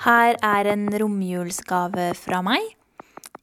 Her 0.00 0.38
er 0.40 0.68
en 0.72 0.86
romjulsgave 0.88 2.14
fra 2.16 2.40
meg. 2.40 2.64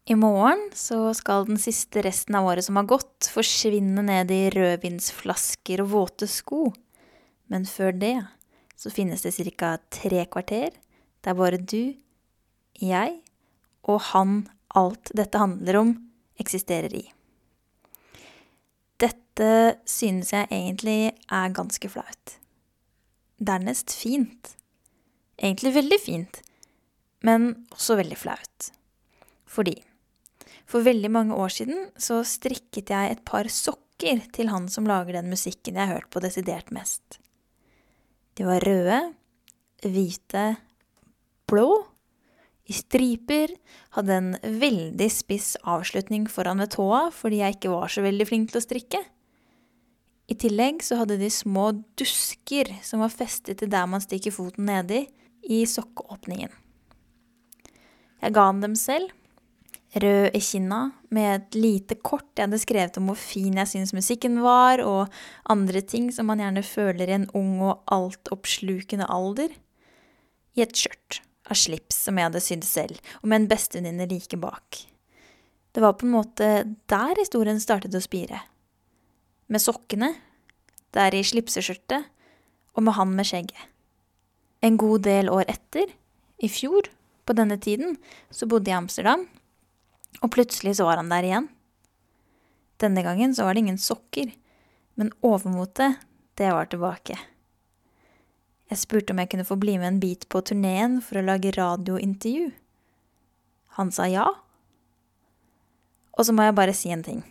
I 0.10 0.16
morgen 0.18 0.64
så 0.74 1.12
skal 1.14 1.46
den 1.46 1.60
siste 1.62 2.02
resten 2.02 2.34
av 2.40 2.48
året 2.50 2.66
som 2.66 2.80
har 2.80 2.88
gått, 2.90 3.28
forsvinne 3.30 4.02
ned 4.08 4.34
i 4.34 4.48
rødvinsflasker 4.56 5.84
og 5.84 5.92
våte 5.92 6.26
sko. 6.32 6.72
Men 7.54 7.68
før 7.70 7.94
det 8.02 8.16
så 8.74 8.90
finnes 8.90 9.22
det 9.22 9.36
ca. 9.60 9.76
tre 9.94 10.26
kvarter 10.26 10.74
der 11.22 11.38
bare 11.38 11.62
du, 11.62 11.94
jeg 12.82 13.20
og 13.86 14.02
han 14.10 14.48
alt 14.74 15.14
dette 15.14 15.38
handler 15.38 15.82
om, 15.84 15.94
eksisterer 16.42 16.94
i. 16.98 17.06
Dette 19.38 19.78
synes 19.86 20.32
jeg 20.34 20.48
egentlig 20.50 21.12
er 21.14 21.52
ganske 21.54 21.90
flaut. 21.94 22.32
Dernest 23.38 23.94
fint. 23.94 24.56
Egentlig 25.38 25.76
veldig 25.76 25.98
fint, 26.02 26.40
men 27.22 27.52
også 27.70 28.00
veldig 28.00 28.16
flaut. 28.18 28.70
Fordi 29.46 29.76
for 30.66 30.82
veldig 30.82 31.12
mange 31.14 31.38
år 31.38 31.54
siden 31.54 31.92
så 32.02 32.24
strikket 32.26 32.90
jeg 32.90 33.12
et 33.12 33.22
par 33.30 33.46
sokker 33.54 34.24
til 34.34 34.50
han 34.50 34.66
som 34.74 34.90
lager 34.90 35.20
den 35.20 35.30
musikken 35.30 35.78
jeg 35.78 35.86
har 35.86 36.00
hørt 36.00 36.10
på 36.10 36.24
desidert 36.24 36.72
mest. 36.74 37.20
De 38.42 38.48
var 38.48 38.66
røde, 38.66 38.98
hvite, 39.86 40.48
blå, 41.46 41.68
i 42.66 42.74
striper, 42.74 43.54
hadde 43.94 44.18
en 44.18 44.34
veldig 44.42 45.12
spiss 45.14 45.54
avslutning 45.62 46.26
foran 46.26 46.66
ved 46.66 46.74
tåa 46.74 47.04
fordi 47.14 47.44
jeg 47.44 47.60
ikke 47.60 47.76
var 47.76 47.94
så 47.94 48.02
veldig 48.02 48.28
flink 48.32 48.50
til 48.50 48.64
å 48.64 48.66
strikke. 48.66 49.04
I 50.28 50.36
tillegg 50.36 50.82
så 50.84 51.00
hadde 51.00 51.20
de 51.22 51.30
små 51.32 51.70
dusker 52.00 52.74
som 52.84 53.04
var 53.04 53.14
festet 53.14 53.62
til 53.62 53.72
der 53.72 53.88
man 53.88 54.04
stikker 54.04 54.36
foten 54.36 54.68
nedi, 54.68 55.06
i 55.48 55.62
sokkeåpningen. 55.70 56.52
Jeg 58.20 58.34
ga 58.36 58.48
han 58.50 58.60
dem 58.60 58.74
selv, 58.76 59.14
rød 59.96 60.36
i 60.36 60.42
kinna, 60.44 60.80
med 61.14 61.30
et 61.36 61.56
lite 61.56 61.96
kort 62.04 62.28
jeg 62.36 62.50
hadde 62.50 62.60
skrevet 62.60 63.00
om 63.00 63.08
hvor 63.08 63.20
fin 63.22 63.56
jeg 63.56 63.72
syntes 63.72 63.96
musikken 63.96 64.42
var, 64.44 64.84
og 64.84 65.14
andre 65.48 65.80
ting 65.86 66.10
som 66.12 66.28
man 66.28 66.42
gjerne 66.44 66.66
føler 66.66 67.08
i 67.08 67.16
en 67.22 67.30
ung 67.38 67.62
og 67.62 67.86
altoppslukende 67.94 69.08
alder, 69.08 69.56
i 70.58 70.66
et 70.66 70.76
skjørt 70.76 71.22
av 71.48 71.56
slips 71.56 72.02
som 72.08 72.20
jeg 72.20 72.28
hadde 72.28 72.44
sydd 72.44 72.68
selv, 72.68 73.00
og 73.22 73.32
med 73.32 73.44
en 73.44 73.50
bestevenninne 73.54 74.10
like 74.12 74.42
bak. 74.42 74.84
Det 75.72 75.84
var 75.84 75.96
på 75.96 76.08
en 76.08 76.16
måte 76.18 76.52
der 76.90 77.20
historien 77.22 77.62
startet 77.62 77.96
å 77.96 78.04
spire. 78.04 78.42
Med 79.48 79.64
sokkene, 79.64 80.12
der 80.96 81.16
i 81.16 81.24
slipseskjørtet, 81.24 82.08
og 82.76 82.84
med 82.86 82.98
han 82.98 83.14
med 83.16 83.28
skjegget. 83.28 83.60
En 84.62 84.78
god 84.80 85.06
del 85.06 85.30
år 85.32 85.48
etter, 85.52 85.92
i 86.38 86.50
fjor, 86.52 86.90
på 87.28 87.36
denne 87.36 87.58
tiden, 87.60 87.98
så 88.32 88.48
bodde 88.48 88.72
jeg 88.72 88.78
i 88.78 88.82
Amsterdam, 88.82 89.26
og 90.22 90.32
plutselig 90.34 90.78
så 90.78 90.88
var 90.88 91.02
han 91.02 91.12
der 91.12 91.26
igjen. 91.28 91.50
Denne 92.82 93.04
gangen 93.06 93.34
så 93.36 93.46
var 93.46 93.56
det 93.56 93.66
ingen 93.66 93.82
sokker, 93.82 94.32
men 94.98 95.14
overmotet, 95.26 95.98
det 96.38 96.52
var 96.54 96.70
tilbake. 96.70 97.18
Jeg 98.68 98.82
spurte 98.82 99.14
om 99.14 99.22
jeg 99.22 99.32
kunne 99.32 99.48
få 99.48 99.58
bli 99.60 99.78
med 99.80 99.88
en 99.94 100.02
bit 100.02 100.28
på 100.30 100.42
turneen 100.46 101.00
for 101.02 101.20
å 101.20 101.26
lage 101.26 101.54
radiointervju. 101.56 102.52
Han 103.80 103.94
sa 103.96 104.10
ja. 104.12 104.28
Og 106.18 106.28
så 106.28 106.36
må 106.36 106.46
jeg 106.46 106.58
bare 106.58 106.76
si 106.76 106.92
en 106.92 107.06
ting. 107.06 107.24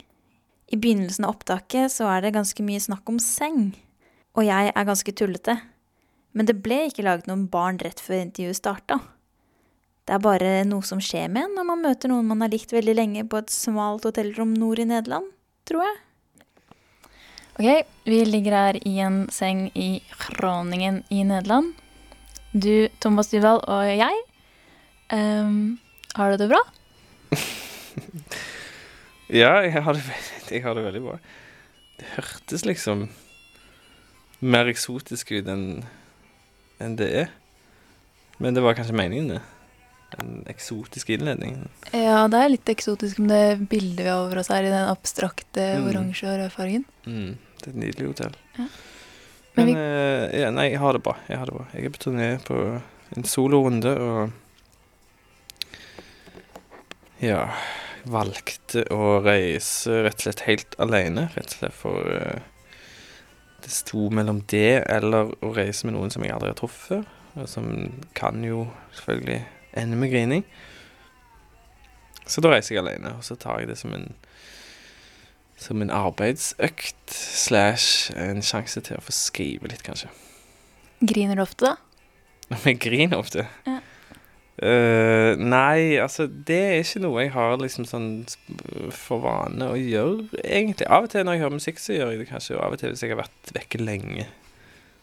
I 0.67 0.77
begynnelsen 0.77 1.27
av 1.27 1.37
opptaket 1.37 1.93
så 1.95 2.09
er 2.11 2.25
det 2.25 2.35
ganske 2.35 2.63
mye 2.67 2.83
snakk 2.83 3.07
om 3.11 3.21
seng, 3.23 3.71
og 4.35 4.47
jeg 4.49 4.73
er 4.73 4.89
ganske 4.89 5.13
tullete. 5.15 5.61
Men 6.37 6.49
det 6.49 6.59
ble 6.65 6.87
ikke 6.89 7.05
laget 7.07 7.29
noen 7.31 7.47
barn 7.49 7.79
rett 7.81 8.03
før 8.03 8.19
intervjuet 8.25 8.59
starta. 8.59 8.99
Det 10.07 10.15
er 10.15 10.23
bare 10.23 10.51
noe 10.69 10.87
som 10.87 11.01
skjer 11.03 11.31
med 11.33 11.49
en 11.49 11.55
når 11.59 11.69
man 11.71 11.81
møter 11.83 12.11
noen 12.11 12.29
man 12.29 12.45
har 12.45 12.53
likt 12.53 12.75
veldig 12.75 12.95
lenge 12.95 13.25
på 13.27 13.41
et 13.41 13.51
smalt 13.51 14.05
hotellrom 14.07 14.53
nord 14.55 14.83
i 14.83 14.87
Nederland, 14.87 15.31
tror 15.67 15.87
jeg. 15.87 15.97
Ok, 17.57 17.69
vi 18.05 18.21
ligger 18.29 18.55
her 18.55 18.79
i 18.85 18.99
en 19.01 19.23
seng 19.33 19.71
i 19.75 20.03
Groningen 20.21 21.01
i 21.09 21.23
Nederland. 21.25 21.73
Du, 22.53 22.89
Thomas 23.01 23.33
Dyvald, 23.33 23.65
og 23.65 23.87
jeg. 23.89 24.21
Um, 25.11 25.79
har 26.15 26.35
du 26.35 26.43
det 26.43 26.51
bra? 26.53 26.61
ja, 29.29 29.53
jeg 29.67 29.83
har, 29.83 29.99
det, 29.99 30.05
jeg 30.55 30.63
har, 30.65 30.77
det, 30.79 30.87
veldig 30.87 31.03
bra. 31.05 31.19
Det 31.97 32.13
hørtes 32.15 32.67
liksom 32.69 33.09
mer 34.45 34.69
eksotisk 34.71 35.33
ut 35.33 35.49
enn 35.49 35.67
en 36.83 36.97
det 36.99 37.09
er. 37.25 37.31
Men 38.39 38.57
det 38.57 38.65
var 38.65 38.77
kanskje 38.77 38.97
meningen, 38.97 39.31
det. 39.33 39.43
En 40.21 40.43
eksotisk 40.49 41.09
innledning. 41.11 41.57
Ja, 41.91 42.27
det 42.31 42.39
er 42.39 42.53
litt 42.53 42.69
eksotisk 42.71 43.19
med 43.19 43.33
det 43.33 43.69
bildet 43.73 44.05
vi 44.05 44.11
har 44.11 44.27
over 44.27 44.43
oss 44.43 44.53
her 44.53 44.65
i 44.65 44.73
den 44.73 44.91
abstrakte 44.91 45.65
mm. 45.81 45.89
oransje 45.89 46.29
og 46.29 46.37
røde 46.37 46.53
fargen. 46.53 46.85
Mm. 47.09 47.33
Det 47.57 47.71
er 47.71 47.73
et 47.73 47.81
nydelig 47.81 48.11
hotell. 48.13 48.37
Ja. 48.59 48.69
Men, 49.57 49.71
Men 49.73 49.81
uh, 49.81 50.25
ja, 50.37 50.53
nei, 50.53 50.69
jeg 50.75 50.83
har 50.83 50.97
det 50.97 51.03
bra. 51.07 51.17
Jeg 51.31 51.41
har 51.41 51.49
det 51.49 51.57
bra. 51.57 51.65
Jeg 51.73 51.89
er 51.89 51.95
på 51.97 52.03
turné 52.05 52.29
på 52.45 52.59
en 53.17 53.29
solorunde 53.29 53.97
og 53.97 54.43
Ja, 57.17 57.47
valgte 58.11 58.85
å 58.95 59.19
reise 59.25 60.03
rett 60.07 60.21
og 60.21 60.27
slett 60.27 60.45
helt 60.47 60.77
alene. 60.83 61.29
Rett 61.35 61.57
og 61.57 61.59
slett 61.61 61.77
for 61.77 62.07
uh, 62.07 62.39
det 63.65 63.73
sto 63.75 64.07
mellom 64.15 64.45
det 64.51 64.85
eller 64.85 65.33
å 65.45 65.53
reise 65.57 65.89
med 65.89 65.97
noen 65.97 66.13
som 66.15 66.25
jeg 66.25 66.35
aldri 66.35 66.53
har 66.53 66.59
truffet. 66.61 67.07
Og 67.37 67.49
som 67.51 67.69
kan 68.17 68.41
jo 68.47 68.65
selvfølgelig 68.97 69.43
ende 69.77 69.99
med 70.01 70.13
grining. 70.15 70.47
Så 72.27 72.43
da 72.43 72.51
reiser 72.55 72.75
jeg 72.75 72.83
alene, 72.83 73.13
og 73.19 73.27
så 73.27 73.37
tar 73.39 73.61
jeg 73.63 73.71
det 73.71 73.79
som 73.79 73.93
en 73.95 74.09
som 75.57 75.81
en 75.81 75.91
arbeidsøkt 75.91 77.13
slash 77.13 78.13
en 78.13 78.43
sjanse 78.45 78.83
til 78.85 78.99
å 78.99 79.05
få 79.05 79.15
skrive 79.15 79.71
litt, 79.71 79.81
kanskje. 79.87 80.11
Griner 81.01 81.39
du 81.39 81.43
ofte, 81.47 81.71
da? 81.71 81.77
Jeg 82.67 82.79
griner 82.85 83.21
ofte? 83.21 83.47
Ja. 83.67 83.79
Uh, 84.57 85.37
nei, 85.37 85.99
altså 86.01 86.25
det 86.27 86.57
er 86.57 86.79
ikke 86.81 87.03
noe 87.05 87.27
jeg 87.27 87.33
har 87.35 87.59
liksom 87.61 87.85
sånn 87.85 88.09
for 88.95 89.21
vane 89.27 89.69
å 89.69 89.77
gjøre, 89.77 90.31
egentlig. 90.41 90.89
Av 90.89 91.05
og 91.05 91.13
til 91.13 91.27
når 91.27 91.37
jeg 91.37 91.45
hører 91.45 91.57
musikk, 91.59 91.83
så 91.83 91.97
gjør 91.99 92.15
jeg 92.15 92.23
det 92.23 92.31
kanskje, 92.31 92.57
og 92.57 92.65
av 92.65 92.77
og 92.77 92.81
til 92.81 92.95
hvis 92.95 93.05
jeg 93.05 93.13
har 93.13 93.21
vært 93.21 93.53
vekke 93.59 93.83
lenge. 93.83 94.27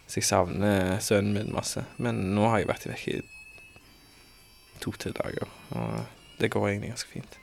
Så 0.08 0.20
jeg 0.20 0.30
savner 0.32 0.98
sønnen 1.06 1.38
min 1.38 1.54
masse. 1.54 1.86
Men 2.02 2.20
nå 2.34 2.50
har 2.50 2.64
jeg 2.64 2.72
vært 2.74 2.90
vekke 2.90 3.16
i 3.20 3.24
to-tre 4.84 5.14
dager, 5.16 5.48
og 5.78 6.04
det 6.42 6.50
går 6.52 6.72
egentlig 6.72 6.96
ganske 6.96 7.14
fint. 7.14 7.40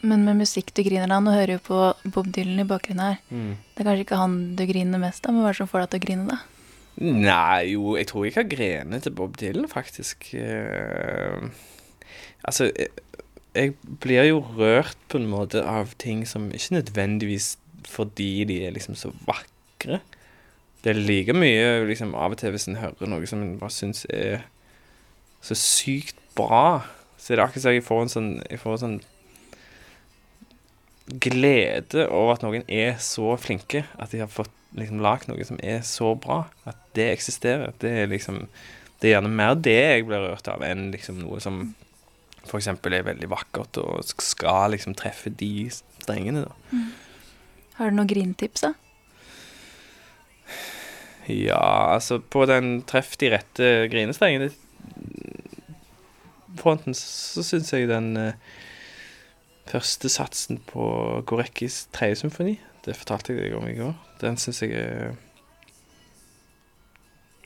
Men 0.00 0.22
med 0.24 0.38
musikk 0.38 0.70
du 0.76 0.84
griner 0.86 1.10
av 1.10 1.24
Nå 1.24 1.32
hører 1.34 1.56
jo 1.56 1.62
på 1.66 1.78
Bob 2.14 2.28
Dylan 2.30 2.62
i 2.62 2.66
bakgrunnen 2.68 3.02
her. 3.02 3.16
Mm. 3.34 3.56
Det 3.74 3.82
er 3.82 3.88
kanskje 3.88 4.04
ikke 4.06 4.20
han 4.20 4.36
du 4.58 4.62
griner 4.68 5.02
mest 5.02 5.26
av, 5.26 5.34
men 5.34 5.42
hva 5.42 5.50
er 5.50 5.56
det 5.56 5.60
som 5.60 5.70
får 5.70 5.84
deg 5.84 5.92
til 5.92 6.00
å 6.00 6.04
grine, 6.06 6.36
da? 6.36 6.57
Nei, 6.98 7.74
jo, 7.74 7.94
jeg 7.94 8.08
tror 8.10 8.24
jeg 8.26 8.34
har 8.34 8.48
grenet 8.50 9.04
til 9.06 9.14
Bob 9.14 9.36
Dylan, 9.38 9.68
faktisk. 9.70 10.32
Uh, 10.34 11.46
altså, 12.42 12.72
jeg, 12.74 12.88
jeg, 13.54 13.74
blir 14.00 14.24
jo 14.26 14.40
rørt 14.58 14.98
på 15.08 15.20
en 15.20 15.28
måte 15.30 15.62
av 15.62 15.94
ting 16.02 16.24
som 16.26 16.50
ikke 16.50 16.80
nødvendigvis 16.80 17.56
fordi 17.88 18.44
de 18.44 18.64
er 18.66 18.74
liksom 18.74 18.98
så 18.98 19.12
vakre. 19.26 20.00
Det 20.82 20.90
er 20.90 20.98
like 20.98 21.34
mye 21.34 21.86
liksom, 21.86 22.14
av 22.18 22.34
og 22.34 22.42
til 22.42 22.50
hvis 22.54 22.66
en 22.68 22.80
hører 22.82 23.10
noe 23.10 23.26
som 23.30 23.42
en 23.42 23.58
bare 23.60 23.74
syns 23.74 24.04
er 24.10 24.42
så 25.42 25.54
sykt 25.54 26.18
bra, 26.34 26.82
så 27.18 27.32
er 27.32 27.38
det 27.38 27.46
akkurat 27.46 27.62
som 27.62 27.76
jeg 27.76 27.86
får 27.86 28.02
en 28.02 28.12
sånn, 28.12 28.30
jeg 28.50 28.62
får 28.62 28.74
en 28.74 28.82
sånn 28.84 29.00
glede 31.22 32.08
over 32.10 32.34
at 32.34 32.44
noen 32.44 32.66
er 32.68 32.98
så 33.00 33.32
flinke 33.40 33.86
at 33.96 34.12
de 34.12 34.20
har 34.20 34.30
fått 34.30 34.52
liksom 34.76 35.02
lagd 35.04 35.28
noe 35.30 35.44
som 35.46 35.60
er 35.64 35.82
så 35.86 36.14
bra. 36.18 36.42
At 36.68 36.80
det 36.96 37.10
eksisterer. 37.12 37.74
Det 37.80 37.92
er 38.02 38.10
liksom 38.10 38.46
Det 38.98 39.08
er 39.08 39.20
gjerne 39.20 39.30
mer 39.30 39.54
det 39.54 39.76
jeg 39.78 40.06
blir 40.08 40.24
rørt 40.24 40.48
av, 40.50 40.62
enn 40.66 40.88
liksom 40.90 41.20
noe 41.22 41.38
som 41.38 41.76
eksempel 42.48 42.96
er 42.96 43.04
veldig 43.06 43.28
vakkert 43.30 43.78
og 43.78 44.08
skal 44.08 44.72
liksom 44.72 44.96
treffe 44.98 45.30
de 45.30 45.68
strengene, 45.70 46.48
da. 46.48 46.80
Har 47.76 47.92
du 47.92 47.94
noen 47.94 48.10
grintips, 48.10 48.64
da? 48.64 48.72
Ja, 51.28 51.94
altså 51.94 52.18
på 52.18 52.42
den 52.50 52.80
treff 52.88 53.14
de 53.20 53.30
rette 53.36 53.68
grinestrengen 53.92 54.48
fronten 56.58 56.96
så 56.96 57.44
syns 57.46 57.72
jeg 57.72 57.88
den 57.90 58.16
uh, 58.16 58.32
første 59.68 60.10
satsen 60.12 60.60
på 60.70 60.88
Gorekkis 61.28 61.86
tredje 61.94 62.22
symfoni, 62.22 62.56
det 62.88 62.96
fortalte 62.96 63.34
jeg 63.34 63.46
deg 63.46 63.56
om 63.58 63.68
i 63.68 63.76
går, 63.76 63.94
den 64.22 64.38
syns 64.40 64.62
jeg 64.64 64.76
er 64.80 65.16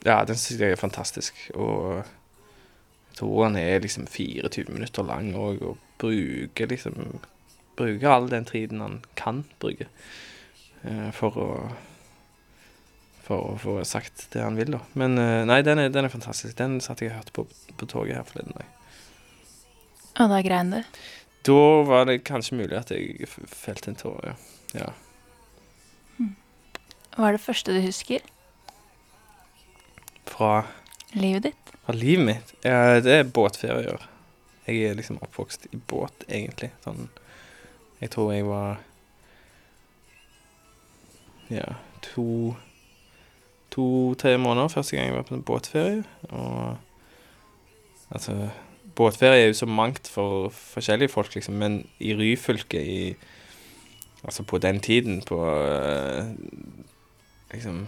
Ja, 0.03 0.23
den 0.27 0.35
syns 0.35 0.59
jeg 0.59 0.73
er 0.73 0.79
fantastisk. 0.79 1.37
Og 1.55 2.01
jeg 2.01 3.19
tror 3.19 3.45
han 3.45 3.55
er 3.59 3.83
liksom 3.83 4.07
24 4.09 4.73
minutter 4.73 5.05
lang 5.07 5.31
òg, 5.35 5.61
og 5.63 5.77
bruker 6.01 6.71
liksom 6.71 7.19
Bruker 7.73 8.11
all 8.11 8.27
den 8.29 8.45
tiden 8.45 8.83
han 8.83 8.99
kan 9.17 9.39
bruke 9.57 9.87
eh, 10.83 11.09
for 11.17 11.39
å 11.41 11.47
for 13.23 13.53
å 13.53 13.57
få 13.57 13.73
sagt 13.87 14.27
det 14.33 14.43
han 14.43 14.57
vil, 14.59 14.75
da. 14.75 14.81
Men 14.99 15.17
eh, 15.17 15.45
nei, 15.47 15.61
den 15.65 15.79
er, 15.79 15.87
den 15.89 16.05
er 16.05 16.11
fantastisk. 16.11 16.57
Den 16.59 16.81
satt 16.83 17.01
jeg 17.01 17.13
og 17.13 17.21
hørte 17.21 17.33
på 17.33 17.45
på 17.79 17.87
toget 17.89 18.19
her 18.19 18.27
forleden 18.27 18.53
dag. 18.57 18.67
Og 20.21 20.29
da 20.29 20.41
grein 20.45 20.73
du. 20.75 20.81
Da 21.47 21.63
var 21.87 22.05
det 22.05 22.23
kanskje 22.27 22.59
mulig 22.59 22.77
at 22.77 22.91
jeg 22.93 23.27
felte 23.49 23.91
en 23.91 23.99
tåre, 23.99 24.33
ja. 24.33 24.83
ja. 24.83 24.91
Hva 27.13 27.27
er 27.29 27.35
det 27.37 27.43
første 27.43 27.73
du 27.75 27.81
husker? 27.83 28.23
Fra, 30.29 30.63
Livet 31.13 31.43
ditt? 31.49 31.73
fra 31.83 31.93
livet 31.93 32.25
mitt. 32.25 32.53
Ja, 32.63 32.99
det 33.03 33.11
er 33.19 33.23
båtferier. 33.27 34.05
Jeg 34.65 34.87
er 34.87 34.95
liksom 34.95 35.19
oppvokst 35.21 35.67
i 35.75 35.77
båt, 35.77 36.23
egentlig. 36.29 36.71
Sånn 36.85 37.09
Jeg 38.01 38.11
tror 38.15 38.31
jeg 38.33 38.45
var 38.47 38.79
Ja, 41.51 41.75
to 42.01 42.55
To-tre 43.73 44.37
måneder 44.37 44.69
første 44.69 44.95
gang 44.95 45.07
jeg 45.09 45.15
var 45.15 45.25
på 45.27 45.35
en 45.35 45.43
båtferie. 45.43 46.03
Og 46.29 46.77
altså 48.13 48.49
Båtferie 48.95 49.41
er 49.41 49.47
jo 49.49 49.55
så 49.57 49.65
mangt 49.65 50.07
for 50.07 50.49
forskjellige 50.53 51.09
folk, 51.09 51.33
liksom, 51.35 51.55
men 51.57 51.79
i 51.99 52.13
Ryfylke 52.13 52.81
i 52.85 53.15
Altså 54.23 54.43
på 54.47 54.57
den 54.57 54.79
tiden, 54.79 55.21
på 55.27 55.35
eh, 55.43 56.29
liksom 57.53 57.85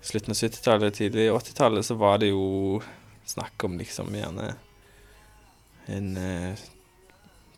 slutten 0.00 0.34
av 0.34 0.36
70-tallet, 0.36 0.96
tidlig 0.96 1.30
80-tallet, 1.32 1.86
så 1.86 1.96
var 2.00 2.20
det 2.20 2.32
jo 2.32 2.80
snakk 3.28 3.64
om 3.64 3.78
liksom 3.78 4.14
gjerne 4.16 4.54
en 5.90 6.10
eh, 6.16 6.62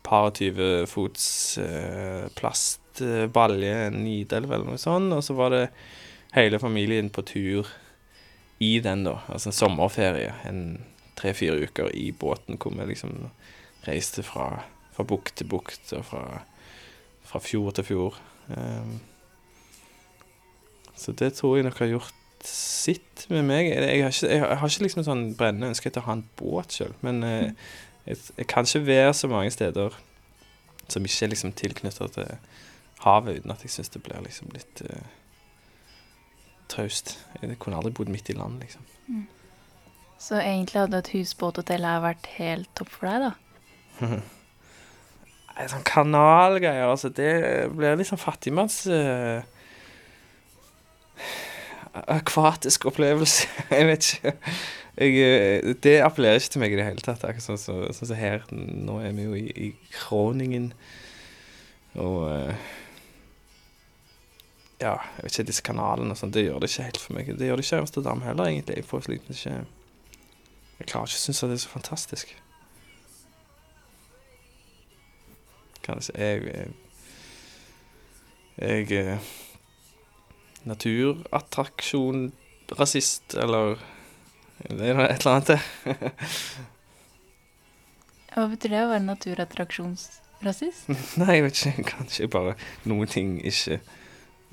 par 0.03 0.29
og 0.29 0.37
tyve 0.37 0.85
fots 0.89 1.27
eh, 1.61 2.25
plastbalje, 2.37 3.75
en 3.87 4.01
nidelv 4.03 4.51
eller 4.51 4.73
noe 4.73 4.81
sånt, 4.81 5.13
og 5.15 5.23
så 5.25 5.37
var 5.37 5.53
det 5.53 5.63
hele 6.35 6.59
familien 6.59 7.11
på 7.13 7.23
tur 7.29 7.69
i 8.63 8.79
den, 8.83 9.05
da. 9.07 9.19
Altså 9.27 9.51
en 9.51 9.57
sommerferie. 9.57 10.33
En 10.47 10.83
tre-fire 11.19 11.67
uker 11.67 11.91
i 11.95 12.11
båten 12.11 12.57
hvor 12.59 12.73
vi 12.75 12.87
liksom 12.89 13.29
reiste 13.87 14.23
fra, 14.25 14.63
fra 14.95 15.05
bukt 15.07 15.37
til 15.39 15.49
bukt 15.51 15.91
og 15.97 16.05
fra, 16.07 16.23
fra 17.27 17.41
fjord 17.43 17.77
til 17.77 17.87
fjord. 17.87 18.21
Ehm, 18.55 18.99
så 21.03 21.13
det 21.19 21.33
tror 21.37 21.57
jeg 21.59 21.67
nok 21.67 21.79
har 21.83 21.91
gjort 21.93 22.19
sitt 22.47 23.25
med 23.31 23.45
meg. 23.47 23.69
Jeg, 23.71 24.01
har, 24.03 24.11
ikke, 24.11 24.29
jeg, 24.31 24.41
har- 24.43 24.67
ikke 24.71 24.85
liksom 24.87 25.05
sånn 25.07 25.23
brennende 25.39 25.69
ønske 25.71 25.87
etter 25.91 26.03
å 26.03 26.07
ha 26.09 26.15
en 26.17 26.25
båt 26.39 26.75
sjøl, 26.75 26.95
men 27.05 27.21
eh, 27.27 27.51
jeg, 28.07 28.19
jeg 28.39 28.47
kan 28.51 28.67
ikke 28.67 28.83
være 28.87 29.13
så 29.15 29.29
mange 29.31 29.51
steder 29.55 29.95
som 30.91 31.05
ikke 31.07 31.25
er 31.27 31.31
liksom 31.31 31.53
tilknytta 31.55 32.09
til 32.17 32.33
havet, 33.05 33.39
uten 33.41 33.53
at 33.53 33.63
jeg 33.63 33.71
syns 33.71 33.91
det 33.93 34.01
blir 34.03 34.19
liksom 34.23 34.51
litt 34.55 34.81
uh, 34.87 35.05
traust. 36.71 37.13
Jeg 37.41 37.57
kunne 37.63 37.79
aldri 37.79 37.93
bodd 37.95 38.11
midt 38.11 38.29
i 38.31 38.35
land, 38.37 38.59
liksom. 38.63 38.83
Så 40.23 40.37
egentlig 40.39 40.79
hadde 40.85 40.99
et 41.03 41.09
husbåthotell 41.15 41.83
her 41.87 42.03
vært 42.03 42.27
helt 42.37 42.69
topp 42.79 42.91
for 42.95 43.09
deg, 43.09 43.27
da? 43.29 43.33
En 45.53 45.67
sånn 45.69 45.83
kanalgreier, 45.85 46.87
altså, 46.89 47.11
det 47.13 47.27
blir 47.75 47.93
litt 47.99 48.07
sånn 48.09 48.17
fattigmanns 48.17 48.79
eh, 48.89 49.43
Akvatisk 51.93 52.85
opplevelse. 52.89 53.47
Jeg 53.69 53.87
vet 53.87 54.13
ikke. 54.13 54.33
Jeg, 54.97 55.13
eh, 55.17 55.75
det 55.83 55.95
appellerer 56.05 56.37
ikke 56.37 56.51
til 56.53 56.61
meg 56.61 56.73
i 56.73 56.77
det 56.77 56.85
hele 56.85 57.01
tatt. 57.01 57.23
Akkurat 57.25 57.45
sånn 57.45 57.57
som 57.57 57.81
sånn 57.97 58.11
som 58.11 58.17
her. 58.19 58.43
Nå 58.53 58.99
er 59.01 59.15
vi 59.17 59.25
jo 59.25 59.37
i, 59.37 59.47
i 59.49 59.69
Kroningen. 59.95 60.71
Og 61.97 62.27
eh, 62.29 62.71
Ja, 64.83 64.97
jeg 65.15 65.23
vet 65.23 65.31
ikke, 65.31 65.47
disse 65.47 65.63
kanalene 65.63 66.11
og 66.11 66.19
sånn, 66.19 66.33
det 66.35 66.43
gjør 66.43 66.59
det 66.59 66.69
ikke 66.69 66.85
helt 66.89 66.99
for 66.99 67.15
meg. 67.15 67.29
Det 67.39 67.47
gjør 67.47 67.57
det 67.57 67.65
ikke 67.65 67.77
i 67.77 67.83
Amsterdam 67.85 68.23
heller, 68.25 68.49
egentlig. 68.51 68.77
Jeg 68.81 68.87
får 68.89 69.05
liksom 69.13 69.37
ikke 69.37 69.55
Jeg 70.79 70.87
klarer 70.89 71.07
ikke 71.07 71.21
å 71.21 71.23
synes 71.23 71.43
at 71.43 71.53
det 71.53 71.57
er 71.57 71.63
så 71.63 71.71
fantastisk. 71.71 72.33
Kanskje 75.83 76.17
jeg 76.19 76.43
Jeg, 76.49 76.73
jeg 78.59 78.99
eh, 78.99 79.31
Naturattraksjon 80.69 82.29
rasist, 82.79 83.35
eller 83.35 83.75
Det 84.63 84.89
er 84.93 84.99
et 85.03 85.25
eller 85.25 85.33
annet. 85.35 85.59
Hva 88.33 88.45
betyr 88.49 88.71
det 88.73 88.79
å 88.85 88.89
være 88.93 89.05
naturattraksjonsrasist? 89.09 90.87
Nei, 91.21 91.35
jeg 91.37 91.45
vet 91.47 91.59
ikke. 91.59 91.85
Kanskje 91.91 92.29
bare 92.31 92.55
noen 92.89 93.09
ting 93.11 93.35
ikke 93.45 93.79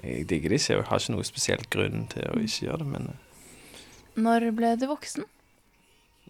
Jeg 0.02 0.26
digger 0.28 0.52
det 0.54 0.58
ikke. 0.60 0.74
Jeg 0.78 0.86
har 0.90 1.02
ikke 1.02 1.14
noe 1.14 1.28
spesielt 1.28 1.68
grunn 1.72 2.06
til 2.12 2.24
å 2.30 2.38
ikke 2.40 2.66
gjøre 2.66 2.82
det, 2.82 2.88
men 2.94 3.10
eh, 3.12 3.82
Når 4.20 4.48
ble 4.56 4.74
du 4.80 4.86
voksen? 4.90 5.26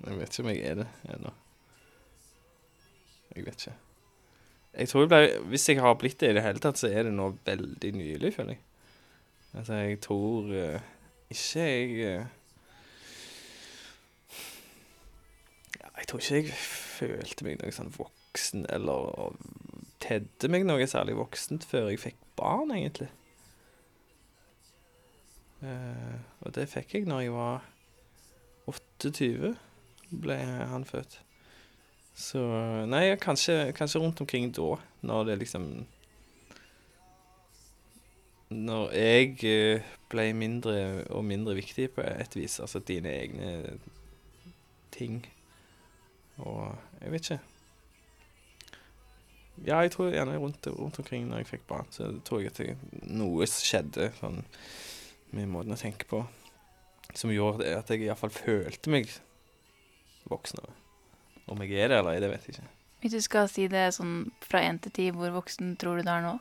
jeg 0.01 0.17
vet 0.17 0.33
ikke 0.33 0.43
om 0.47 0.49
jeg 0.49 0.61
er 0.65 0.77
det 0.79 0.87
ennå. 1.13 1.31
Jeg 3.37 3.45
vet 3.45 3.59
ikke. 3.61 3.75
Jeg 4.81 4.89
tror 4.89 5.03
jeg 5.05 5.11
ble, 5.13 5.21
Hvis 5.53 5.67
jeg 5.69 5.81
har 5.85 5.99
blitt 6.01 6.21
det 6.23 6.31
i 6.33 6.37
det 6.39 6.45
hele 6.47 6.63
tatt, 6.63 6.81
så 6.81 6.89
er 6.89 7.05
det 7.09 7.13
nå 7.13 7.27
veldig 7.47 7.91
nylig, 7.99 8.31
føler 8.37 8.55
jeg. 8.57 8.63
Altså, 9.55 9.75
jeg 9.75 10.01
tror 10.01 10.51
uh, 10.51 10.81
ikke 11.31 11.61
jeg 11.61 12.21
uh, 12.21 12.27
Jeg 15.99 16.09
tror 16.09 16.19
ikke 16.19 16.35
jeg 16.35 16.53
følte 16.55 17.45
meg 17.47 17.59
noe 17.61 17.73
sånn 17.75 17.91
voksen, 17.95 18.65
eller 18.73 19.35
tedde 20.01 20.49
meg 20.51 20.65
noe 20.67 20.87
særlig 20.89 21.17
voksent 21.19 21.67
før 21.69 21.91
jeg 21.91 22.01
fikk 22.03 22.23
barn, 22.41 22.73
egentlig. 22.75 23.11
Uh, 25.61 26.17
og 26.41 26.55
det 26.57 26.71
fikk 26.73 26.95
jeg 26.97 27.09
når 27.11 27.27
jeg 27.27 27.35
var 27.37 27.67
28, 28.71 29.53
ble 30.25 30.39
han 30.73 30.87
født. 30.89 31.21
Så 32.17 32.41
Nei, 32.91 33.05
kanskje, 33.21 33.71
kanskje 33.77 34.01
rundt 34.03 34.21
omkring 34.25 34.51
da, 34.57 34.75
når 35.07 35.29
det 35.29 35.39
liksom 35.45 35.69
Når 38.51 38.91
jeg 38.97 39.37
eh, 39.47 39.91
ble 40.11 40.25
mindre 40.35 40.75
og 41.15 41.25
mindre 41.25 41.55
viktig 41.55 41.91
på 41.95 42.03
et 42.03 42.35
vis, 42.37 42.59
altså 42.61 42.83
dine 42.83 43.13
egne 43.15 43.79
ting. 44.91 45.23
Og 46.39 46.75
jeg 47.01 47.13
vet 47.13 47.31
ikke. 47.31 47.41
Ja, 49.67 49.79
jeg 49.85 49.93
tror 49.93 50.11
gjerne 50.11 50.39
rundt, 50.41 50.67
rundt 50.67 50.99
omkring 50.99 51.29
når 51.29 51.43
jeg 51.43 51.51
fikk 51.53 51.67
barn, 51.69 51.87
så 51.93 52.11
tror 52.25 52.41
jeg 52.41 52.51
at 52.51 52.61
det, 52.63 52.77
noe 53.07 53.47
skjedde 53.47 54.11
sånn 54.19 54.41
med 55.37 55.51
måten 55.53 55.77
å 55.77 55.79
tenke 55.79 56.09
på 56.11 56.25
som 57.15 57.33
gjorde 57.33 57.65
det 57.65 57.75
at 57.77 57.91
jeg 57.91 58.07
iallfall 58.07 58.33
følte 58.35 58.93
meg 58.93 59.11
voksen. 60.31 60.63
Om 61.51 61.65
jeg 61.65 61.75
er 61.79 61.91
det 61.91 61.99
eller 61.99 62.15
ei, 62.15 62.23
det 62.23 62.31
vet 62.31 62.47
jeg 62.47 62.57
ikke. 62.57 62.69
Hvis 63.01 63.17
du 63.17 63.25
skal 63.25 63.49
si 63.51 63.67
det 63.73 63.89
sånn 63.97 64.31
fra 64.45 64.63
én 64.67 64.79
til 64.83 64.95
ti, 64.95 65.09
hvor 65.15 65.33
voksen 65.35 65.75
tror 65.81 65.99
du 65.99 66.07
du 66.07 66.13
er 66.13 66.25
nå? 66.25 66.37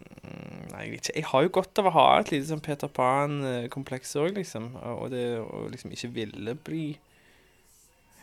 Mm, 0.00 0.68
Nei, 0.72 0.84
jeg. 0.94 1.02
Jeg 1.14 1.24
har 1.30 1.42
jo 1.44 1.52
godt 1.52 1.78
av 1.82 1.88
å 1.90 1.94
ha 1.96 2.06
et 2.20 2.30
lite 2.32 2.48
sånn 2.50 2.62
Peter 2.64 2.88
Pan-kompleks 2.88 4.14
òg, 4.20 4.32
liksom. 4.38 4.72
Og 4.96 5.10
det 5.12 5.24
å 5.42 5.66
liksom 5.72 5.92
ikke 5.96 6.12
ville 6.16 6.54
bli 6.54 6.84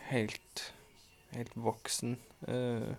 helt 0.08 0.72
helt 1.36 1.52
voksen. 1.56 2.16
eh. 2.48 2.94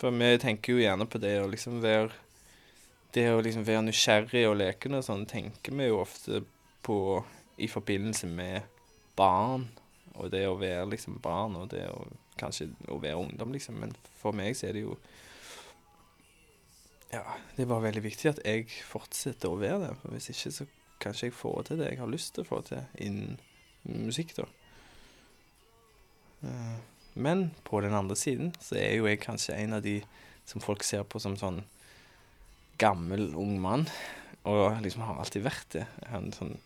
For 0.00 0.10
vi 0.16 0.38
tenker 0.40 0.72
jo 0.72 0.80
gjerne 0.80 1.04
på 1.06 1.18
det 1.20 1.34
å 1.42 1.48
liksom 1.50 1.80
være 1.84 2.10
Det 3.12 3.26
å 3.34 3.40
liksom 3.42 3.64
være 3.66 3.82
nysgjerrig 3.88 4.44
og 4.48 4.56
lekende 4.60 5.00
og 5.00 5.04
sånn, 5.04 5.24
tenker 5.26 5.74
vi 5.74 5.88
jo 5.88 5.96
ofte 5.98 6.44
på 6.86 7.24
i 7.58 7.66
forbindelse 7.66 8.28
med 8.30 8.62
barn. 9.18 9.64
Og 10.14 10.30
det 10.30 10.44
å 10.46 10.54
være 10.54 10.86
liksom 10.92 11.18
barn, 11.20 11.56
og 11.58 11.72
det 11.72 11.88
å 11.90 12.04
kanskje 12.38 12.68
å 12.88 13.00
være 13.02 13.18
ungdom, 13.18 13.50
liksom. 13.52 13.80
Men 13.82 13.96
for 14.22 14.30
meg 14.32 14.54
så 14.56 14.68
er 14.68 14.78
det 14.78 14.84
jo 14.84 14.94
Ja, 17.10 17.24
det 17.56 17.66
bare 17.66 17.88
veldig 17.88 18.04
viktig 18.04 18.28
at 18.30 18.40
jeg 18.46 18.68
fortsetter 18.86 19.50
å 19.50 19.58
være 19.58 19.80
det. 19.82 19.94
For 20.02 20.14
hvis 20.14 20.30
ikke 20.30 20.52
så 20.54 20.66
kanskje 21.02 21.30
jeg 21.30 21.34
får 21.34 21.62
til 21.66 21.80
det 21.80 21.88
jeg 21.90 22.00
har 22.02 22.12
lyst 22.12 22.34
til 22.36 22.44
å 22.44 22.50
få 22.50 22.60
til 22.68 22.84
innen 23.02 23.38
musikk, 24.06 24.36
da. 24.36 24.46
Eh, 26.46 26.76
men 27.20 27.48
på 27.66 27.80
den 27.82 27.96
andre 27.96 28.16
siden 28.16 28.52
så 28.62 28.78
er 28.78 28.94
jo 28.94 29.08
jeg 29.10 29.22
kanskje 29.24 29.58
en 29.58 29.74
av 29.80 29.82
de 29.84 29.98
som 30.46 30.62
folk 30.62 30.84
ser 30.86 31.02
på 31.02 31.20
som 31.22 31.34
sånn 31.40 31.64
gammel, 32.80 33.32
ung 33.38 33.58
mann. 33.62 33.88
Og 34.48 34.78
liksom 34.84 35.02
har 35.04 35.18
alltid 35.20 35.44
vært 35.44 35.74
det. 35.76 35.86
En 36.10 36.30
sånn 36.36 36.56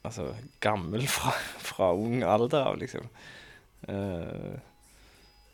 Altså 0.00 0.30
gammel 0.64 1.02
fra, 1.12 1.34
fra 1.60 1.90
ung 1.92 2.22
alder 2.24 2.62
av, 2.70 2.78
liksom. 2.80 3.04
Eh, 3.84 4.54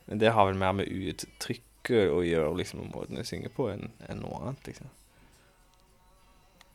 men 0.07 0.21
det 0.23 0.31
har 0.31 0.47
vel 0.47 0.61
mer 0.61 0.77
med 0.79 0.93
uttrykket 1.87 2.13
å 2.13 2.23
gjøre, 2.25 2.57
liksom, 2.59 2.91
måten 2.93 3.17
jeg 3.21 3.27
synger 3.27 3.53
på, 3.55 3.71
enn 3.71 3.91
en 4.09 4.23
noe 4.23 4.41
annet, 4.41 4.67
liksom. 4.67 4.89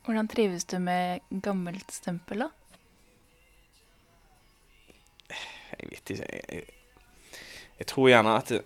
Hvordan 0.04 0.28
trives 0.28 0.64
du 0.64 0.78
med 0.82 1.20
gammelt 1.30 1.90
stempel, 1.92 2.46
da? 2.46 2.50
Jeg 5.78 5.90
vet 5.90 6.10
ikke. 6.10 6.26
Jeg, 6.26 6.42
jeg, 6.50 7.40
jeg 7.78 7.86
tror 7.86 8.08
gjerne 8.10 8.36
at 8.36 8.48
det, 8.52 8.62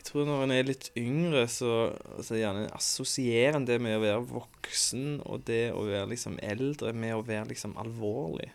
Jeg 0.00 0.14
tror 0.16 0.26
når 0.26 0.40
en 0.42 0.50
er 0.50 0.64
litt 0.66 0.88
yngre, 0.98 1.44
så, 1.46 1.92
så 2.26 2.34
gjerne 2.34 2.66
assosierer 2.74 3.60
en 3.60 3.66
det 3.68 3.76
med 3.78 3.94
å 3.94 4.02
være 4.02 4.24
voksen 4.26 5.20
og 5.22 5.44
det 5.46 5.68
å 5.70 5.84
være 5.86 6.08
liksom 6.10 6.40
eldre 6.42 6.90
med 6.90 7.14
å 7.14 7.22
være 7.22 7.52
liksom 7.52 7.76
alvorlig. 7.78 8.48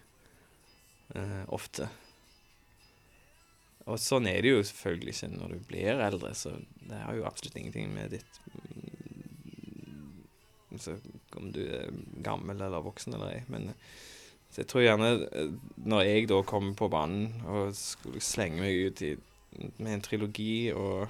Eh, 1.15 1.45
ofte. 1.55 1.87
Og 3.85 4.01
sånn 4.01 4.25
er 4.29 4.41
det 4.41 4.53
jo 4.55 4.63
selvfølgelig 4.65 5.13
ikke 5.13 5.29
når 5.35 5.51
du 5.53 5.67
blir 5.69 6.01
eldre, 6.07 6.31
så 6.33 6.55
det 6.89 7.01
har 7.03 7.17
jo 7.17 7.27
absolutt 7.29 7.57
ingenting 7.59 7.91
med 7.93 8.15
ditt 8.15 8.39
mm, 8.55 10.23
så 10.81 10.97
Om 11.37 11.51
du 11.53 11.61
er 11.63 11.93
gammel 12.25 12.57
eller 12.61 12.83
voksen 12.83 13.13
eller 13.15 13.35
ei. 13.35 13.43
Men 13.51 13.69
så 14.49 14.63
jeg 14.63 14.69
tror 14.71 14.85
gjerne 14.85 15.11
eh, 15.35 15.53
når 15.83 16.01
jeg 16.07 16.29
da 16.31 16.39
kommer 16.47 16.73
på 16.79 16.89
banen 16.91 17.43
og 17.43 17.75
skulle 17.77 18.23
slenge 18.23 18.63
meg 18.63 18.87
ut 18.87 19.03
i, 19.03 19.11
med 19.77 19.91
en 19.91 20.03
trilogi 20.05 20.71
og 20.71 21.07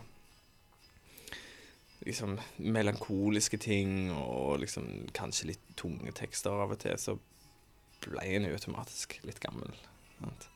liksom 2.05 2.35
melankoliske 2.57 3.57
ting 3.61 4.11
og 4.13 4.59
liksom 4.61 4.89
kanskje 5.17 5.51
litt 5.53 5.71
tunge 5.79 6.11
tekster 6.17 6.57
av 6.65 6.75
og 6.75 6.81
til, 6.81 6.97
så 7.01 7.15
ble 8.05 8.25
en 8.35 8.49
automatisk 8.51 9.17
litt 9.25 9.39
gammel. 9.41 9.71
Sant? 10.19 10.49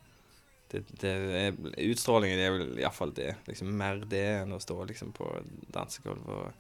Det, 0.70 0.84
det 1.02 1.10
er, 1.40 1.56
utstrålingen 1.90 2.40
er 2.40 2.52
vel 2.54 2.80
iallfall 2.84 3.14
det. 3.18 3.32
Liksom 3.48 3.72
mer 3.80 4.04
det 4.06 4.24
enn 4.44 4.54
å 4.54 4.60
stå 4.62 4.76
liksom 4.90 5.12
på 5.18 5.26
dansegulvet 5.74 6.30
og, 6.30 6.52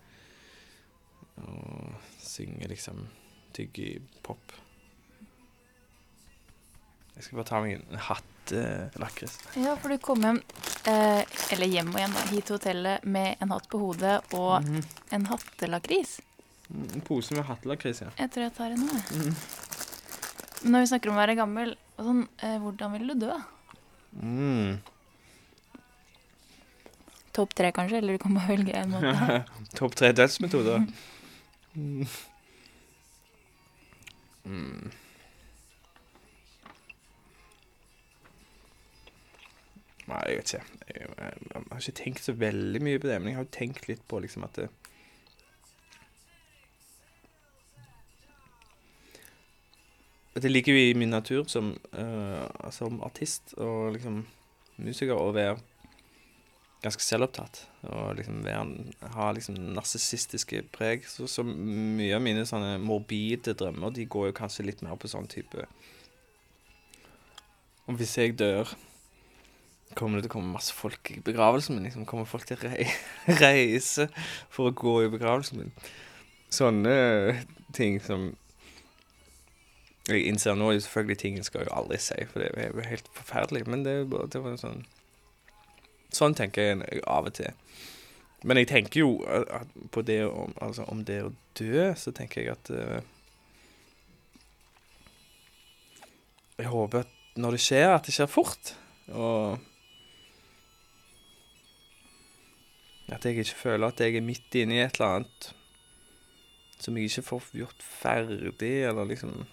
og 1.45 1.93
synge 2.25 2.67
liksom 2.71 3.03
tyggy-pop. 3.53 4.55
Jeg 7.15 7.25
skal 7.27 7.37
bare 7.41 7.49
ta 7.49 7.59
meg 7.61 7.75
en 7.77 7.99
hattelakris. 8.07 9.35
Ja, 9.59 9.73
for 9.81 9.91
du 9.91 9.97
kom 10.01 10.23
hjem, 10.23 10.39
eh, 10.87 11.21
eller 11.53 11.67
hjem 11.69 11.89
og 11.93 11.99
hjem 11.99 12.13
da, 12.15 12.21
hit 12.31 12.45
til 12.47 12.55
hotellet 12.57 13.03
med 13.11 13.41
en 13.43 13.51
hatt 13.53 13.67
på 13.69 13.81
hodet 13.81 14.17
og 14.33 14.63
Mhm. 14.63 14.81
en 15.17 15.25
hattelakris. 15.27 16.19
En 16.69 17.01
pose 17.01 17.33
med 17.35 17.43
hattelakris, 17.45 18.01
ja. 18.01 18.09
Jeg 18.17 18.31
tror 18.31 18.43
jeg 18.47 18.53
tar 18.55 18.71
en 18.71 18.85
nå. 18.87 18.93
jeg. 18.93 19.05
Mhm. 19.19 19.35
Men 20.63 20.71
når 20.71 20.79
vi 20.81 20.87
snakker 20.93 21.09
om 21.09 21.15
å 21.17 21.21
være 21.25 21.35
gammel, 21.35 21.75
og 21.97 22.05
sånn, 22.05 22.27
eh, 22.43 22.57
hvordan 22.59 22.91
vil 22.97 23.07
du 23.07 23.13
dø? 23.27 23.37
Mm. 24.13 24.79
Topp 27.35 27.53
tre, 27.55 27.71
kanskje? 27.75 27.97
Eller 28.01 28.17
du 28.17 28.23
kan 28.23 28.35
bare 28.35 28.55
velge 28.55 28.73
en 28.75 28.95
måte. 28.95 29.43
Topp 29.79 29.95
tre 29.99 30.11
dødsmetoder. 30.17 30.87
Mm. 31.75 32.07
Mm. 34.49 34.89
Nei, 40.09 40.21
jeg 40.25 40.39
vet 40.39 40.53
ikke. 40.53 40.65
Jeg, 40.89 41.09
jeg, 41.17 41.33
jeg 41.53 41.63
har 41.71 41.81
ikke 41.83 41.97
tenkt 42.03 42.25
så 42.25 42.33
veldig 42.33 42.81
mye 42.81 43.01
på 43.01 43.11
det, 43.11 43.19
men 43.21 43.31
jeg 43.31 43.37
har 43.37 43.45
jo 43.45 43.57
tenkt 43.59 43.89
litt 43.91 44.01
på 44.09 44.21
liksom 44.23 44.45
at 44.47 44.57
det 44.57 44.69
det 50.37 50.51
ligger 50.51 50.75
jo 50.75 50.89
i 50.91 50.97
min 50.97 51.09
natur 51.09 51.47
som, 51.49 51.73
uh, 51.97 52.69
som 52.71 53.01
artist 53.03 53.55
og 53.57 53.95
liksom 53.95 54.21
musiker 54.79 55.17
å 55.17 55.33
være 55.35 55.57
ganske 56.83 57.03
selvopptatt. 57.03 57.63
Og 57.91 58.15
liksom 58.19 58.43
være, 58.45 58.65
ha 59.15 59.29
liksom 59.35 59.57
narsissistiske 59.75 60.63
preg. 60.75 61.07
Så, 61.09 61.27
så 61.27 61.43
mye 61.43 62.15
av 62.15 62.23
mine 62.23 62.45
sånne 62.47 62.77
morbide 62.83 63.55
drømmer, 63.57 63.93
de 63.95 64.07
går 64.09 64.29
jo 64.29 64.37
kanskje 64.39 64.67
litt 64.69 64.83
mer 64.85 64.99
på 64.99 65.11
sånn 65.11 65.27
type 65.31 65.65
Og 67.89 67.97
hvis 67.99 68.17
jeg 68.19 68.37
dør, 68.39 68.69
kommer 69.97 70.19
det 70.19 70.27
til 70.27 70.31
å 70.31 70.35
komme 70.37 70.53
masse 70.53 70.75
folk 70.75 71.11
i 71.15 71.21
begravelsen 71.25 71.75
min? 71.75 71.87
Liksom, 71.89 72.05
kommer 72.07 72.29
folk 72.29 72.45
til 72.47 72.59
å 72.59 72.69
rei 72.69 72.85
reise 73.43 74.07
for 74.53 74.69
å 74.69 74.75
gå 74.75 74.99
i 75.03 75.11
begravelsen 75.11 75.63
min? 75.63 75.73
Sånne 76.53 76.93
ting 77.75 77.99
som 78.01 78.31
jeg 80.07 80.25
innser 80.25 80.55
nå, 80.57 80.71
selvfølgelig 80.79 81.17
ting 81.21 81.37
skal 81.45 81.67
jo 81.67 81.75
aldri 81.75 81.99
si, 82.01 82.17
for 82.31 82.41
det 82.41 82.49
er 82.57 82.71
jo 82.73 82.85
helt 82.87 83.09
forferdelig. 83.13 83.65
Men 83.69 83.85
det, 83.85 83.95
det 84.33 84.43
var 84.43 84.57
sånn 84.61 84.85
Sånn 86.09 86.33
tenker 86.33 86.63
jeg 86.65 87.01
av 87.05 87.27
og 87.29 87.35
til. 87.37 87.51
Men 88.41 88.57
jeg 88.57 88.69
tenker 88.71 89.03
jo 89.03 89.11
at 89.29 89.43
at 89.59 89.73
på 89.93 90.01
det 90.01 90.23
om, 90.25 90.55
altså 90.57 90.87
om 90.89 91.03
det 91.05 91.19
å 91.21 91.33
dø, 91.59 91.91
så 91.93 92.09
tenker 92.15 92.41
jeg 92.41 92.55
at 92.55 92.71
uh, 92.73 92.97
Jeg 96.57 96.71
håper 96.73 97.05
at 97.05 97.37
når 97.37 97.55
det 97.55 97.61
skjer, 97.61 97.91
at 97.93 98.09
det 98.09 98.15
skjer 98.15 98.31
fort. 98.31 98.73
Og 99.13 99.59
at 103.13 103.25
jeg 103.25 103.37
ikke 103.37 103.61
føler 103.61 103.87
at 103.87 104.01
jeg 104.01 104.17
er 104.17 104.25
midt 104.25 104.57
inne 104.57 104.79
i 104.79 104.83
et 104.83 104.97
eller 104.97 105.19
annet 105.19 105.53
som 106.79 106.95
jeg 106.95 107.09
ikke 107.09 107.25
får 107.27 107.47
gjort 107.59 107.81
ferdig, 107.83 108.75
eller 108.87 109.07
liksom 109.09 109.43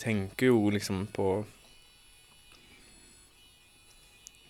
tenker 0.00 0.46
jo 0.52 0.70
liksom 0.70 1.06
på 1.14 1.44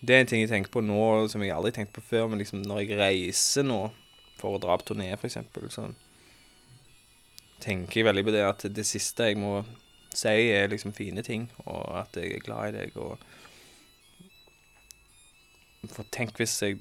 Det 0.03 0.15
er 0.15 0.23
en 0.23 0.27
ting 0.27 0.41
jeg 0.43 0.51
tenker 0.51 0.71
på 0.73 0.81
nå 0.83 1.27
som 1.31 1.43
jeg 1.43 1.53
aldri 1.55 1.71
har 1.71 1.77
tenkt 1.77 1.93
på 1.95 2.03
før, 2.03 2.27
men 2.27 2.41
liksom 2.41 2.63
når 2.67 2.81
jeg 2.83 2.97
reiser 2.99 3.63
nå 3.63 3.85
for 4.35 4.57
å 4.57 4.59
dra 4.59 4.75
på 4.75 4.89
turné, 4.89 5.13
eksempel, 5.15 5.69
så 5.71 5.85
tenker 7.63 8.01
jeg 8.01 8.07
veldig 8.09 8.25
på 8.27 8.33
det 8.35 8.43
at 8.43 8.65
det 8.75 8.83
siste 8.83 9.29
jeg 9.29 9.39
må 9.39 9.61
si, 10.11 10.27
er 10.27 10.67
liksom 10.67 10.91
fine 10.93 11.23
ting, 11.23 11.47
og 11.63 11.85
at 12.01 12.19
jeg 12.19 12.35
er 12.35 12.43
glad 12.43 12.73
i 12.73 12.77
deg, 12.81 12.99
og 12.99 13.17
For 15.93 16.07
tenk 16.15 16.37
hvis 16.39 16.61
jeg 16.63 16.77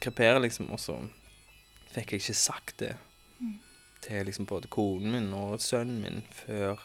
kreperer, 0.00 0.38
liksom, 0.40 0.70
og 0.72 0.80
så 0.80 0.94
fikk 1.92 2.14
jeg 2.14 2.22
ikke 2.22 2.36
sagt 2.36 2.78
det 2.80 2.94
til 4.04 4.24
liksom 4.28 4.46
både 4.48 4.68
konen 4.72 5.12
min 5.12 5.32
og 5.36 5.60
sønnen 5.60 6.00
min 6.02 6.22
før 6.32 6.80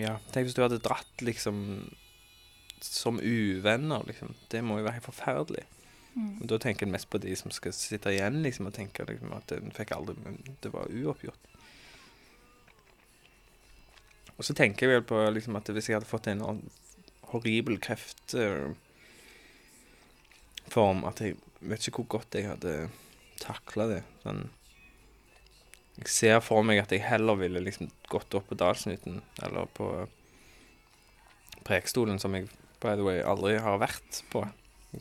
Ja, 0.00 0.16
tenk 0.34 0.48
hvis 0.48 0.56
du 0.56 0.64
hadde 0.64 0.82
dratt 0.82 1.22
liksom 1.22 1.90
som 2.84 3.20
uvenner, 3.22 4.02
liksom. 4.06 4.34
Det 4.52 4.60
må 4.64 4.78
jo 4.78 4.84
være 4.84 4.98
helt 4.98 5.06
forferdelig. 5.08 5.64
Mm. 6.14 6.46
Da 6.46 6.58
tenker 6.62 6.86
en 6.86 6.92
mest 6.94 7.08
på 7.10 7.18
de 7.18 7.34
som 7.36 7.50
skal 7.54 7.72
sitte 7.74 8.12
igjen, 8.12 8.42
liksom, 8.44 8.68
og 8.68 8.76
tenke 8.76 9.06
liksom, 9.08 9.32
at 9.34 9.52
en 9.56 9.72
fikk 9.74 9.94
aldri 9.96 10.14
Men 10.22 10.38
det 10.62 10.70
var 10.74 10.92
uoppgjort. 10.92 11.50
Og 14.36 14.44
så 14.44 14.54
tenker 14.54 14.86
jeg 14.86 14.92
vel 14.98 15.06
på 15.06 15.20
liksom, 15.30 15.56
at 15.56 15.70
hvis 15.70 15.88
jeg 15.88 15.96
hadde 15.98 16.10
fått 16.10 16.26
en 16.30 16.42
horribel 17.30 17.78
kreftform 17.82 18.74
At 21.06 21.22
jeg 21.22 21.38
vet 21.60 21.86
ikke 21.86 22.02
hvor 22.02 22.12
godt 22.18 22.34
jeg 22.34 22.50
hadde 22.50 22.74
takla 23.40 23.86
det. 23.90 24.02
Sånn 24.24 24.42
Jeg 25.94 26.10
ser 26.10 26.40
for 26.42 26.66
meg 26.66 26.80
at 26.82 26.92
jeg 26.92 27.04
heller 27.06 27.38
ville 27.38 27.62
liksom 27.62 27.90
gått 28.10 28.34
opp 28.34 28.48
på 28.50 28.58
Dalsnytten 28.58 29.20
eller 29.46 29.68
på 29.76 29.88
Prekestolen, 31.64 32.18
som 32.20 32.34
jeg 32.34 32.48
by 32.82 32.96
the 32.98 33.06
way 33.06 33.22
aldri 33.24 33.54
har 33.62 33.78
vært 33.80 34.20
på. 34.32 34.42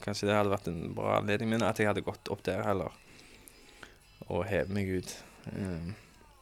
Kanskje 0.04 0.30
det 0.30 0.38
hadde 0.38 0.54
vært 0.54 0.70
en 0.72 0.94
bra 0.96 1.18
anledning, 1.20 1.52
men 1.54 1.66
at 1.66 1.82
jeg 1.82 1.90
hadde 1.90 2.06
gått 2.06 2.30
opp 2.34 2.44
der 2.46 2.64
heller. 2.66 2.94
Og 4.30 4.46
hevet 4.48 4.72
meg 4.74 4.90
ut. 4.90 5.12
Eh, 5.52 5.92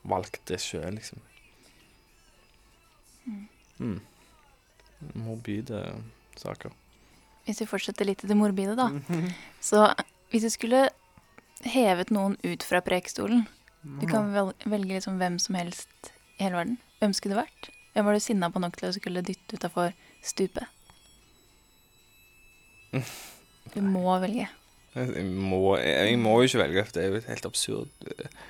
valgt 0.08 0.44
det 0.52 0.60
sjøl, 0.62 0.94
liksom. 1.00 1.24
Mm. 3.82 3.98
Morbide 5.18 5.82
saker. 6.38 6.76
Hvis 7.48 7.64
vi 7.64 7.70
fortsetter 7.70 8.08
litt 8.08 8.24
i 8.24 8.30
det 8.30 8.38
morbide, 8.38 8.78
da. 8.78 8.92
Så 9.72 9.88
hvis 10.32 10.46
du 10.46 10.52
skulle 10.54 10.86
hevet 11.66 12.14
noen 12.14 12.38
ut 12.46 12.64
fra 12.66 12.84
prekestolen 12.86 13.48
Du 13.82 14.06
kan 14.10 14.30
vel, 14.34 14.52
velge 14.70 14.98
liksom 14.98 15.18
hvem 15.22 15.40
som 15.42 15.58
helst 15.58 16.12
i 16.38 16.46
hele 16.46 16.60
verden. 16.60 16.78
Hvem 17.02 17.14
skulle 17.18 17.36
det 17.36 17.46
vært? 17.48 17.70
Hvem 17.94 18.08
var 18.08 18.16
du 18.16 18.24
sinna 18.24 18.50
på 18.54 18.62
nok 18.62 18.78
til 18.78 18.90
å 18.92 18.96
skulle 18.96 19.24
dytte 19.26 19.58
utafor 19.58 19.96
stupet? 20.24 20.68
Du 23.74 23.80
må 23.82 24.06
velge. 24.22 24.48
Jeg 24.92 25.24
må, 25.26 25.78
jeg 25.80 26.18
må 26.20 26.36
jo 26.42 26.50
ikke 26.50 26.62
velge, 26.66 26.84
for 26.86 26.96
det 26.96 27.04
er 27.04 27.10
jo 27.10 27.20
et 27.22 27.30
helt 27.32 27.48
absurd 27.48 28.10
eh, 28.12 28.42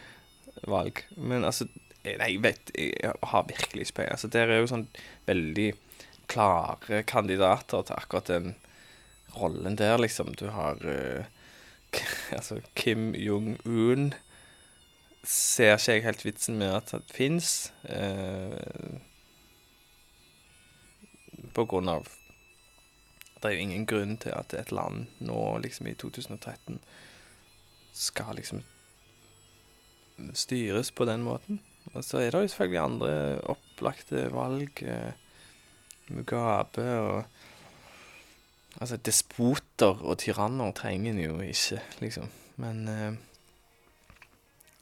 valg. 0.70 1.04
Men 1.18 1.46
altså 1.46 1.68
eh, 2.02 2.18
Nei, 2.18 2.32
jeg 2.34 2.42
vet 2.42 2.72
Jeg 2.74 3.14
har 3.30 3.46
virkelig 3.50 3.88
ikke 3.88 4.00
peiling. 4.00 4.16
Altså, 4.18 4.32
der 4.34 4.50
er 4.50 4.62
jo 4.62 4.72
sånn 4.72 4.88
veldig 5.30 5.70
klare 6.32 7.04
kandidater 7.08 7.86
til 7.86 7.98
akkurat 7.98 8.32
den 8.32 8.56
rollen 9.38 9.78
der, 9.80 10.00
liksom. 10.02 10.34
Du 10.40 10.48
har 10.52 10.82
uh, 10.82 11.24
altså 12.38 12.60
Kim 12.76 13.12
Jong-un 13.16 14.12
ser 15.24 15.76
ikke 15.76 15.96
jeg 15.96 16.04
helt 16.06 16.26
vitsen 16.26 16.58
med 16.58 16.76
at 16.76 16.94
det 16.96 17.14
fins. 17.14 17.72
Eh, 17.84 19.00
på 21.52 21.66
grunn 21.68 21.90
av 21.92 22.08
Det 23.42 23.50
er 23.50 23.56
jo 23.56 23.64
ingen 23.66 23.88
grunn 23.90 24.18
til 24.22 24.36
at 24.38 24.54
et 24.54 24.72
land 24.72 25.08
nå, 25.26 25.58
liksom 25.64 25.88
i 25.90 25.96
2013, 25.98 26.78
skal 27.92 28.36
liksom 28.38 28.62
styres 30.38 30.92
på 30.94 31.08
den 31.10 31.24
måten. 31.26 31.58
Og 31.96 32.06
så 32.06 32.20
er 32.22 32.30
det 32.30 32.44
jo 32.44 32.52
selvfølgelig 32.52 32.84
andre 32.84 33.16
opplagte 33.50 34.28
valg. 34.30 34.84
Eh, 34.86 35.18
Mugabe 36.12 36.86
og 37.00 37.24
Altså, 38.80 38.96
despoter 38.98 40.00
og 40.00 40.18
tyranner 40.22 40.72
trenger 40.72 41.12
en 41.12 41.20
jo 41.20 41.34
ikke, 41.44 41.82
liksom. 42.00 42.30
Men 42.56 42.88
eh, 42.88 43.18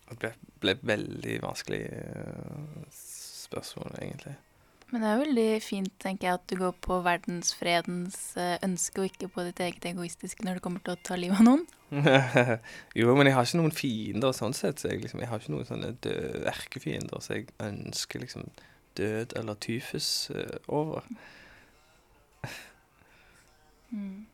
det 0.10 0.20
ble, 0.22 0.32
ble 0.63 0.75
veldig 0.96 1.39
vanskelig 1.44 1.82
eh, 1.96 2.86
spørsmål, 2.96 3.98
egentlig. 4.01 4.36
Men 4.89 5.04
det 5.04 5.10
er 5.10 5.20
veldig 5.22 5.50
fint, 5.62 5.92
tenker 6.01 6.28
jeg, 6.28 6.38
at 6.39 6.46
du 6.50 6.56
går 6.58 6.72
på 6.82 6.96
verdensfredens 7.06 8.18
eh, 8.42 8.56
ønske, 8.66 9.04
og 9.04 9.12
ikke 9.12 9.30
på 9.36 9.46
ditt 9.46 9.62
eget 9.62 9.86
egoistiske 9.92 10.46
når 10.46 10.58
det 10.58 10.63
kommer 10.66 10.82
til 10.86 10.96
å 10.96 11.01
ta 11.06 11.18
livet 11.20 11.44
av 11.44 11.46
noen. 11.46 11.68
jo, 12.98 13.13
men 13.13 13.30
jeg 13.30 13.38
har 13.38 13.46
ikke 13.46 13.62
noen 13.62 13.75
fiender 13.75 14.34
sånn 14.34 14.58
sett. 14.58 14.82
Så 14.82 14.89
jeg, 14.89 15.04
liksom, 15.04 15.22
jeg 15.22 15.30
har 15.30 15.42
ikke 15.42 15.54
noen 15.54 15.70
sånne 15.70 15.94
erkefiender 16.50 17.22
som 17.22 17.25
så 17.28 17.38
jeg 17.38 17.54
ønsker 17.62 18.25
liksom 18.25 18.50
død 18.98 19.38
eller 19.38 19.62
tyfus 19.62 20.10
uh, 20.34 20.58
over. 20.74 21.06
Mm. 23.94 24.25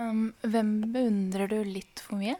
Um, 0.00 0.22
hvem 0.46 0.70
beundrer 0.94 1.50
du 1.50 1.58
litt 1.66 2.00
for 2.02 2.20
mye? 2.22 2.38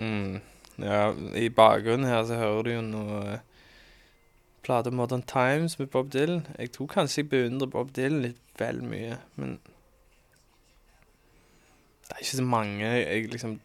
Mm. 0.00 0.40
Ja, 0.80 1.12
i 1.36 1.48
bakgrunnen 1.52 2.08
her 2.08 2.24
så 2.24 2.38
hører 2.40 2.62
du 2.64 2.70
jo 2.72 2.84
noe 2.84 3.18
eh, 3.34 3.42
plate 4.64 4.92
Modern 4.94 5.22
Times 5.28 5.78
med 5.78 5.90
Bob 5.92 6.12
Dylan. 6.12 6.46
Jeg 6.58 6.72
tror 6.72 6.88
kanskje 6.94 7.22
jeg 7.22 7.30
beundrer 7.32 7.68
Bob 7.68 7.92
Dylan 7.96 8.22
litt 8.24 8.40
vel 8.60 8.80
mye, 8.84 9.18
men 9.36 9.58
det 12.08 12.16
er 12.16 12.24
ikke 12.24 12.40
så 12.40 12.46
mange 12.48 12.86
jeg 12.86 13.28
liksom 13.32 13.58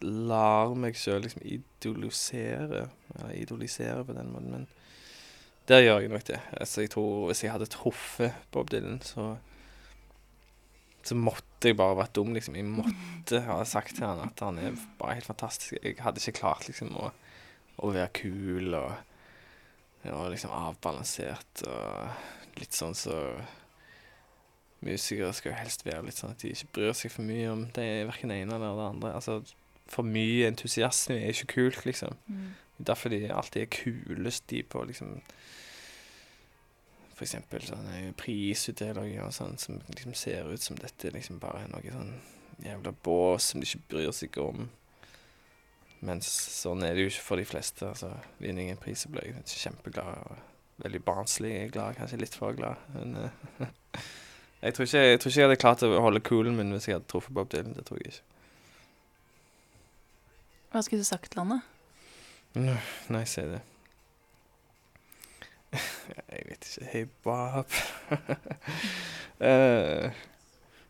lar 0.00 0.72
meg 0.78 0.96
sjøl 0.96 1.22
liksom 1.26 1.44
idolisere. 1.44 2.86
Eller 3.14 3.36
idolisere 3.36 4.04
på 4.06 4.16
den 4.16 4.32
måten, 4.32 4.50
men 4.54 4.66
der 5.68 5.84
gjør 5.84 6.00
jeg 6.00 6.12
nok 6.14 6.26
det. 6.30 6.40
Altså, 6.52 6.80
jeg 6.80 6.90
tror 6.94 7.26
hvis 7.28 7.44
jeg 7.44 7.52
hadde 7.52 7.68
truffet 7.72 8.32
Bob 8.52 8.70
Dylan, 8.72 9.02
så 9.04 9.34
så 11.08 11.14
måtte 11.14 11.47
jeg 11.64 11.76
bare 11.78 11.98
vært 11.98 12.14
dum, 12.14 12.32
liksom. 12.36 12.56
Jeg 12.58 12.68
måtte 12.70 13.42
ha 13.46 13.58
sagt 13.66 13.96
til 13.96 14.06
han 14.06 14.22
at 14.24 14.40
han 14.44 14.60
er 14.62 14.78
bare 15.00 15.18
helt 15.18 15.28
fantastisk. 15.28 15.76
Jeg 15.82 15.98
hadde 16.04 16.22
ikke 16.22 16.40
klart 16.40 16.68
liksom 16.68 16.94
å, 16.98 17.10
å 17.82 17.92
være 17.94 18.12
kul 18.20 18.76
og, 18.78 18.92
og 20.08 20.26
liksom 20.32 20.54
avbalansert 20.54 21.64
og 21.66 22.58
litt 22.58 22.76
sånn 22.76 22.96
så 22.98 23.16
Musikere 24.78 25.32
skal 25.34 25.50
jo 25.50 25.58
helst 25.58 25.80
være 25.82 26.04
litt 26.06 26.20
sånn 26.20 26.36
at 26.36 26.42
de 26.44 26.52
ikke 26.54 26.68
bryr 26.76 26.92
seg 26.94 27.10
for 27.10 27.26
mye 27.26 27.48
om 27.50 27.64
det 27.74 27.82
er 27.82 28.04
verken 28.06 28.30
det 28.30 28.36
ene 28.44 28.54
eller 28.54 28.76
det 28.78 28.84
andre. 28.86 29.10
Altså, 29.18 29.40
for 29.90 30.06
mye 30.06 30.46
entusiasme 30.46 31.16
er 31.18 31.32
ikke 31.32 31.48
kult, 31.56 31.80
liksom. 31.88 32.14
Mm. 32.30 32.52
Derfor 32.86 33.10
de 33.10 33.24
alltid 33.34 33.64
er 33.64 33.72
kulest, 33.74 34.44
de 34.52 34.62
på 34.62 34.84
liksom 34.86 35.16
Eksempel 37.24 37.64
sånne 37.66 38.12
prisutdelinger 38.18 39.24
og 39.26 39.32
sånn 39.34 39.56
som 39.58 39.80
liksom 39.90 40.14
ser 40.14 40.50
ut 40.52 40.62
som 40.62 40.78
dette 40.78 41.10
liksom 41.14 41.40
bare 41.42 41.64
er 41.64 41.72
noe 41.72 41.94
sånn 41.94 42.12
jævla 42.62 42.92
bås 43.04 43.50
som 43.50 43.62
de 43.62 43.66
ikke 43.66 43.90
bryr 43.90 44.12
seg 44.14 44.38
om. 44.42 44.68
Mens 46.06 46.28
sånn 46.30 46.84
er 46.86 46.94
det 46.94 47.04
jo 47.04 47.12
ikke 47.12 47.26
for 47.26 47.40
de 47.40 47.46
fleste. 47.48 47.88
Altså, 47.88 48.12
vinner 48.38 48.62
jeg 48.62 48.76
en 48.76 48.82
pris, 48.82 49.02
så 49.02 49.10
blir 49.10 49.26
jeg 49.26 49.62
kjempeglad 49.64 50.22
og 50.28 50.82
veldig 50.84 51.00
barnslig 51.06 51.54
glad. 51.74 51.96
Kanskje 51.98 52.20
litt 52.22 52.38
for 52.38 52.54
glad. 52.58 52.78
Men 52.94 53.16
eh, 53.24 53.66
jeg, 54.62 54.76
tror 54.76 54.86
ikke, 54.86 55.02
jeg 55.02 55.20
tror 55.20 55.32
ikke 55.32 55.40
jeg 55.40 55.48
hadde 55.48 55.62
klart 55.64 55.86
å 55.86 55.92
holde 56.04 56.22
coolen 56.26 56.58
min 56.58 56.70
hvis 56.74 56.88
jeg 56.90 56.98
hadde 56.98 57.10
truffet 57.10 57.34
Bob 57.34 57.50
Dylan. 57.54 57.74
Det 57.78 57.86
tror 57.88 58.02
jeg 58.02 58.14
ikke. 58.14 58.26
Hva 60.68 60.84
skulle 60.84 61.02
du 61.02 61.08
sagt 61.08 61.32
til 61.32 61.42
han, 61.42 61.58
da? 61.58 62.78
Nei, 63.12 63.24
si 63.28 63.42
det. 63.48 63.62
Jeg 65.72 66.44
vet 66.48 66.64
ikke. 66.68 66.88
Hei, 66.92 67.04
Bob. 67.24 67.66
Eh, 69.38 70.10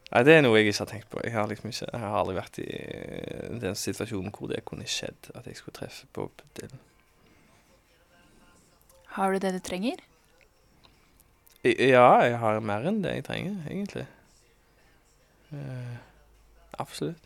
nei, 0.09 0.21
det 0.25 0.33
er 0.33 0.39
noe 0.41 0.57
jeg 0.57 0.71
ikke 0.71 0.79
har 0.81 0.89
tenkt 0.89 1.09
på. 1.13 1.19
Jeg 1.21 1.35
har 1.35 1.51
liksom 1.51 1.69
ikke 1.69 1.89
Jeg 1.91 2.01
har 2.01 2.15
aldri 2.17 2.37
vært 2.39 2.59
i 2.63 2.65
eh, 2.65 3.51
den 3.61 3.75
situasjonen 3.77 4.33
hvor 4.33 4.49
det 4.49 4.63
kunne 4.65 4.87
skjedd 4.89 5.29
at 5.37 5.45
jeg 5.51 5.59
skulle 5.59 5.77
treffe 5.77 6.07
Bob 6.17 6.41
Dylan. 6.57 6.81
Har 9.19 9.35
du 9.37 9.43
det 9.45 9.51
du 9.53 9.61
trenger? 9.69 10.01
I- 11.61 11.91
Ja, 11.91 12.07
jeg 12.25 12.39
har 12.41 12.61
mer 12.65 12.89
enn 12.89 13.03
det 13.05 13.13
jeg 13.19 13.27
trenger, 13.29 13.61
egentlig. 13.69 14.07
Uh, 15.53 16.01
absolutt. 16.81 17.21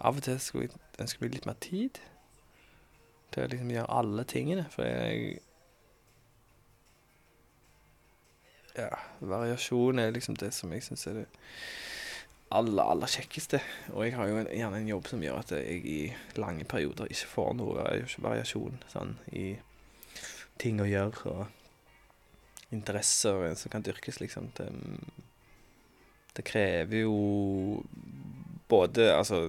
Av 0.00 0.16
og 0.16 0.24
til 0.24 0.40
skulle 0.40 0.70
jeg 0.70 1.04
ønske 1.04 1.20
meg 1.26 1.34
litt 1.36 1.46
mer 1.50 1.60
tid 1.60 2.00
til 3.34 3.44
å 3.44 3.52
liksom 3.52 3.76
gjøre 3.76 3.92
alle 4.00 4.24
tingene, 4.24 4.64
for 4.72 4.88
jeg 4.88 5.40
Ja, 8.78 8.90
variasjon 9.20 9.98
er 9.98 10.12
liksom 10.14 10.36
det 10.38 10.52
som 10.54 10.72
jeg 10.72 10.84
syns 10.86 11.06
er 11.10 11.22
det 11.22 11.28
aller, 12.54 12.82
aller 12.82 13.10
kjekkeste. 13.10 13.60
Og 13.94 14.04
jeg 14.06 14.16
har 14.16 14.28
jo 14.30 14.40
en, 14.40 14.50
gjerne 14.50 14.82
en 14.82 14.90
jobb 14.90 15.08
som 15.10 15.22
gjør 15.24 15.40
at 15.42 15.54
jeg 15.54 15.80
i 15.86 15.98
lange 16.40 16.66
perioder 16.68 17.10
ikke 17.10 17.32
får 17.34 17.56
noe 17.58 17.88
variasjon 18.22 18.82
sånn 18.90 19.16
i 19.32 19.52
ting 20.60 20.82
å 20.82 20.88
gjøre 20.88 21.32
og 21.32 22.74
interesser 22.74 23.54
som 23.58 23.72
kan 23.72 23.82
dyrkes, 23.86 24.20
liksom. 24.22 24.50
Det, 24.58 24.68
det 26.36 26.46
krever 26.46 27.02
jo 27.02 27.82
både 28.70 29.08
altså 29.14 29.48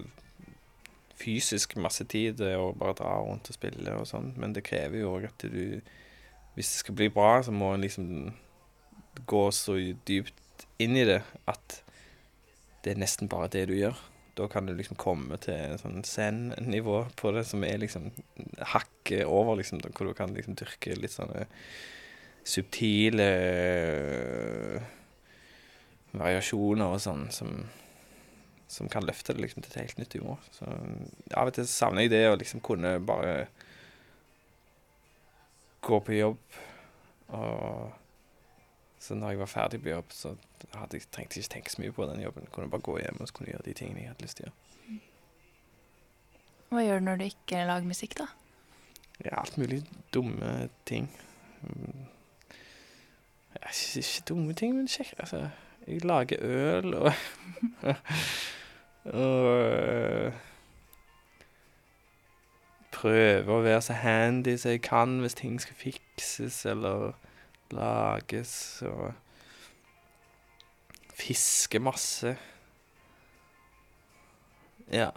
fysisk 1.21 1.75
masse 1.77 2.07
tid 2.09 2.39
det 2.39 2.55
å 2.57 2.71
bare 2.73 2.97
dra 2.97 3.11
rundt 3.21 3.51
og 3.51 3.57
spille 3.57 3.93
og 3.93 4.07
sånn, 4.09 4.31
men 4.41 4.55
det 4.57 4.65
krever 4.65 5.03
jo 5.03 5.17
òg 5.17 5.29
at 5.29 5.45
du 5.51 5.81
Hvis 6.51 6.67
det 6.73 6.79
skal 6.81 6.95
bli 6.99 7.07
bra, 7.07 7.39
så 7.39 7.51
må 7.55 7.69
en 7.71 7.83
liksom 7.85 8.07
gå 9.27 9.43
så 9.55 9.77
dypt 10.07 10.65
inn 10.81 10.97
i 10.97 11.07
det 11.07 11.21
at 11.49 11.81
det 12.81 12.93
er 12.93 13.01
nesten 13.01 13.29
bare 13.29 13.51
det 13.53 13.67
du 13.69 13.75
gjør. 13.77 13.97
Da 14.39 14.47
kan 14.49 14.65
du 14.65 14.73
liksom 14.73 14.97
komme 14.99 15.37
til 15.43 15.75
sånn 15.81 16.05
zen-nivå 16.07 17.03
på 17.19 17.33
det 17.35 17.43
som 17.49 17.65
er 17.67 17.81
liksom 17.81 18.09
hakket 18.73 19.27
over, 19.27 19.57
liksom, 19.59 19.81
hvor 19.91 20.09
du 20.09 20.15
kan 20.17 20.33
liksom 20.33 20.55
dyrke 20.57 20.95
litt 20.97 21.13
sånne 21.13 21.45
subtile 22.47 23.27
øh, 23.27 24.87
variasjoner 26.17 26.95
og 26.95 27.03
sånn 27.03 27.27
som, 27.33 27.51
som 28.71 28.89
kan 28.91 29.05
løfte 29.05 29.35
det 29.35 29.45
liksom 29.45 29.65
til 29.65 29.75
et 29.75 29.81
helt 29.83 30.01
nytt 30.01 30.17
nivå. 30.17 30.37
Så 30.55 30.69
av 31.37 31.51
og 31.51 31.57
til 31.57 31.69
savner 31.69 32.07
jeg 32.07 32.15
det 32.15 32.23
å 32.31 32.39
liksom 32.39 32.63
kunne 32.65 32.95
bare 33.03 33.45
gå 35.85 36.01
på 36.05 36.17
jobb 36.17 36.61
og 37.37 38.00
så 39.01 39.15
når 39.17 39.33
jeg 39.33 39.39
var 39.39 39.49
ferdig 39.49 39.79
på 39.81 39.89
jobb, 39.89 40.11
så 40.13 40.35
hadde 40.77 40.99
jeg 40.99 41.07
trengte 41.09 41.39
jeg 41.39 41.45
ikke 41.47 41.53
tenke 41.55 41.73
så 41.73 41.81
mye 41.81 41.93
på 41.95 42.05
den 42.05 42.21
jobben. 42.21 42.45
Kunne 42.53 42.69
bare 42.69 42.85
gå 42.85 42.97
hjem 43.01 43.17
og 43.19 43.29
så 43.29 43.33
kunne 43.33 43.49
gjøre 43.49 43.65
de 43.65 43.73
tingene 43.73 44.03
jeg 44.03 44.11
hadde 44.11 44.27
lyst 44.27 44.37
til 44.37 44.45
å 44.45 44.51
gjøre. 44.51 44.99
Hva 46.71 46.83
gjør 46.85 47.01
du 47.01 47.05
når 47.07 47.17
du 47.17 47.25
ikke 47.25 47.63
lager 47.67 47.89
musikk, 47.89 48.13
da? 48.21 48.27
Ja, 49.25 49.41
alt 49.41 49.57
mulig 49.57 49.81
dumme 50.13 50.69
ting. 50.85 51.09
Ja, 53.57 53.67
ikke, 53.73 53.99
ikke 54.05 54.23
dumme 54.29 54.53
ting, 54.53 54.77
men 54.77 54.87
kjekk. 54.87 55.15
Altså, 55.19 55.49
jeg 55.87 56.05
lager 56.05 56.37
øl 56.45 56.93
og 56.93 57.11
Og 59.03 59.45
øh, 59.49 60.33
prøver 62.93 63.49
å 63.49 63.63
være 63.65 63.81
så 63.81 63.95
handy 63.97 64.53
som 64.61 64.75
jeg 64.75 64.83
kan 64.85 65.15
hvis 65.23 65.37
ting 65.39 65.55
skal 65.61 65.77
fikses 65.79 66.59
eller 66.69 67.15
lages, 67.75 68.53
og 68.87 69.11
fiske 71.21 71.79
masse. 71.79 72.35
Ja. 74.91 75.09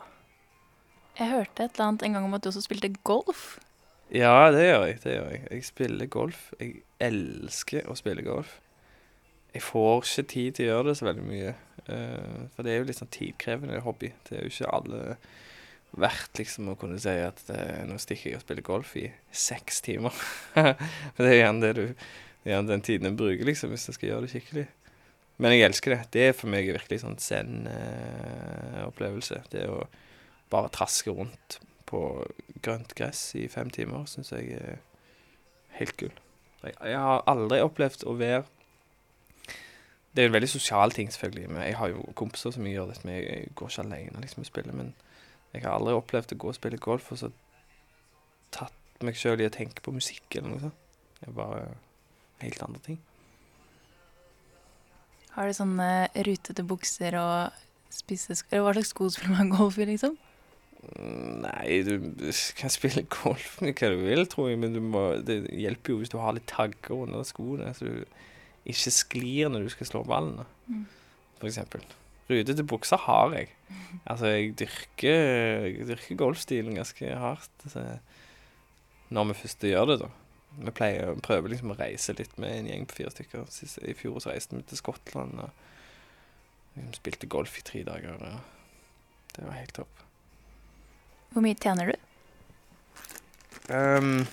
Jeg 1.19 1.31
hørte 1.31 1.65
et 1.65 1.77
eller 1.77 1.89
annet 1.89 2.03
en 2.03 2.17
gang 2.17 2.27
om 2.27 2.35
at 2.35 2.45
du 2.45 2.51
også 2.51 2.65
spilte 2.65 2.93
golf. 3.07 3.59
Ja, 4.15 4.51
det 4.53 4.67
gjør 4.67 4.85
jeg. 4.87 4.99
det 5.05 5.13
gjør 5.13 5.31
Jeg 5.31 5.47
Jeg 5.51 5.65
spiller 5.65 6.07
golf. 6.07 6.53
Jeg 6.61 6.83
elsker 7.01 7.89
å 7.89 7.95
spille 7.95 8.23
golf. 8.23 8.61
jeg 9.55 9.63
får 9.63 10.03
ikke 10.03 10.23
tid 10.29 10.53
til 10.53 10.65
å 10.65 10.69
gjøre 10.69 10.89
det 10.89 10.97
så 10.99 11.05
veldig 11.05 11.25
mye. 11.25 11.55
Uh, 11.89 12.47
for 12.55 12.63
det 12.63 12.73
er 12.73 12.79
jo 12.79 12.87
litt 12.89 12.99
sånn 12.99 13.13
tidkrevende 13.15 13.81
hobby. 13.81 14.13
Det 14.27 14.39
er 14.39 14.43
jo 14.43 14.51
ikke 14.51 14.71
alle 14.75 15.17
verdt 15.95 16.39
liksom 16.39 16.73
å 16.73 16.75
kunne 16.75 16.99
si 16.99 17.13
at 17.23 17.39
det, 17.47 17.87
nå 17.87 17.99
stikker 18.03 18.33
jeg 18.33 18.41
og 18.41 18.43
spiller 18.43 18.67
golf 18.67 18.97
i 18.99 19.05
seks 19.31 19.79
timer. 19.87 20.11
for 21.15 21.23
det 21.23 21.31
er 21.31 21.39
gjerne 21.45 21.63
det 21.63 21.75
du 21.79 21.85
det 21.85 21.93
er 21.93 22.01
gjerne 22.45 22.71
den 22.71 22.83
tiden 22.85 23.09
jeg 23.09 23.17
bruker, 23.19 23.45
liksom, 23.49 23.71
hvis 23.73 23.89
jeg 23.89 23.97
skal 23.99 24.09
gjøre 24.09 24.25
det 24.25 24.33
skikkelig. 24.35 24.67
Men 25.43 25.55
jeg 25.55 25.67
elsker 25.67 25.91
det. 25.95 26.03
Det 26.15 26.23
er 26.29 26.35
for 26.37 26.49
meg 26.53 26.65
virkelig 26.71 26.99
sånn 27.03 27.19
zen-opplevelse. 27.19 29.37
det 29.51 29.65
å 29.71 29.73
bare 30.53 30.75
traske 30.75 31.11
rundt 31.11 31.59
på 31.89 32.01
grønt 32.63 32.95
gress 32.95 33.35
i 33.39 33.49
fem 33.51 33.71
timer 33.75 34.07
syns 34.11 34.33
jeg 34.33 34.45
er 34.55 34.79
helt 35.79 35.97
gull. 35.99 36.17
Jeg, 36.63 36.75
jeg 36.81 37.01
har 37.07 37.29
aldri 37.29 37.61
opplevd 37.65 38.01
å 38.09 38.13
være 38.19 38.45
Det 40.15 40.23
er 40.23 40.29
en 40.29 40.37
veldig 40.37 40.53
sosial 40.53 40.91
ting, 40.95 41.09
selvfølgelig. 41.11 41.49
Men 41.51 41.65
jeg 41.67 41.75
har 41.75 41.89
jo 41.91 42.15
kompiser 42.15 42.53
som 42.55 42.67
jeg 42.67 42.75
gjør 42.77 42.93
dette 42.93 43.07
med. 43.09 43.17
Jeg 43.19 43.51
går 43.59 43.69
ikke 43.73 43.83
alene 43.83 44.21
liksom, 44.23 44.45
og 44.45 44.47
spiller. 44.47 44.75
Men 44.79 44.95
jeg 45.51 45.65
har 45.65 45.75
aldri 45.75 45.97
opplevd 45.99 46.35
å 46.37 46.39
gå 46.39 46.47
og 46.53 46.55
spille 46.55 46.79
golf 46.79 47.11
og 47.11 47.19
så 47.19 47.29
tatt 48.55 49.03
meg 49.03 49.19
sjøl 49.19 49.43
i 49.43 49.49
å 49.49 49.55
tenke 49.55 49.83
på 49.83 49.95
musikk 49.95 50.37
eller 50.39 50.51
noe 50.53 50.63
sånt. 50.63 50.79
Er 51.25 51.35
bare 51.35 51.65
helt 52.45 52.63
andre 52.67 52.81
ting. 52.85 53.01
Har 55.35 55.49
du 55.51 55.57
sånne 55.57 55.89
rutete 56.27 56.63
bukser 56.67 57.17
og 57.19 57.63
spisse 57.95 58.37
sko 58.39 58.61
Hva 58.63 58.75
slags 58.77 58.93
sko 58.95 59.09
spiller 59.11 59.35
man 59.41 59.51
golf 59.57 59.79
i, 59.83 59.87
liksom? 59.89 60.15
Mm, 60.85 61.43
Nei, 61.47 61.79
du 61.87 61.95
kan 62.59 62.71
spille 62.73 63.07
golf 63.11 63.57
med 63.65 63.75
hva 63.79 63.91
du 63.95 63.99
vil, 64.05 64.27
tror 64.31 64.51
jeg, 64.53 64.61
men 64.63 64.75
du 64.77 64.81
må, 64.85 65.05
det 65.25 65.41
hjelper 65.51 65.95
jo 65.95 66.01
hvis 66.03 66.13
du 66.13 66.19
har 66.23 66.37
litt 66.37 66.47
tagger 66.51 67.05
under 67.07 67.25
skoene, 67.27 67.71
så 67.75 67.89
du 67.89 68.05
ikke 68.69 68.93
sklir 68.95 69.51
når 69.53 69.67
du 69.67 69.73
skal 69.75 69.91
slå 69.91 70.05
ballen, 70.09 70.45
Mm. 70.65 70.85
for 71.37 71.51
eksempel. 71.51 71.83
Rutete 72.31 72.65
bukser 72.65 72.97
har 73.05 73.35
jeg. 73.37 73.51
Altså, 74.11 74.31
jeg 74.33 74.55
dyrker, 74.57 75.19
jeg 75.69 75.85
dyrker 75.91 76.17
golfstilen 76.21 76.75
ganske 76.79 77.11
hardt. 77.21 77.67
Så 77.69 77.83
når 79.13 79.29
vi 79.29 79.37
først 79.43 79.67
gjør 79.69 79.91
det, 79.91 79.99
da. 80.01 80.09
Vi 80.55 80.73
pleier 80.75 81.11
å 81.11 81.21
prøve 81.23 81.51
liksom 81.51 81.73
å 81.75 81.79
reise 81.79 82.15
litt 82.19 82.37
med 82.39 82.53
en 82.55 82.71
gjeng 82.71 82.89
på 82.89 83.01
fire 83.01 83.13
stykker. 83.15 83.47
Sist, 83.51 83.81
I 83.83 83.97
fjor 83.99 84.21
så 84.23 84.33
reiste 84.33 84.57
vi 84.57 84.63
til 84.69 84.81
Skottland 84.81 85.41
og 85.43 85.63
liksom 86.77 86.95
spilte 86.99 87.31
golf 87.31 87.59
i 87.59 87.65
tre 87.67 87.83
dager. 87.87 88.19
Og 88.19 89.37
det 89.37 89.47
var 89.47 89.59
helt 89.59 89.75
topp. 89.75 90.03
Hvor 91.35 91.43
mye 91.43 91.59
tjener 91.59 91.91
du? 91.91 91.97
Um, 93.75 94.27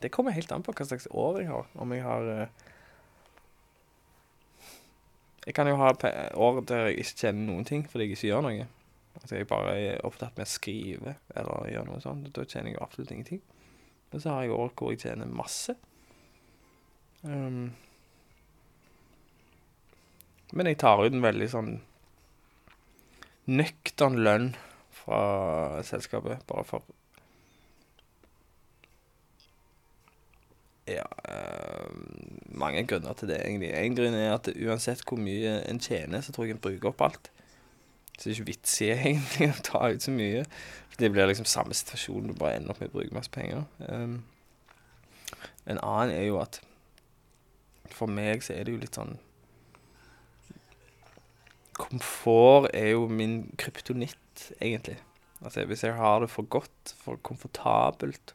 det 0.00 0.12
kommer 0.14 0.36
helt 0.36 0.52
an 0.52 0.62
på 0.64 0.72
hva 0.72 0.86
slags 0.88 1.08
år 1.10 1.42
jeg 1.42 1.50
har. 1.50 1.68
Om 1.74 1.92
jeg 1.92 2.04
har 2.06 2.30
uh, 2.30 2.46
Jeg 5.44 5.54
kan 5.54 5.68
jo 5.68 5.76
ha 5.76 5.90
år 6.40 6.62
der 6.64 6.86
jeg 6.88 7.02
ikke 7.02 7.18
tjener 7.20 7.50
noen 7.50 7.66
ting 7.68 7.82
fordi 7.84 8.06
jeg 8.06 8.16
ikke 8.16 8.28
gjør 8.30 8.46
noe. 8.46 8.68
Altså 9.20 9.36
jeg 9.36 9.48
bare 9.50 9.74
er 9.76 10.06
opptatt 10.06 10.38
med 10.38 10.48
å 10.48 10.50
skrive 10.50 11.18
eller 11.36 11.68
gjøre 11.68 11.88
noe 11.90 12.00
sånt. 12.00 12.30
Da 12.32 12.46
tjener 12.48 12.72
jeg 12.72 12.80
absolutt 12.80 13.12
ingenting. 13.12 13.42
Og 14.14 14.22
så 14.22 14.30
har 14.30 14.44
jeg 14.46 14.54
år 14.54 14.70
hvor 14.78 14.92
jeg 14.94 15.02
tjener 15.02 15.26
masse. 15.26 15.74
Um, 17.24 17.72
men 20.54 20.70
jeg 20.70 20.78
tar 20.78 21.02
ut 21.02 21.14
en 21.14 21.24
veldig 21.24 21.48
sånn 21.50 21.72
nøktern 23.50 24.20
lønn 24.22 24.52
fra 24.94 25.82
selskapet, 25.84 26.44
bare 26.48 26.64
for 26.68 26.84
Ja 30.88 31.04
eh, 31.32 31.92
Mange 32.54 32.84
grunner 32.86 33.16
til 33.18 33.30
det, 33.32 33.40
egentlig. 33.40 33.72
En 33.74 33.96
grunn 33.96 34.14
er 34.14 34.34
at 34.36 34.50
uansett 34.52 35.02
hvor 35.08 35.18
mye 35.18 35.56
en 35.64 35.80
tjener, 35.82 36.22
så 36.22 36.32
tror 36.32 36.46
jeg 36.46 36.54
en 36.54 36.62
bruker 36.62 36.92
opp 36.92 37.02
alt. 37.02 37.30
Så 38.14 38.28
det 38.28 38.30
er 38.30 38.36
ikke 38.38 38.50
vits 38.52 38.76
i 38.80 38.90
egentlig 38.94 39.50
å 39.54 39.64
ta 39.66 39.82
ut 39.90 40.04
så 40.04 40.14
mye. 40.14 40.44
For 40.90 41.02
det 41.02 41.10
blir 41.14 41.26
liksom 41.30 41.48
samme 41.50 41.74
situasjon, 41.74 42.30
du 42.30 42.38
bare 42.38 42.60
ender 42.60 42.74
opp 42.74 42.82
med 42.82 42.92
å 42.92 42.98
bruke 42.98 43.16
masse 43.16 43.32
penger. 43.34 43.64
Um, 43.88 44.22
en 45.66 45.80
annen 45.80 46.14
er 46.14 46.28
jo 46.28 46.38
at 46.42 46.60
for 47.94 48.10
meg 48.10 48.44
så 48.44 48.54
er 48.54 48.66
det 48.66 48.74
jo 48.74 48.82
litt 48.82 48.98
sånn 48.98 49.16
Komfort 51.74 52.68
er 52.70 52.92
jo 52.92 53.08
min 53.10 53.48
kryptonitt, 53.58 54.44
egentlig. 54.62 55.00
Altså 55.42 55.64
hvis 55.66 55.82
jeg 55.82 55.96
har 55.98 56.20
det 56.22 56.28
for 56.30 56.46
godt, 56.46 56.92
for 57.02 57.18
komfortabelt 57.26 58.34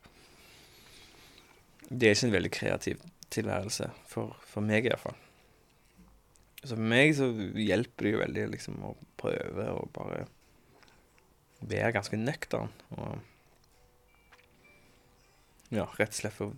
Det 1.88 2.10
er 2.10 2.18
ikke 2.18 2.28
en 2.28 2.36
veldig 2.36 2.52
kreativ 2.52 3.08
tilværelse, 3.32 3.88
for, 4.12 4.36
for 4.44 4.66
meg 4.66 4.86
i 4.86 4.92
hvert 4.92 5.06
fall. 5.08 5.29
Så 6.60 6.76
for 6.76 6.84
meg 6.92 7.14
så 7.16 7.30
hjelper 7.56 8.06
det 8.06 8.12
jo 8.14 8.22
veldig 8.24 8.46
liksom 8.56 8.82
å 8.84 8.96
prøve 9.20 9.68
å 9.72 9.86
bare 9.96 10.26
være 11.60 11.94
ganske 11.96 12.20
nøktern. 12.20 12.72
Og 12.98 13.20
ja, 15.70 15.86
rett 16.00 16.12
og 16.12 16.18
slett 16.18 16.36
for 16.36 16.58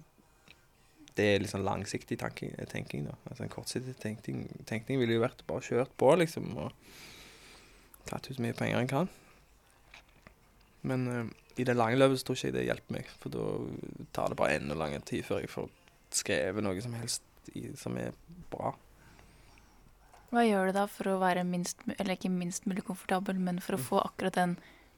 Det 1.12 1.26
er 1.28 1.42
litt 1.44 1.52
sånn 1.52 1.66
langsiktig 1.68 2.16
tanking, 2.22 2.54
tenking, 2.72 3.04
da. 3.10 3.18
Altså 3.28 3.44
en 3.44 3.52
kortsiktig 3.52 3.98
tenkning, 4.00 4.46
tenkning 4.66 5.02
ville 5.02 5.18
jo 5.18 5.26
vært 5.26 5.42
bare 5.46 5.66
kjørt 5.66 5.92
på, 6.00 6.08
liksom, 6.16 6.46
og 6.56 6.72
tatt 8.08 8.30
ut 8.30 8.38
så 8.38 8.46
mye 8.46 8.56
penger 8.56 8.80
en 8.80 8.88
kan. 8.88 9.12
Men 10.88 11.04
uh, 11.12 11.28
i 11.60 11.66
det 11.68 11.76
lange 11.76 12.00
løpet 12.00 12.22
så 12.22 12.30
tror 12.30 12.40
ikke 12.40 12.48
jeg 12.48 12.56
det 12.56 12.64
hjelper 12.70 12.96
meg, 12.96 13.12
for 13.20 13.36
da 13.36 13.44
tar 14.16 14.32
det 14.32 14.40
bare 14.40 14.56
enda 14.62 14.80
lang 14.80 14.96
tid 15.04 15.28
før 15.28 15.44
jeg 15.44 15.52
får 15.52 15.68
skrevet 16.16 16.64
noe 16.64 16.80
som 16.88 16.96
helst 16.96 17.52
i, 17.52 17.68
som 17.76 18.00
er 18.00 18.16
bra. 18.54 18.72
Hva 20.32 20.46
gjør 20.48 20.70
du 20.70 20.78
da 20.78 20.86
for 20.88 21.12
å 21.12 21.20
være 21.20 21.44
minst, 21.44 21.82
eller 21.98 22.16
ikke 22.16 22.32
minst 22.32 22.68
mulig 22.70 22.86
komfortabel, 22.88 23.40
men 23.40 23.60
for 23.64 23.76
å 23.76 23.82
få 23.84 23.98
akkurat 24.00 24.38
den 24.38 24.54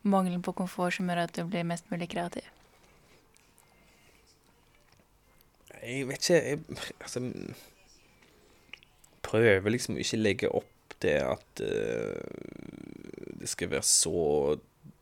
mangelen 0.06 0.44
på 0.46 0.54
komfort 0.54 0.94
som 0.94 1.10
gjør 1.10 1.24
at 1.24 1.34
du 1.34 1.42
blir 1.50 1.66
mest 1.66 1.90
mulig 1.90 2.12
kreativ? 2.12 2.46
Jeg 5.84 6.06
vet 6.08 6.22
ikke 6.22 6.38
jeg, 6.38 6.60
Altså 7.02 7.20
Prøver 9.24 9.74
liksom 9.74 9.98
ikke 10.00 10.20
legge 10.22 10.52
opp 10.54 10.96
det 11.04 11.18
at 11.26 11.64
uh, 11.66 12.22
det 13.40 13.50
skal 13.52 13.72
være 13.74 13.88
så 13.88 14.22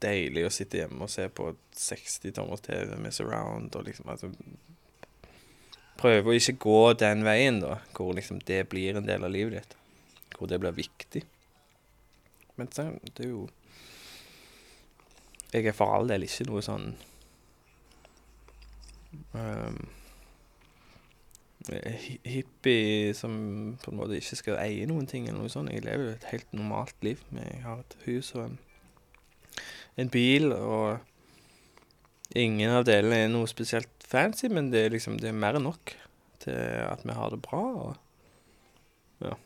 deilig 0.01 0.47
å 0.47 0.53
sitte 0.53 0.79
hjemme 0.79 1.05
og 1.05 1.11
se 1.13 1.27
på 1.29 1.51
60-tommers 1.77 2.63
TV 2.65 2.95
med 3.01 3.13
surround 3.13 3.75
og 3.75 3.85
liksom 3.89 4.09
altså 4.13 4.31
Prøve 6.01 6.31
å 6.31 6.33
ikke 6.33 6.57
gå 6.63 6.79
den 6.97 7.21
veien, 7.27 7.59
da, 7.61 7.75
hvor 7.93 8.15
liksom 8.17 8.39
det 8.47 8.63
blir 8.71 8.97
en 8.97 9.05
del 9.05 9.21
av 9.21 9.29
livet 9.29 9.59
ditt. 9.59 9.75
Hvor 10.37 10.49
det 10.49 10.59
blir 10.61 10.75
viktig. 10.75 11.23
Men 12.55 12.67
det 12.67 13.25
er 13.25 13.29
jo 13.29 13.47
Jeg 15.53 15.65
er 15.65 15.75
for 15.75 15.91
all 15.91 16.07
del 16.07 16.23
ikke 16.23 16.47
noe 16.47 16.61
sånn 16.63 16.93
um, 19.35 19.79
hippie 22.23 23.13
som 23.13 23.33
på 23.83 23.91
en 23.91 23.99
måte 23.99 24.17
ikke 24.17 24.39
skal 24.39 24.59
eie 24.63 24.87
noen 24.89 25.07
ting 25.09 25.27
eller 25.27 25.43
noe 25.43 25.51
sånt. 25.51 25.71
Jeg 25.73 25.85
lever 25.85 26.07
jo 26.07 26.13
et 26.15 26.29
helt 26.31 26.53
normalt 26.55 26.95
liv. 27.05 27.21
Jeg 27.35 27.61
har 27.65 27.83
et 27.83 27.97
hus 28.07 28.31
og 28.35 28.47
en, 28.47 28.57
en 30.01 30.11
bil, 30.11 30.51
og 30.55 30.97
ingen 32.37 32.71
av 32.73 32.87
delene 32.87 33.25
er 33.25 33.31
noe 33.31 33.49
spesielt 33.51 33.91
fancy, 34.07 34.49
men 34.51 34.71
det 34.73 34.85
er 34.85 34.95
liksom 34.95 35.19
det 35.21 35.29
er 35.31 35.37
mer 35.37 35.59
enn 35.59 35.67
nok 35.69 35.93
til 36.41 36.57
at 36.57 37.05
vi 37.05 37.15
har 37.15 37.33
det 37.33 37.41
bra. 37.45 37.61
Og, 37.85 37.95
ja. 39.27 39.37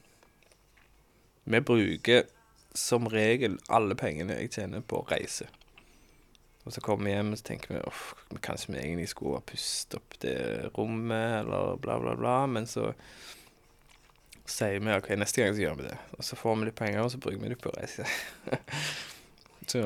Vi 1.46 1.62
bruker 1.62 2.26
som 2.76 3.08
regel 3.10 3.60
alle 3.72 3.96
pengene 3.96 4.40
jeg 4.40 4.52
tjener 4.58 4.82
på 4.84 5.00
å 5.00 5.08
reise. 5.08 5.48
Og 6.66 6.74
så 6.74 6.82
kommer 6.82 7.06
vi 7.06 7.14
hjem 7.14 7.32
og 7.36 7.38
så 7.38 7.46
tenker 7.46 7.76
vi 7.76 7.82
uff, 7.86 8.16
kanskje 8.42 8.74
vi 8.74 8.80
egentlig 8.82 9.12
skulle 9.12 9.38
ha 9.38 9.46
pustet 9.46 10.00
opp 10.00 10.18
det 10.24 10.38
rommet, 10.74 11.44
eller 11.44 11.78
bla, 11.78 12.00
bla, 12.02 12.16
bla. 12.18 12.40
Men 12.50 12.66
så 12.66 12.90
sier 14.50 14.82
vi 14.82 14.96
OK, 14.96 15.12
neste 15.22 15.44
gang 15.44 15.54
så 15.54 15.62
gjør 15.62 15.78
vi 15.78 15.86
det. 15.92 16.00
Og 16.18 16.26
så 16.26 16.40
får 16.40 16.58
vi 16.58 16.70
litt 16.72 16.80
penger, 16.80 17.04
og 17.04 17.14
så 17.14 17.22
bruker 17.22 17.44
vi 17.44 17.54
det 17.54 17.60
på 17.62 17.70
å 17.70 17.78
reise. 17.78 18.08
så 19.72 19.84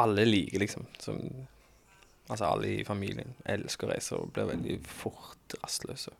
alle 0.00 0.28
liker 0.28 0.62
liksom 0.62 0.86
som, 1.00 1.24
Altså 2.30 2.46
alle 2.46 2.68
i 2.70 2.84
familien 2.86 3.32
elsker 3.50 3.88
å 3.88 3.90
reise 3.90 4.14
og 4.14 4.28
blir 4.30 4.46
veldig 4.52 4.76
fort 4.86 5.56
rastløse. 5.64 6.12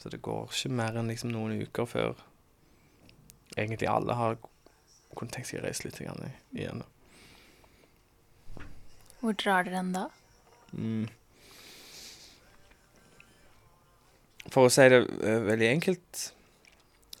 Så 0.00 0.08
det 0.08 0.22
går 0.24 0.46
ikke 0.48 0.70
mer 0.78 0.96
enn 0.96 1.10
liksom 1.12 1.34
noen 1.34 1.58
uker 1.60 1.84
før 1.90 2.22
egentlig 3.56 3.88
alle 3.90 4.16
har 4.18 4.38
kunne 5.16 5.32
tenkt 5.34 5.50
seg 5.50 5.62
å 5.62 5.66
reise 5.66 5.86
litt 5.86 6.00
igjen. 6.02 6.82
Hvor 9.18 9.34
drar 9.34 9.66
dere 9.66 9.80
hen 9.80 9.94
da? 9.96 10.04
Mm. 10.72 11.08
For 14.52 14.68
å 14.68 14.72
si 14.72 14.84
det 14.88 15.00
uh, 15.04 15.40
veldig 15.44 15.68
enkelt 15.68 16.20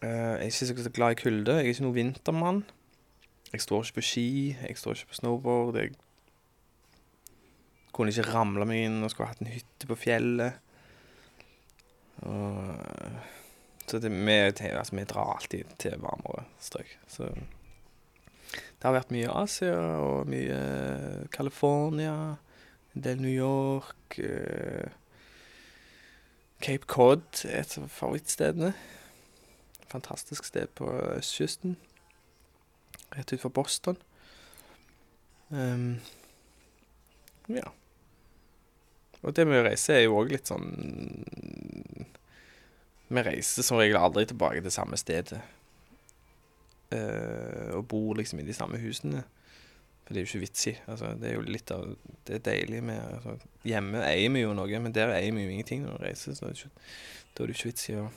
uh, 0.04 0.36
Jeg 0.38 0.48
er 0.48 0.52
ikke 0.52 0.84
så 0.84 0.92
glad 0.94 1.16
i 1.16 1.22
kulde. 1.22 1.56
Jeg 1.58 1.66
er 1.66 1.74
ikke 1.74 1.86
noen 1.86 1.98
vintermann. 1.98 2.60
Jeg 3.52 3.64
står 3.64 3.86
ikke 3.86 3.98
på 3.98 4.04
ski, 4.04 4.28
jeg 4.60 4.78
står 4.78 5.00
ikke 5.00 5.10
på 5.12 5.18
snowboard. 5.18 5.80
Jeg 5.80 5.96
kunne 7.96 8.12
ikke 8.12 8.30
ramla 8.30 8.68
meg 8.68 8.84
inn 8.86 9.00
og 9.02 9.10
skulle 9.12 9.30
hatt 9.32 9.40
en 9.42 9.50
hytte 9.50 9.88
på 9.88 9.96
fjellet. 9.98 10.60
Og 12.28 12.68
eh, 12.74 13.37
Så 13.88 13.98
det, 13.98 14.10
vi, 14.12 14.32
altså, 14.68 14.96
vi 14.96 15.04
drar 15.04 15.34
alltid 15.34 15.64
til 15.78 15.96
varmere 16.02 16.44
strøk. 16.60 16.98
Så 17.08 17.30
det 18.52 18.84
har 18.84 18.94
vært 18.94 19.12
mye 19.12 19.32
Asia 19.32 19.76
og 20.04 20.28
mye 20.28 20.58
California, 21.32 22.36
en 22.94 23.04
del 23.04 23.22
New 23.22 23.32
York. 23.32 24.18
eh, 24.18 24.90
Cape 26.60 26.86
Cod 26.86 27.44
er 27.44 27.60
et 27.62 27.78
av 27.78 27.88
favorittstedene. 27.88 28.72
Fantastisk 29.88 30.44
sted 30.44 30.66
på 30.74 30.88
østkysten. 31.14 31.76
Rett 33.14 33.32
utenfor 33.32 33.48
Boston. 33.48 33.96
Um, 35.48 36.00
ja. 37.48 37.70
Og 39.22 39.36
det 39.36 39.46
med 39.46 39.62
å 39.62 39.68
reise 39.68 39.94
er 39.96 40.04
jo 40.04 40.18
òg 40.18 40.34
litt 40.34 40.50
sånn 40.50 40.66
Vi 43.08 43.24
reiser 43.24 43.64
som 43.64 43.80
regel 43.80 43.96
aldri 44.00 44.26
tilbake 44.28 44.60
til 44.64 44.74
samme 44.74 44.98
stedet. 45.00 45.40
Uh, 46.92 47.76
og 47.76 47.84
bor 47.88 48.16
liksom 48.16 48.40
i 48.40 48.46
de 48.46 48.56
samme 48.56 48.80
husene. 48.80 49.24
For 50.04 50.14
det 50.14 50.20
er 50.20 50.24
jo 50.24 50.30
ikke 50.30 50.44
vits 50.44 50.66
i. 50.70 50.74
Altså, 50.88 51.12
det 51.20 51.30
er 51.30 51.34
jo 51.36 51.44
litt 51.44 51.72
av 51.72 51.84
det 52.28 52.38
deilige 52.46 52.84
med 52.84 53.00
altså, 53.00 53.34
Hjemme 53.68 54.00
eier 54.08 54.32
vi 54.32 54.40
jo 54.40 54.54
noe, 54.56 54.80
men 54.80 54.94
der 54.96 55.12
eier 55.12 55.34
vi 55.36 55.44
jo 55.44 55.52
ingenting 55.52 55.84
når 55.84 55.98
vi 55.98 56.06
reiser. 56.06 56.36
Så 56.38 56.48
da 56.48 56.52
er 56.52 57.44
det 57.44 57.52
jo 57.52 57.58
ikke 57.58 57.72
vits 57.72 57.90
i 57.92 57.98
å 58.00 58.08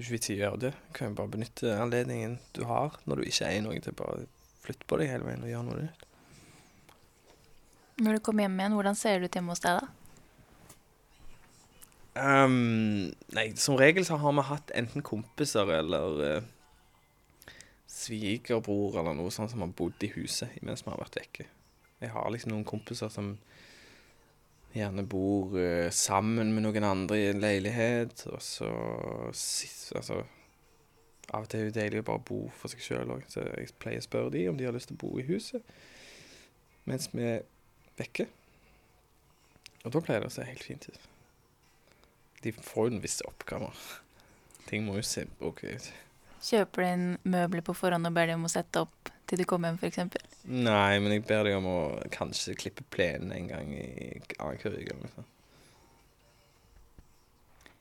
det 0.00 0.06
er 0.06 0.08
ikke 0.08 0.16
vits 0.16 0.30
i 0.30 0.34
å 0.34 0.40
gjøre 0.40 0.58
det. 0.62 0.68
Du 0.72 0.92
kan 0.96 1.10
jo 1.10 1.16
bare 1.18 1.28
benytte 1.28 1.72
anledningen 1.76 2.38
du 2.56 2.62
har 2.64 2.94
når 3.04 3.20
du 3.20 3.26
ikke 3.28 3.48
eier 3.50 3.64
noe, 3.66 3.80
til 3.84 3.92
bare 3.98 4.22
flytte 4.64 4.86
på 4.88 4.96
deg 4.96 5.10
hele 5.12 5.26
veien 5.26 5.42
og 5.44 5.50
gjøre 5.50 5.66
noe 5.66 5.80
nytt. 5.82 6.06
Når 8.00 8.16
du 8.16 8.22
kommer 8.24 8.46
hjem 8.46 8.56
igjen, 8.62 8.76
hvordan 8.78 8.96
ser 8.96 9.20
det 9.20 9.28
ut 9.28 9.36
hjemme 9.36 9.52
hos 9.52 9.60
deg 9.60 9.76
da? 9.76 9.99
Ehm, 12.20 13.12
nei, 13.32 13.46
som 13.56 13.78
regel 13.80 14.04
så 14.04 14.18
har 14.20 14.34
vi 14.36 14.46
hatt 14.50 14.72
enten 14.76 15.04
kompiser 15.06 15.70
eller 15.72 16.18
uh, 16.20 16.48
svigerbror 17.88 18.98
eller 19.00 19.16
noe 19.16 19.32
sånt 19.32 19.52
som 19.52 19.64
har 19.64 19.72
bodd 19.76 20.02
i 20.04 20.10
huset 20.18 20.58
mens 20.66 20.84
vi 20.84 20.92
har 20.92 21.00
vært 21.00 21.20
vekke. 21.22 21.46
Jeg 22.00 22.12
har 22.12 22.28
liksom 22.32 22.52
noen 22.52 22.66
kompiser 22.68 23.12
som 23.12 23.32
gjerne 24.74 25.04
bor 25.08 25.56
uh, 25.56 25.88
sammen 25.94 26.52
med 26.54 26.66
noen 26.66 26.88
andre 26.90 27.20
i 27.22 27.30
en 27.30 27.40
leilighet, 27.42 28.26
og 28.32 28.42
så 28.44 28.68
Altså 29.30 30.20
Av 31.30 31.44
og 31.44 31.48
til 31.50 31.60
er 31.60 31.68
det 31.68 31.76
deilig 31.76 32.00
å 32.02 32.08
bare 32.08 32.22
bo 32.26 32.40
for 32.58 32.72
seg 32.72 32.82
sjøl 32.82 33.12
òg, 33.14 33.22
så 33.30 33.44
jeg 33.46 33.70
pleier 33.78 34.02
å 34.02 34.06
spørre 34.06 34.32
de 34.34 34.48
om 34.50 34.56
de 34.58 34.66
har 34.66 34.74
lyst 34.74 34.90
til 34.90 34.98
å 34.98 35.02
bo 35.04 35.12
i 35.20 35.26
huset 35.28 35.62
mens 36.88 37.06
vi 37.12 37.22
er 37.22 37.44
vekke. 38.00 38.24
Og 39.84 39.92
da 39.94 40.02
pleier 40.02 40.24
det 40.24 40.30
å 40.32 40.34
se 40.34 40.46
helt 40.48 40.64
fint 40.66 40.88
ut. 40.90 41.04
De 42.44 42.52
får 42.52 42.88
jo 42.88 42.94
en 42.94 43.02
visse 43.02 43.26
oppgave. 43.28 43.70
Ting 44.68 44.86
må 44.86 44.96
jo 45.00 45.04
se 45.04 45.26
OK 45.44 45.64
ut. 45.66 45.90
Kjøper 46.40 46.82
du 46.82 46.88
inn 46.88 47.08
møbler 47.28 47.64
på 47.64 47.74
forhånd 47.76 48.08
og 48.08 48.14
ber 48.16 48.30
dem 48.30 48.40
om 48.40 48.48
å 48.48 48.52
sette 48.52 48.80
opp 48.86 49.10
til 49.28 49.42
du 49.42 49.46
kommer 49.46 49.70
hjem, 49.70 49.78
f.eks.? 49.78 50.30
Nei, 50.50 50.98
men 51.02 51.12
jeg 51.14 51.26
ber 51.28 51.44
deg 51.46 51.58
om 51.58 51.68
å 51.70 51.80
kanskje 52.14 52.56
klippe 52.58 52.86
plenen 52.90 53.34
en 53.36 53.50
gang 53.50 53.68
i 53.76 53.84
annenhver 54.38 54.78
uke. 54.80 54.96
Liksom. 55.04 55.28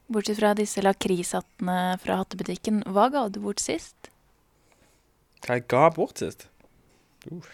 Bortsett 0.10 0.42
fra 0.42 0.52
disse 0.58 0.84
lakrishattene 0.84 1.80
fra 2.04 2.20
hattebutikken, 2.22 2.84
hva 2.90 3.08
ga 3.14 3.26
du 3.30 3.42
bort 3.42 3.64
sist? 3.64 4.12
Hva 5.46 5.58
jeg 5.58 5.68
ga 5.72 5.88
bort 5.96 6.22
sist? 6.22 6.48
Uh. 7.30 7.50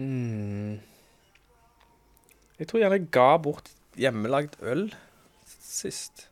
Hmm. 0.00 0.80
Jeg 2.56 2.68
tror 2.68 2.80
gjerne 2.80 2.96
jeg 2.96 3.10
ga 3.12 3.30
bort 3.42 3.66
hjemmelagd 4.00 4.56
øl 4.64 4.86
sist. 5.44 6.28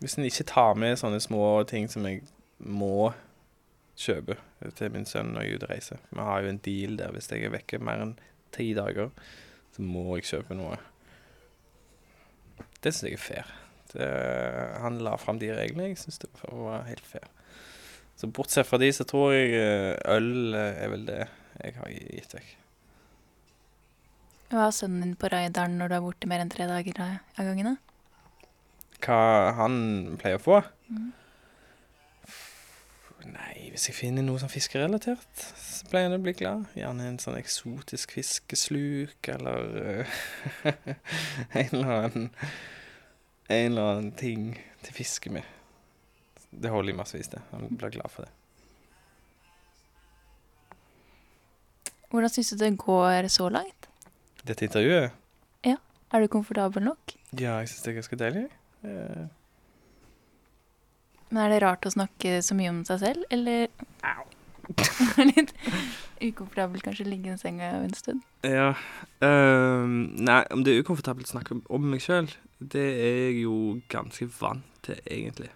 Hvis 0.00 0.18
en 0.18 0.26
ikke 0.28 0.48
tar 0.48 0.76
med 0.80 0.98
sånne 1.00 1.20
små 1.20 1.44
ting 1.68 1.88
som 1.92 2.04
jeg 2.08 2.20
må 2.60 3.12
kjøpe 4.00 4.36
til 4.76 4.92
min 4.92 5.08
sønn 5.08 5.32
når 5.32 5.46
jeg 5.46 5.52
er 5.52 5.56
ute 5.56 5.68
og 5.68 5.72
reiser. 5.72 6.04
Vi 6.10 6.28
har 6.28 6.44
jo 6.44 6.52
en 6.52 6.62
deal 6.64 7.00
der 7.00 7.16
hvis 7.16 7.30
jeg 7.32 7.46
er 7.46 7.54
vekke 7.56 7.80
mer 7.84 8.04
enn 8.04 8.14
ti 8.52 8.70
dager, 8.76 9.12
så 9.72 9.84
må 9.84 10.04
jeg 10.18 10.28
kjøpe 10.28 10.56
noe. 10.58 10.76
Det 12.80 12.92
syns 12.92 13.08
jeg 13.08 13.16
er 13.16 13.24
fair. 13.24 13.52
Det, 13.92 14.08
han 14.84 15.00
la 15.04 15.16
fram 15.20 15.40
de 15.40 15.52
reglene. 15.56 15.90
Jeg 15.90 16.00
syns 16.04 16.20
det 16.22 16.30
var 16.44 16.88
helt 16.88 17.04
fair. 17.06 17.28
Så 18.20 18.28
bortsett 18.28 18.68
fra 18.68 18.80
de, 18.80 18.90
så 18.92 19.06
tror 19.08 19.32
jeg 19.32 19.54
eh, 19.56 19.94
øl 20.12 20.56
eh, 20.56 20.82
er 20.84 20.92
vel 20.92 21.06
det 21.08 21.20
jeg 21.64 21.76
har 21.78 21.92
gitt 21.92 22.34
vekk. 22.36 22.50
Hva 24.50 24.66
har 24.66 24.74
sønnen 24.74 25.04
din 25.04 25.16
på 25.18 25.30
raideren 25.30 25.76
når 25.78 25.90
du 25.90 25.94
er 25.96 26.02
borte 26.02 26.28
mer 26.30 26.42
enn 26.42 26.50
tre 26.50 26.66
dager 26.66 26.98
av 27.04 27.46
gangen? 27.46 27.70
da? 27.70 27.76
Hva 29.00 29.18
han 29.56 29.76
pleier 30.20 30.40
å 30.40 30.42
få? 30.42 30.60
Mm. 30.90 31.10
Nei, 33.30 33.68
hvis 33.70 33.86
jeg 33.90 33.96
finner 33.96 34.24
noe 34.24 34.40
sånn 34.40 34.52
fiskerelatert, 34.52 35.44
så 35.60 35.86
pleier 35.90 36.08
han 36.08 36.16
å 36.16 36.24
bli 36.24 36.34
glad. 36.36 36.66
Gjerne 36.76 37.06
en 37.10 37.20
sånn 37.20 37.38
eksotisk 37.38 38.16
fiskesluk, 38.16 39.30
eller 39.30 39.70
uh, 39.76 40.18
en 41.60 41.70
eller 41.70 41.94
annen 41.98 42.28
En 43.50 43.72
eller 43.72 43.88
annen 43.92 44.12
ting 44.14 44.52
til 44.86 44.94
fiske 44.94 45.30
med. 45.34 45.42
Det 46.50 46.70
holder 46.70 46.92
i 46.92 46.98
massevis, 47.00 47.32
det. 47.32 47.40
Han 47.50 47.66
blir 47.70 47.90
glad 47.96 48.12
for 48.14 48.22
det. 48.22 48.39
Hvordan 52.10 52.32
syns 52.34 52.50
du 52.50 52.56
det 52.58 52.72
går 52.80 53.28
så 53.30 53.48
langt? 53.52 53.86
Dette 54.46 54.66
intervjuet? 54.66 55.12
Ja. 55.66 55.76
Er 56.10 56.24
du 56.24 56.26
komfortabel 56.26 56.82
nok? 56.82 57.12
Ja, 57.38 57.60
jeg 57.60 57.70
syns 57.70 57.84
det 57.84 57.92
er 57.92 57.98
ganske 58.00 58.18
deilig. 58.18 58.46
Eh, 58.82 59.26
Men 61.30 61.44
er 61.44 61.52
det 61.54 61.60
rart 61.62 61.86
å 61.86 61.92
snakke 61.94 62.40
så 62.42 62.56
mye 62.58 62.72
om 62.72 62.80
seg 62.88 62.98
selv, 63.04 63.26
eller 63.30 63.68
Litt 65.30 65.52
ukomfortabelt 66.20 66.82
kanskje 66.84 67.06
ligge 67.06 67.32
i 67.32 67.38
senga 67.38 67.70
en 67.80 67.94
stund? 67.94 68.26
Ja. 68.46 68.74
ehm, 69.24 69.94
nei, 70.18 70.42
om 70.54 70.62
det 70.66 70.74
er 70.74 70.82
ukomfortabelt 70.84 71.30
å 71.30 71.32
snakke 71.36 71.60
om 71.70 71.86
meg 71.90 72.02
sjøl, 72.04 72.28
det 72.58 72.84
er 73.00 73.16
jeg 73.30 73.40
jo 73.44 73.56
ganske 73.90 74.28
vant 74.40 74.66
til, 74.86 75.00
egentlig. 75.06 75.50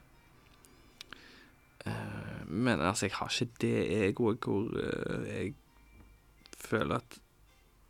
Uh, 1.84 2.40
men 2.48 2.80
altså, 2.80 3.06
jeg 3.06 3.18
har 3.18 3.28
ikke 3.28 3.60
det 3.60 3.76
egoet 4.08 4.46
hvor 4.46 4.70
uh, 4.72 5.26
jeg 5.28 5.52
føler 6.66 6.98
at 6.98 7.20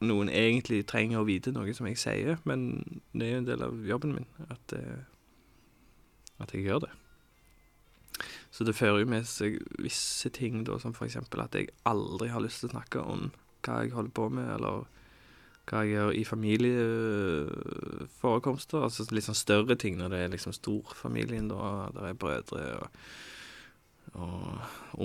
noen 0.05 0.29
egentlig 0.29 0.83
trenger 0.91 1.23
å 1.23 1.29
vite 1.29 1.53
noe 1.55 1.73
som 1.77 1.87
jeg 1.89 1.99
sier, 2.01 2.37
men 2.49 2.61
det 3.15 3.27
er 3.27 3.33
jo 3.33 3.43
en 3.43 3.49
del 3.49 3.61
av 3.67 3.73
jobben 3.89 4.13
min 4.19 4.29
at, 4.49 4.65
eh, 4.77 5.01
at 6.43 6.51
jeg 6.55 6.63
gjør 6.67 6.81
det. 6.87 6.93
Så 8.55 8.61
det 8.67 8.79
fører 8.79 8.99
jo 9.03 9.09
med 9.11 9.25
seg 9.27 9.57
visse 9.83 10.29
ting, 10.31 10.65
da, 10.67 10.79
som 10.79 10.95
eksempel 10.95 11.41
at 11.43 11.55
jeg 11.59 11.73
aldri 11.91 12.29
har 12.31 12.43
lyst 12.45 12.59
til 12.63 12.69
å 12.71 12.77
snakke 12.77 12.99
om 13.03 13.21
hva 13.65 13.75
jeg 13.83 13.95
holder 13.97 14.15
på 14.15 14.25
med, 14.31 14.49
eller 14.55 14.75
hva 15.65 15.79
jeg 15.83 15.91
gjør 15.97 16.11
i 16.15 16.29
familieforekomster. 16.29 18.79
Altså 18.85 19.01
litt 19.11 19.27
sånn 19.27 19.39
større 19.39 19.75
ting 19.81 19.95
når 19.99 20.09
det 20.13 20.19
er 20.21 20.35
liksom 20.37 20.53
storfamilien, 20.55 21.51
da. 21.51 21.61
Der 21.97 22.05
er 22.13 22.21
brødre 22.21 22.63
og, 22.79 22.87
og 24.15 24.45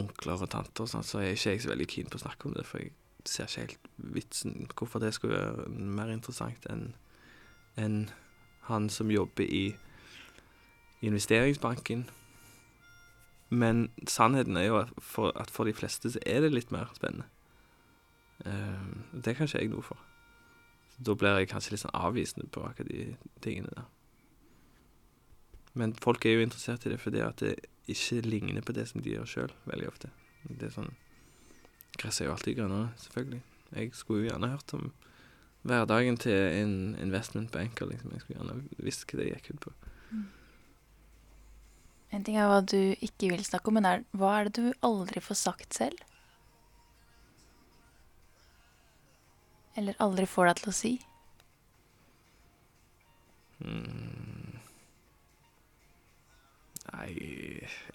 onkler 0.04 0.38
og 0.46 0.52
tanter 0.54 0.82
og 0.86 0.92
sånn, 0.92 1.08
så 1.08 1.16
er 1.18 1.26
jeg 1.32 1.38
ikke 1.40 1.54
jeg 1.56 1.64
så 1.64 1.74
veldig 1.74 1.92
keen 1.96 2.10
på 2.12 2.18
å 2.20 2.26
snakke 2.28 2.44
om 2.50 2.54
det, 2.60 2.66
for 2.70 2.78
jeg 2.84 2.90
ser 3.26 3.50
ikke 3.50 3.62
helt 3.62 3.90
vitsen 4.16 4.70
hvorfor 4.78 5.00
det 5.04 5.14
skulle 5.14 5.40
være 5.40 5.70
mer 5.70 6.12
interessant 6.14 6.66
enn 6.70 6.94
en 7.80 8.10
han 8.70 8.90
som 8.90 9.12
jobber 9.12 9.44
i 9.44 9.76
investeringsbanken. 11.02 12.10
Men 13.50 13.90
sannheten 14.08 14.58
er 14.58 14.68
jo 14.68 14.78
at 14.78 14.90
for, 15.02 15.32
at 15.36 15.50
for 15.50 15.66
de 15.66 15.74
fleste 15.74 16.12
så 16.12 16.20
er 16.26 16.44
det 16.46 16.54
litt 16.54 16.72
mer 16.72 16.92
spennende. 16.94 17.26
Uh, 18.46 19.24
det 19.26 19.36
kan 19.36 19.48
ikke 19.48 19.64
jeg 19.64 19.72
noe 19.72 19.84
for. 19.84 19.98
Da 21.00 21.16
blir 21.16 21.40
jeg 21.40 21.50
kanskje 21.50 21.74
litt 21.74 21.84
sånn 21.84 21.98
avvisende 21.98 22.48
på 22.52 22.64
akkurat 22.68 22.92
de 22.92 23.16
tingene 23.42 23.74
der. 23.74 23.88
Men 25.74 25.96
folk 25.96 26.26
er 26.26 26.38
jo 26.38 26.46
interessert 26.46 26.86
i 26.86 26.94
det 26.94 27.00
fordi 27.02 27.24
at 27.24 27.42
det 27.42 27.56
ikke 27.90 28.22
ligner 28.26 28.62
på 28.66 28.76
det 28.76 28.86
som 28.90 29.02
de 29.02 29.16
gjør 29.16 29.30
sjøl, 29.30 29.54
veldig 29.66 29.88
ofte. 29.90 30.12
Det 30.46 30.70
er 30.70 30.76
sånn 30.76 30.94
Gresset 31.98 32.26
er 32.26 32.30
jo 32.30 32.36
alltid 32.36 32.58
grønnere, 32.60 32.92
selvfølgelig. 32.98 33.42
Jeg 33.76 33.94
skulle 33.94 34.24
jo 34.24 34.30
gjerne 34.30 34.52
hørt 34.54 34.74
om 34.74 34.92
hverdagen 35.62 36.18
til 36.18 36.38
en 36.62 36.76
investmentbanker, 37.02 37.86
liksom. 37.86 38.12
Jeg 38.14 38.22
skulle 38.22 38.40
gjerne 38.40 38.86
visst 38.86 39.06
hva 39.10 39.20
det 39.20 39.32
gikk 39.32 39.50
ut 39.54 39.66
på. 39.68 39.74
En 42.10 42.24
ting 42.26 42.40
er 42.42 42.48
hva 42.50 42.62
du 42.66 42.96
ikke 43.06 43.30
vil 43.30 43.44
snakke 43.46 43.70
om, 43.70 43.78
men 43.78 43.86
er, 43.86 44.06
hva 44.18 44.40
er 44.40 44.50
det 44.50 44.56
du 44.58 44.86
aldri 44.86 45.22
får 45.22 45.38
sagt 45.38 45.78
selv? 45.78 46.00
Eller 49.78 50.00
aldri 50.02 50.26
får 50.28 50.50
deg 50.50 50.60
til 50.60 50.72
å 50.72 50.76
si? 50.76 50.94
Mm. 53.60 54.58
Nei, 56.90 57.10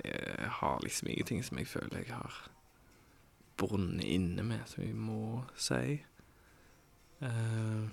jeg 0.05 0.51
har 0.61 0.85
liksom 0.85 1.11
ingenting 1.11 1.43
som 1.45 1.59
jeg 1.59 1.69
føler 1.69 2.05
jeg 2.05 2.15
har 2.15 2.37
brunnet 3.61 4.07
inne 4.07 4.45
med, 4.47 4.65
som 4.71 4.85
jeg 4.85 4.95
må 4.99 5.43
si. 5.57 5.99
Uh, 7.23 7.87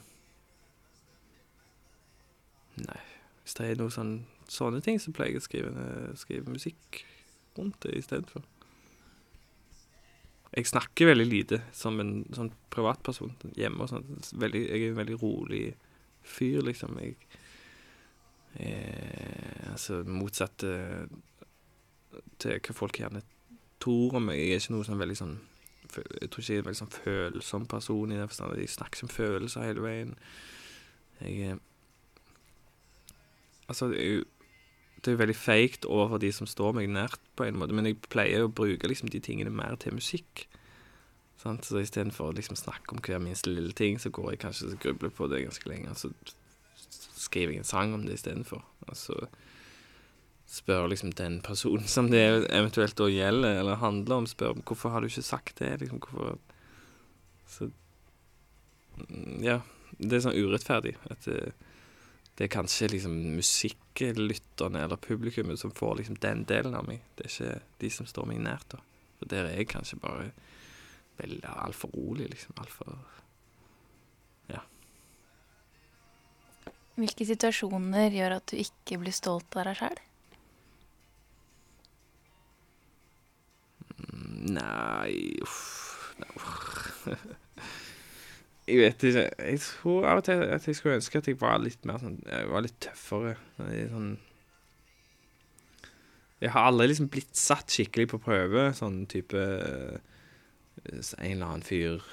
nei, 2.81 3.01
hvis 3.43 3.57
det 3.57 3.67
er 3.67 3.81
noe 3.81 3.93
sånn, 3.93 4.15
sånne 4.51 4.81
ting, 4.85 4.99
så 5.01 5.13
pleier 5.15 5.37
jeg 5.37 5.43
å 5.43 5.45
skrive, 5.45 5.71
eh, 5.85 6.15
skrive 6.19 6.51
musikk 6.51 7.03
rundt 7.57 7.79
det 7.85 7.97
istedenfor. 7.99 8.43
Jeg 10.51 10.67
snakker 10.67 11.07
veldig 11.07 11.27
lite 11.29 11.61
som 11.75 11.99
en 12.03 12.25
sånn 12.35 12.51
privatperson 12.73 13.31
hjemme 13.55 13.85
og 13.85 13.91
sånt. 13.93 14.33
Veldig, 14.35 14.65
jeg 14.67 14.81
er 14.83 14.91
en 14.91 14.99
veldig 14.99 15.19
rolig 15.21 15.63
fyr, 16.27 16.59
liksom. 16.67 16.99
Jeg 16.99 17.15
jeg 18.59 19.69
Altså 19.71 20.01
motsatt 20.03 20.57
til, 20.59 21.07
til 22.41 22.57
hva 22.59 22.73
folk 22.75 22.97
gjerne 22.99 23.21
tror 23.81 24.17
om 24.19 24.27
meg. 24.27 24.41
Jeg 24.41 24.51
er 24.51 24.59
ikke 24.59 24.75
noe 24.75 24.87
sånn 24.87 24.99
veldig 24.99 25.15
sånn 25.17 25.37
Jeg 25.91 26.29
tror 26.31 26.41
ikke 26.41 26.53
jeg 26.53 26.59
er 26.59 26.63
en 26.63 26.69
veldig 26.69 26.79
sånn 26.79 26.95
følsom 26.95 27.65
person 27.67 28.13
i 28.13 28.19
den 28.19 28.29
forstand 28.29 28.59
jeg 28.59 28.71
snakker 28.71 29.01
som 29.01 29.11
følelser 29.11 29.67
hele 29.67 29.83
veien. 29.85 30.15
Jeg 31.21 31.51
eh, 31.51 31.59
Altså, 33.71 33.87
det 33.87 33.99
er 34.03 34.09
jo 34.17 34.23
det 35.01 35.13
er 35.13 35.17
veldig 35.17 35.35
feigt 35.35 35.85
overfor 35.89 36.19
de 36.21 36.29
som 36.35 36.47
står 36.49 36.75
meg 36.77 36.89
nært, 36.93 37.21
på 37.39 37.47
en 37.47 37.57
måte, 37.57 37.73
men 37.73 37.87
jeg 37.89 37.97
pleier 38.13 38.43
å 38.45 38.51
bruke 38.53 38.85
liksom 38.85 39.09
de 39.09 39.21
tingene 39.23 39.49
mer 39.49 39.73
til 39.81 39.95
musikk. 39.97 40.43
Sant? 41.41 41.65
Så 41.65 41.81
istedenfor 41.81 42.29
å 42.29 42.35
liksom 42.37 42.59
snakke 42.59 42.93
om 42.93 43.01
hver 43.01 43.21
minste 43.23 43.49
lille 43.49 43.73
ting, 43.73 43.97
så 43.97 44.11
går 44.13 44.35
jeg 44.35 44.41
kanskje 44.43 44.69
og 44.75 44.83
grubler 44.83 45.13
på 45.17 45.29
det 45.31 45.41
ganske 45.47 45.71
lenge, 45.71 45.89
og 45.89 45.97
så 45.97 46.11
skriver 47.17 47.55
jeg 47.55 47.63
en 47.63 47.71
sang 47.71 47.95
om 47.97 48.05
det 48.05 48.19
istedenfor. 48.19 48.61
Altså, 48.87 49.17
så 49.17 49.29
spør 50.51 50.89
liksom 50.91 51.13
den 51.15 51.39
personen 51.45 51.87
som 51.87 52.09
det 52.11 52.23
eventuelt 52.51 52.97
da 52.99 53.07
gjelder, 53.07 53.61
eller 53.61 53.79
handler 53.79 54.21
om, 54.21 54.27
spør 54.27 54.57
hvorfor 54.67 54.91
har 54.91 55.01
du 55.01 55.07
ikke 55.07 55.23
sagt 55.23 55.61
det, 55.63 55.77
liksom, 55.83 56.01
hvorfor 56.03 56.37
Så 57.47 57.71
mm, 59.07 59.43
Ja. 59.43 59.61
Det 60.01 60.15
er 60.17 60.21
sånn 60.23 60.37
urettferdig. 60.39 60.95
At 61.11 61.25
det, 61.27 61.51
det 62.39 62.45
er 62.45 62.49
kanskje 62.53 62.87
liksom 62.93 63.11
musikklytterne 63.35 64.85
eller 64.85 64.97
publikummet 64.97 65.59
som 65.59 65.73
får 65.75 65.99
liksom 65.99 66.15
den 66.23 66.45
delen 66.47 66.77
av 66.79 66.87
meg. 66.87 67.03
Det 67.19 67.27
er 67.27 67.33
ikke 67.33 67.57
de 67.83 67.89
som 67.91 68.07
står 68.09 68.29
meg 68.31 68.39
nært, 68.41 68.71
da. 68.71 68.79
For 69.19 69.29
der 69.29 69.49
er 69.49 69.59
jeg 69.59 69.67
kanskje 69.69 69.99
bare 70.01 70.29
veldig 71.19 71.43
altfor 71.67 71.91
rolig, 71.93 72.31
liksom. 72.31 72.55
Altfor 72.63 72.95
Hvilke 76.99 77.25
situasjoner 77.25 78.11
gjør 78.13 78.33
at 78.35 78.51
du 78.51 78.59
ikke 78.59 78.99
blir 79.01 79.15
stolt 79.15 79.55
av 79.57 79.69
deg 79.69 79.77
sjæl? 79.79 80.01
Nei 84.55 85.37
uff. 85.41 86.13
Nei. 86.21 87.15
Jeg 88.71 88.77
vet 88.77 89.03
ikke. 89.03 89.23
Jeg 89.41 89.61
tror 89.65 90.05
av 90.07 90.19
og 90.21 90.27
til 90.27 90.43
at 90.45 90.67
jeg 90.67 90.77
skulle 90.77 90.99
ønske 90.99 91.17
at 91.17 91.27
jeg 91.27 91.39
var 91.41 91.57
litt 91.59 91.81
mer 91.89 91.97
sånn 91.99 92.19
Jeg 92.23 92.49
var 92.51 92.63
litt 92.63 92.77
tøffere. 92.83 93.33
Sånn 93.57 94.11
Jeg 96.39 96.53
har 96.53 96.69
aldri 96.69 96.87
liksom 96.91 97.09
blitt 97.11 97.35
satt 97.37 97.73
skikkelig 97.73 98.07
på 98.13 98.21
prøve, 98.21 98.69
sånn 98.77 99.01
type 99.11 99.41
en 99.41 101.01
eller 101.17 101.45
annen 101.45 101.65
fyr 101.65 102.05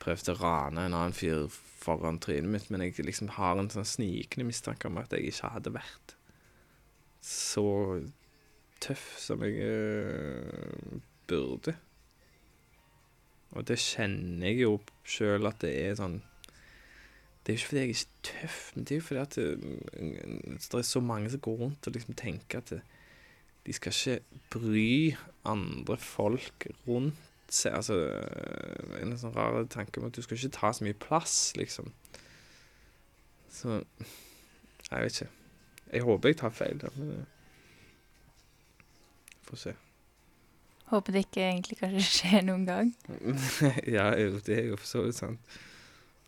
prøvde 0.00 0.34
å 0.34 0.40
rane 0.40 0.86
en 0.88 0.96
annen 0.96 1.16
fyr 1.16 1.46
foran 1.80 2.18
trynet 2.20 2.50
mitt, 2.52 2.68
men 2.72 2.84
jeg 2.84 3.04
liksom 3.04 3.30
har 3.36 3.60
en 3.60 3.70
sånn 3.72 3.88
snikende 3.88 4.48
mistanke 4.48 4.88
om 4.88 4.98
at 5.00 5.12
jeg 5.14 5.30
ikke 5.30 5.52
hadde 5.54 5.74
vært 5.76 6.16
så 7.24 7.64
tøff 8.80 9.04
som 9.20 9.44
jeg 9.44 9.60
uh, 9.60 11.00
burde. 11.30 11.76
Og 13.50 13.66
det 13.66 13.80
kjenner 13.82 14.46
jeg 14.46 14.62
jo 14.62 14.76
sjøl 15.04 15.48
at 15.50 15.58
det 15.64 15.72
er 15.74 15.96
sånn 15.98 16.20
Det 17.42 17.50
er 17.50 17.56
ikke 17.56 17.66
fordi 17.70 17.80
jeg 17.80 17.88
er 17.88 17.94
ikke 17.96 18.28
tøff, 18.28 18.58
men 18.74 18.84
det 18.84 18.94
er 18.94 19.00
jo 19.00 19.06
fordi 19.08 19.20
at 19.20 19.36
det, 19.36 19.48
det 20.60 20.78
er 20.78 20.86
så 20.86 21.00
mange 21.02 21.30
som 21.32 21.42
går 21.42 21.56
rundt 21.64 21.88
og 21.88 21.96
liksom 21.96 22.18
tenker 22.20 22.60
at 22.60 22.70
det, 22.74 22.80
de 23.66 23.72
skal 23.72 23.92
ikke 23.96 24.40
bry 24.52 25.16
andre 25.48 25.96
folk 25.96 26.66
rundt 26.86 27.16
seg. 27.50 27.74
Altså 27.74 27.96
en 29.00 29.16
sånn 29.18 29.34
rar 29.34 29.64
tanke 29.72 30.00
om 30.00 30.08
at 30.08 30.16
du 30.16 30.22
skal 30.24 30.38
ikke 30.38 30.54
ta 30.56 30.72
så 30.72 30.86
mye 30.86 30.96
plass, 31.00 31.52
liksom. 31.58 31.90
Så 33.50 33.82
Jeg 34.90 35.02
vet 35.02 35.20
ikke. 35.20 35.32
Jeg 35.92 36.02
håper 36.02 36.28
jeg 36.28 36.36
tar 36.38 36.54
feil, 36.54 36.78
da, 36.82 36.88
men 36.96 37.10
eh, 37.14 37.39
Får 39.50 39.62
se. 39.64 39.74
Håper 40.90 41.14
det 41.14 41.24
ikke 41.26 41.42
egentlig 41.46 41.78
kanskje 41.78 42.06
skjer 42.06 42.46
noen 42.46 42.64
gang. 42.66 42.88
ja, 43.96 44.10
det 44.14 44.56
er 44.56 44.72
jo 44.72 44.78
for 44.78 44.88
så 44.88 45.04
vidt 45.06 45.18
sant. 45.20 45.58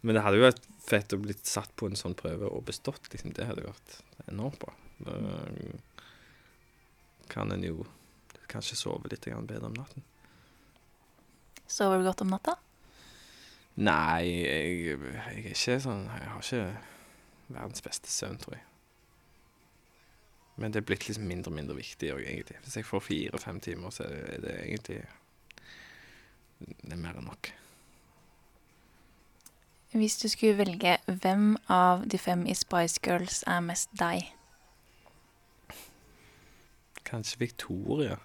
Men 0.02 0.18
det 0.18 0.22
hadde 0.26 0.38
jo 0.38 0.46
vært 0.48 0.64
fett 0.82 1.14
å 1.14 1.20
bli 1.22 1.35
satt 1.46 1.70
på 1.78 1.87
en 1.87 1.98
sånn 1.98 2.16
prøve 2.18 2.50
og 2.50 2.64
bestått, 2.66 3.06
liksom. 3.14 3.35
Det 3.35 3.46
hadde 3.46 3.66
vært 3.66 3.98
enormt 4.30 4.58
bra. 4.62 4.74
Da 5.02 5.16
kan 7.30 7.54
en 7.54 7.66
jo 7.66 7.87
kanskje 8.50 8.78
sove 8.78 9.11
litt 9.11 9.24
bedre 9.26 9.66
om 9.66 9.78
natten. 9.78 10.04
Sover 11.70 11.98
du 11.98 12.06
godt 12.06 12.22
om 12.24 12.32
natta? 12.35 12.58
Nei, 13.80 14.26
jeg, 14.28 14.98
jeg 14.98 15.22
er 15.30 15.46
ikke 15.48 15.78
sånn 15.80 16.02
Jeg 16.04 16.26
har 16.28 16.42
ikke 16.42 16.66
verdens 17.54 17.85
beste 17.85 18.11
søvn, 18.12 18.37
tror 18.42 18.58
jeg. 18.58 18.66
Men 20.56 20.72
det 20.72 20.82
er 20.82 20.86
blitt 20.86 21.06
liksom 21.08 21.24
mindre 21.26 21.50
og 21.50 21.56
mindre 21.56 21.76
viktig 21.78 22.12
òg, 22.12 22.22
egentlig. 22.26 22.58
Hvis 22.64 22.76
jeg 22.76 22.86
får 22.86 23.04
fire-fem 23.06 23.60
timer, 23.64 23.90
så 23.90 24.04
er 24.04 24.40
det 24.44 24.56
egentlig 24.66 25.00
Det 26.62 26.92
er 26.92 27.00
mer 27.00 27.16
enn 27.18 27.26
nok. 27.26 27.52
Hvis 29.92 30.16
du 30.22 30.28
skulle 30.28 30.56
velge, 30.56 30.96
hvem 31.06 31.56
av 31.68 32.06
de 32.08 32.18
fem 32.18 32.46
i 32.46 32.54
Spice 32.56 33.00
Girls 33.04 33.42
er 33.50 33.60
mest 33.60 33.90
deg? 33.98 34.30
Kanskje 37.04 37.42
Victoria. 37.42 38.16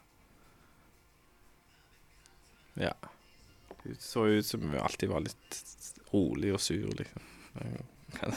Ja. 2.80 2.94
Hun 3.84 3.98
så 4.00 4.28
ut 4.28 4.46
som 4.46 4.62
hun 4.62 4.80
alltid 4.80 5.10
var 5.10 5.26
litt 5.26 5.60
rolig 6.14 6.54
og 6.54 6.62
sur, 6.62 6.88
liksom. 6.96 7.34
Jeg 7.58 8.20
kan, 8.20 8.36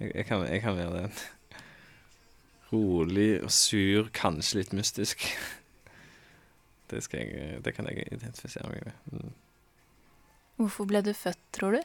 jeg, 0.00 0.26
kan, 0.26 0.46
jeg 0.48 0.62
kan 0.64 0.76
være 0.76 1.02
den. 1.02 1.12
Rolig 2.68 3.38
og 3.42 3.52
sur, 3.54 4.10
kanskje 4.16 4.62
litt 4.62 4.74
mystisk. 4.76 5.24
Det, 6.88 7.02
jeg, 7.12 7.58
det 7.60 7.74
kan 7.76 7.84
jeg 7.84 8.06
identifisere 8.14 8.64
meg 8.72 8.86
med. 8.86 8.94
Mm. 9.12 9.32
Hvorfor 10.56 10.86
ble 10.88 11.02
du 11.04 11.10
født, 11.12 11.42
tror 11.52 11.74
du? 11.76 11.82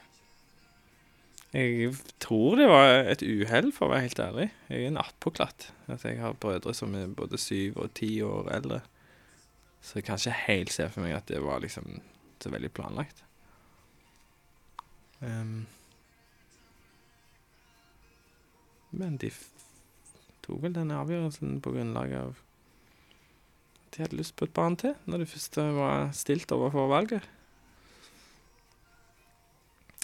Jeg 1.54 1.92
tror 2.24 2.56
det 2.56 2.70
var 2.72 3.10
et 3.12 3.22
uhell, 3.22 3.68
for 3.76 3.86
å 3.86 3.92
være 3.92 4.06
helt 4.08 4.22
ærlig. 4.24 4.46
Jeg 4.72 4.80
er 4.80 4.94
en 4.94 5.02
attpåklatt. 5.04 5.68
Altså, 5.86 6.08
jeg 6.08 6.22
har 6.24 6.40
brødre 6.40 6.74
som 6.74 6.96
er 6.98 7.12
både 7.14 7.38
syv 7.38 7.78
og 7.84 7.92
ti 8.00 8.14
år 8.24 8.48
eldre. 8.56 8.80
Så 9.84 10.00
jeg 10.00 10.08
kan 10.08 10.18
ikke 10.18 10.40
helt 10.48 10.74
se 10.74 10.88
for 10.90 11.04
meg 11.04 11.18
at 11.20 11.28
det 11.30 11.44
var 11.44 11.62
liksom 11.62 12.00
så 12.42 12.50
veldig 12.50 12.72
planlagt. 12.74 13.22
Um, 15.20 15.68
men 18.92 19.20
de 19.22 19.30
tok 20.44 20.64
vel 20.64 20.76
den 20.76 20.92
avgjørelsen 20.94 21.62
på 21.64 21.74
grunnlag 21.76 22.16
av 22.20 22.34
at 23.94 23.98
de 23.98 24.04
hadde 24.04 24.18
lyst 24.18 24.36
på 24.40 24.48
et 24.48 24.56
barn 24.56 24.76
til, 24.80 24.96
når 25.06 25.22
de 25.22 25.30
først 25.30 25.58
var 25.78 26.12
stilt 26.18 26.52
overfor 26.56 26.88
valget. 26.90 27.28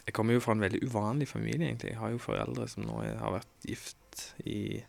Jeg 0.05 0.13
kommer 0.13 0.33
jo 0.33 0.41
fra 0.41 0.53
en 0.53 0.61
veldig 0.61 0.83
uvanlig 0.85 1.27
familie, 1.29 1.67
egentlig. 1.67 1.91
Jeg 1.91 1.99
har 2.01 2.13
jo 2.13 2.21
foreldre 2.21 2.67
som 2.69 2.85
nå 2.85 3.01
har 3.01 3.33
vært 3.33 3.65
gift 3.65 4.23
i 4.45 4.83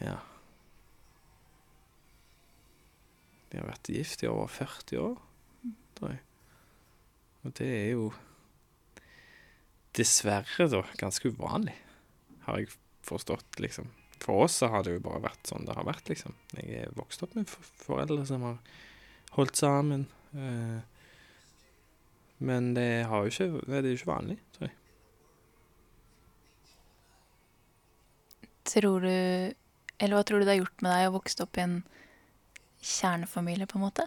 Ja. 0.00 0.18
De 3.48 3.60
har 3.60 3.68
vært 3.70 3.88
gift 3.88 4.24
i 4.24 4.28
over 4.28 4.48
40 4.52 5.00
år, 5.00 5.20
tror 5.96 6.10
jeg. 6.12 6.22
Og 7.44 7.54
det 7.56 7.68
er 7.72 7.90
jo 7.94 8.10
dessverre, 9.96 10.68
da, 10.68 10.82
ganske 11.00 11.32
uvanlig, 11.32 11.76
har 12.44 12.60
jeg 12.60 12.74
forstått, 13.06 13.60
liksom. 13.62 13.88
For 14.22 14.46
oss 14.46 14.58
så 14.62 14.70
har 14.72 14.84
det 14.84 14.96
jo 14.96 15.04
bare 15.04 15.22
vært 15.28 15.48
sånn 15.48 15.66
det 15.68 15.76
har 15.76 15.86
vært, 15.86 16.08
liksom. 16.10 16.34
Jeg 16.56 16.82
er 16.86 16.94
vokst 16.96 17.22
opp 17.26 17.36
med 17.36 17.50
foreldre 17.50 18.24
som 18.28 18.44
har 18.46 18.60
holdt 19.36 19.60
sammen. 19.60 20.06
Eh, 20.32 20.80
men 22.38 22.72
det, 22.76 23.06
har 23.08 23.24
jo 23.24 23.32
ikke, 23.32 23.62
det 23.64 23.78
er 23.78 23.90
jo 23.90 24.00
ikke 24.00 24.12
vanlig, 24.12 24.38
tror 24.56 24.68
jeg. 24.68 24.74
Tror 28.66 29.04
du 29.06 29.12
Eller 29.14 30.18
hva 30.18 30.24
tror 30.26 30.42
du 30.42 30.44
det 30.44 30.56
har 30.56 30.64
gjort 30.64 30.82
med 30.84 30.92
deg 30.92 31.08
å 31.08 31.14
vokse 31.14 31.44
opp 31.44 31.56
i 31.56 31.62
en 31.62 31.76
kjernefamilie, 32.84 33.68
på 33.70 33.78
en 33.78 33.86
måte? 33.86 34.04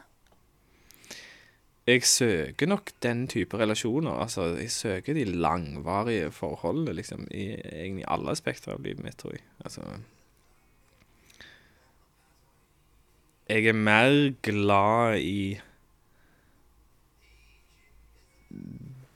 Jeg 1.89 2.03
søker 2.05 2.67
nok 2.69 2.91
den 3.01 3.23
type 3.27 3.57
relasjoner. 3.57 4.11
Altså, 4.21 4.43
jeg 4.59 4.71
søker 4.71 5.13
de 5.17 5.23
langvarige 5.25 6.31
forholdene, 6.31 6.93
liksom, 6.93 7.25
i 7.31 7.47
egentlig 7.55 8.05
alle 8.07 8.29
aspekter 8.35 8.75
av 8.75 8.83
livet 8.85 9.01
mitt, 9.03 9.17
tror 9.17 9.33
jeg. 9.33 9.41
Altså 9.65 9.81
Jeg 13.49 13.65
er 13.65 13.73
mer 13.73 14.35
glad 14.41 15.17
i 15.19 15.59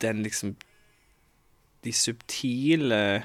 den 0.01 0.24
liksom 0.24 0.55
De 1.84 1.93
subtile 1.93 3.24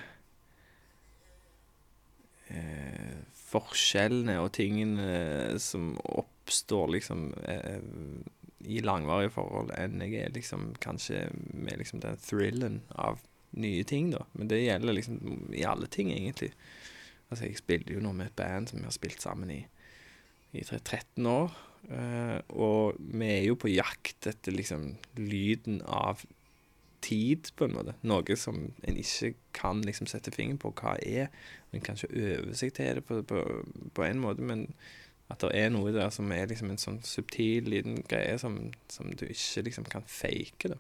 eh, 2.51 3.16
forskjellene 3.32 4.40
og 4.42 4.53
tingene 4.53 5.59
som 5.62 5.94
oppstår 6.05 6.90
liksom 6.99 7.30
eh, 7.49 7.80
i 8.69 8.83
langvarige 8.85 9.33
forhold, 9.33 9.73
enn 9.79 10.03
jeg 10.05 10.21
er 10.21 10.35
liksom 10.35 10.75
kanskje 10.85 11.27
med 11.55 11.81
liksom 11.81 12.03
den 12.05 12.21
thrillen 12.21 12.83
av 12.95 13.23
nye 13.57 13.85
ting, 13.89 14.12
da. 14.12 14.25
Men 14.37 14.51
det 14.51 14.61
gjelder 14.61 14.97
liksom 14.97 15.21
i 15.57 15.64
alle 15.64 15.89
ting, 15.91 16.12
egentlig. 16.12 16.53
Altså, 17.29 17.47
jeg 17.47 17.61
spiller 17.61 17.97
jo 17.97 18.05
nå 18.05 18.12
med 18.16 18.31
et 18.31 18.37
band 18.37 18.69
som 18.69 18.81
vi 18.81 18.89
har 18.89 18.97
spilt 18.97 19.25
sammen 19.25 19.53
i, 19.53 19.62
i 20.53 20.64
13 20.64 21.27
år. 21.27 21.57
Uh, 21.89 22.41
og 22.49 22.99
vi 22.99 23.29
er 23.31 23.47
jo 23.47 23.57
på 23.61 23.71
jakt 23.71 24.27
etter 24.29 24.53
liksom 24.53 24.91
lyden 25.16 25.81
av 25.85 26.25
tid, 27.05 27.53
på 27.57 27.69
en 27.69 27.77
måte. 27.77 27.95
Noe 28.09 28.37
som 28.37 28.59
en 28.83 28.99
ikke 28.99 29.35
kan 29.57 29.83
liksom 29.87 30.09
sette 30.11 30.33
fingeren 30.35 30.61
på 30.61 30.73
hva 30.81 30.97
er. 31.05 31.29
En 31.73 31.85
kan 31.85 31.97
ikke 31.97 32.11
øve 32.12 32.57
seg 32.59 32.75
til 32.77 32.99
det 32.99 33.05
på, 33.07 33.21
på, 33.23 33.45
på 33.95 34.05
en 34.05 34.23
måte, 34.23 34.45
men 34.45 34.66
at 35.29 35.43
det 35.45 35.51
er 35.61 35.72
noe 35.72 35.93
der 35.93 36.11
som 36.14 36.31
er 36.33 36.49
liksom 36.49 36.70
en 36.72 36.81
sånn 36.81 37.03
subtil 37.05 37.68
liten 37.68 38.01
greie 38.09 38.39
som, 38.41 38.57
som 38.89 39.11
du 39.12 39.26
ikke 39.29 39.66
liksom 39.66 39.89
kan 39.89 40.07
fake, 40.09 40.72
da. 40.72 40.79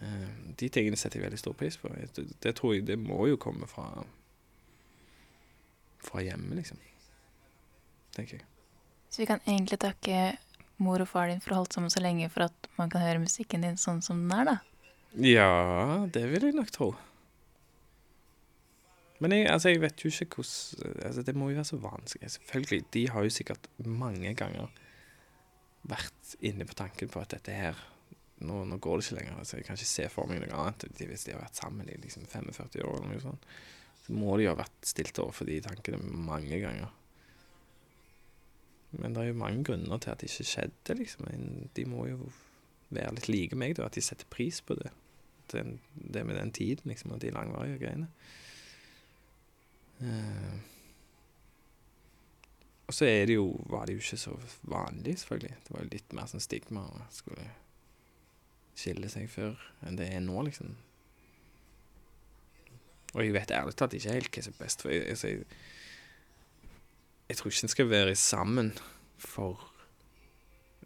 Eh, 0.00 0.28
de 0.60 0.68
tingene 0.70 0.98
setter 1.00 1.18
jeg 1.18 1.26
veldig 1.26 1.40
stor 1.40 1.56
pris 1.58 1.78
på. 1.80 1.90
Det, 2.14 2.26
det 2.44 2.54
tror 2.58 2.76
jeg 2.76 2.86
det 2.86 2.98
må 3.00 3.26
jo 3.30 3.40
komme 3.40 3.66
fra 3.70 3.88
fra 6.06 6.22
hjemme, 6.22 6.54
liksom. 6.54 6.78
Tenker 8.14 8.38
jeg. 8.38 8.46
Så 9.10 9.22
vi 9.22 9.28
kan 9.28 9.42
egentlig 9.46 9.80
takke 9.82 10.36
mor 10.82 11.02
og 11.02 11.08
far 11.08 11.30
din 11.30 11.40
for 11.42 11.52
å 11.52 11.56
ha 11.56 11.64
holdt 11.64 11.76
sammen 11.76 11.92
så 11.92 12.02
lenge 12.04 12.28
for 12.32 12.46
at 12.46 12.70
man 12.76 12.92
kan 12.92 13.02
høre 13.02 13.22
musikken 13.22 13.64
din 13.64 13.78
sånn 13.80 14.02
som 14.04 14.20
den 14.22 14.34
er, 14.36 14.50
da. 14.52 14.56
Ja, 15.16 16.06
det 16.12 16.26
vil 16.30 16.50
jeg 16.50 16.56
nok 16.56 16.72
tro. 16.74 16.90
Men 19.18 19.32
jeg, 19.32 19.46
altså, 19.48 19.72
jeg 19.72 19.80
vet 19.80 20.04
jo 20.04 20.10
ikke 20.12 20.42
hvordan 20.42 21.04
altså, 21.08 21.22
Det 21.24 21.34
må 21.36 21.48
jo 21.50 21.56
være 21.56 21.70
så 21.70 21.78
vanskelig. 21.80 22.30
Selvfølgelig, 22.30 22.84
de 22.94 23.08
har 23.08 23.24
jo 23.24 23.30
sikkert 23.32 23.68
mange 23.78 24.34
ganger 24.34 24.72
vært 25.86 26.34
inne 26.44 26.66
på 26.66 26.76
tanken 26.76 27.08
på 27.12 27.22
at 27.22 27.36
dette 27.36 27.54
her 27.54 27.78
Nå, 28.44 28.64
nå 28.68 28.76
går 28.76 28.98
det 28.98 29.06
ikke 29.06 29.16
lenger. 29.16 29.38
Altså, 29.40 29.56
jeg 29.56 29.64
kan 29.64 29.78
ikke 29.78 29.88
se 29.88 30.08
for 30.12 30.28
meg 30.28 30.42
noe 30.42 30.58
annet. 30.60 30.84
Hvis 31.00 31.22
de 31.24 31.32
har 31.32 31.40
vært 31.40 31.56
sammen 31.56 31.88
i 31.88 31.94
liksom 32.02 32.26
45 32.28 32.82
år 32.84 32.98
eller 32.98 33.14
noe 33.14 33.22
sånt, 33.22 33.46
så 34.04 34.12
må 34.12 34.34
de 34.36 34.44
jo 34.44 34.50
ha 34.52 34.58
vært 34.58 34.84
stilt 34.84 35.16
overfor 35.22 35.48
de 35.48 35.56
tankene 35.64 36.02
mange 36.04 36.58
ganger. 36.60 36.90
Men 39.00 39.16
det 39.16 39.22
er 39.22 39.30
jo 39.30 39.38
mange 39.40 39.64
grunner 39.64 40.02
til 40.02 40.12
at 40.12 40.20
det 40.20 40.28
ikke 40.28 40.50
skjedde, 40.50 40.98
liksom. 41.00 41.30
De 41.74 41.86
må 41.88 42.04
jo 42.10 42.28
være 42.94 43.16
litt 43.16 43.30
like 43.32 43.58
meg, 43.58 43.78
da. 43.78 43.88
At 43.88 43.96
de 43.96 44.04
setter 44.04 44.28
pris 44.30 44.60
på 44.60 44.76
det. 44.78 44.92
Den, 45.54 45.78
det 45.96 46.26
med 46.28 46.36
den 46.36 46.52
tiden, 46.52 46.92
liksom, 46.92 47.16
og 47.16 47.24
de 47.24 47.32
langvarige 47.32 47.80
greiene. 47.80 48.10
Eh, 50.04 50.56
og 52.86 52.94
så 52.94 53.08
er 53.08 53.26
det 53.26 53.38
jo, 53.38 53.48
var 53.66 53.86
det 53.86 53.96
jo 53.96 54.02
ikke 54.04 54.18
så 54.20 54.34
vanlig, 54.62 55.18
selvfølgelig. 55.18 55.54
Det 55.66 55.74
var 55.74 55.82
jo 55.84 55.92
litt 55.92 56.12
mer 56.14 56.28
sånn 56.30 56.44
stigma 56.44 56.84
å 56.86 57.06
skulle 57.14 57.46
skille 58.76 59.08
seg 59.10 59.30
før 59.32 59.56
enn 59.86 59.96
det 59.98 60.10
er 60.12 60.22
nå, 60.22 60.36
liksom. 60.46 60.74
Og 63.16 63.24
jeg 63.24 63.32
vet 63.34 63.54
ærlig 63.56 63.74
talt 63.78 63.96
ikke 63.96 64.14
helt 64.14 64.30
hva 64.36 64.44
som 64.44 64.54
er 64.54 64.60
best. 64.60 64.84
For 64.84 64.92
jeg, 64.92 65.06
altså, 65.14 65.30
jeg, 65.32 65.60
jeg 67.30 67.38
tror 67.38 67.52
ikke 67.52 67.66
en 67.66 67.74
skal 67.74 67.90
være 67.90 68.16
sammen 68.20 68.72
for 69.16 69.64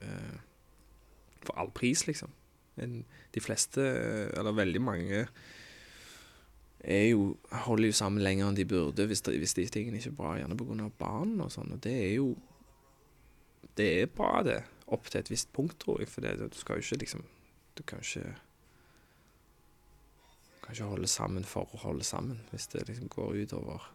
uh, 0.00 0.38
For 1.44 1.56
all 1.58 1.72
pris, 1.74 2.06
liksom. 2.06 2.30
En, 2.80 3.00
de 3.34 3.40
fleste, 3.40 3.82
eller 4.38 4.56
veldig 4.56 4.80
mange, 4.80 5.24
jo, 6.80 7.24
holder 7.66 7.90
jo 7.90 7.96
sammen 7.96 8.24
lenger 8.24 8.48
enn 8.48 8.56
de 8.56 8.64
burde 8.64 9.04
hvis, 9.06 9.20
de, 9.26 9.36
hvis 9.38 9.56
de 9.58 9.66
tingene 9.68 10.00
ikke 10.00 10.12
er 10.14 10.16
bra, 10.16 10.36
gjerne 10.38 10.56
pga. 10.56 10.86
barn 10.98 11.34
og 11.44 11.50
sånn. 11.52 11.74
Og 11.76 11.82
det 11.84 11.96
er 12.06 12.14
jo 12.14 12.30
Det 13.76 13.88
er 14.02 14.06
bra, 14.12 14.42
det. 14.42 14.62
Opp 14.90 15.06
til 15.08 15.20
et 15.20 15.30
visst 15.30 15.52
punkt, 15.52 15.78
tror 15.78 16.00
jeg. 16.00 16.08
For 16.10 16.24
det, 16.24 16.38
du 16.40 16.56
skal 16.58 16.80
jo 16.80 16.86
ikke 16.86 17.04
liksom 17.04 17.26
Du 17.76 17.82
kan 17.86 18.00
ikke 18.02 18.34
kan 20.70 20.76
ikke 20.76 20.90
holde 20.92 21.08
sammen 21.10 21.44
for 21.44 21.70
å 21.74 21.80
holde 21.82 22.04
sammen. 22.06 22.40
Hvis 22.50 22.68
det 22.70 22.86
liksom 22.86 23.08
går 23.10 23.42
utover 23.42 23.88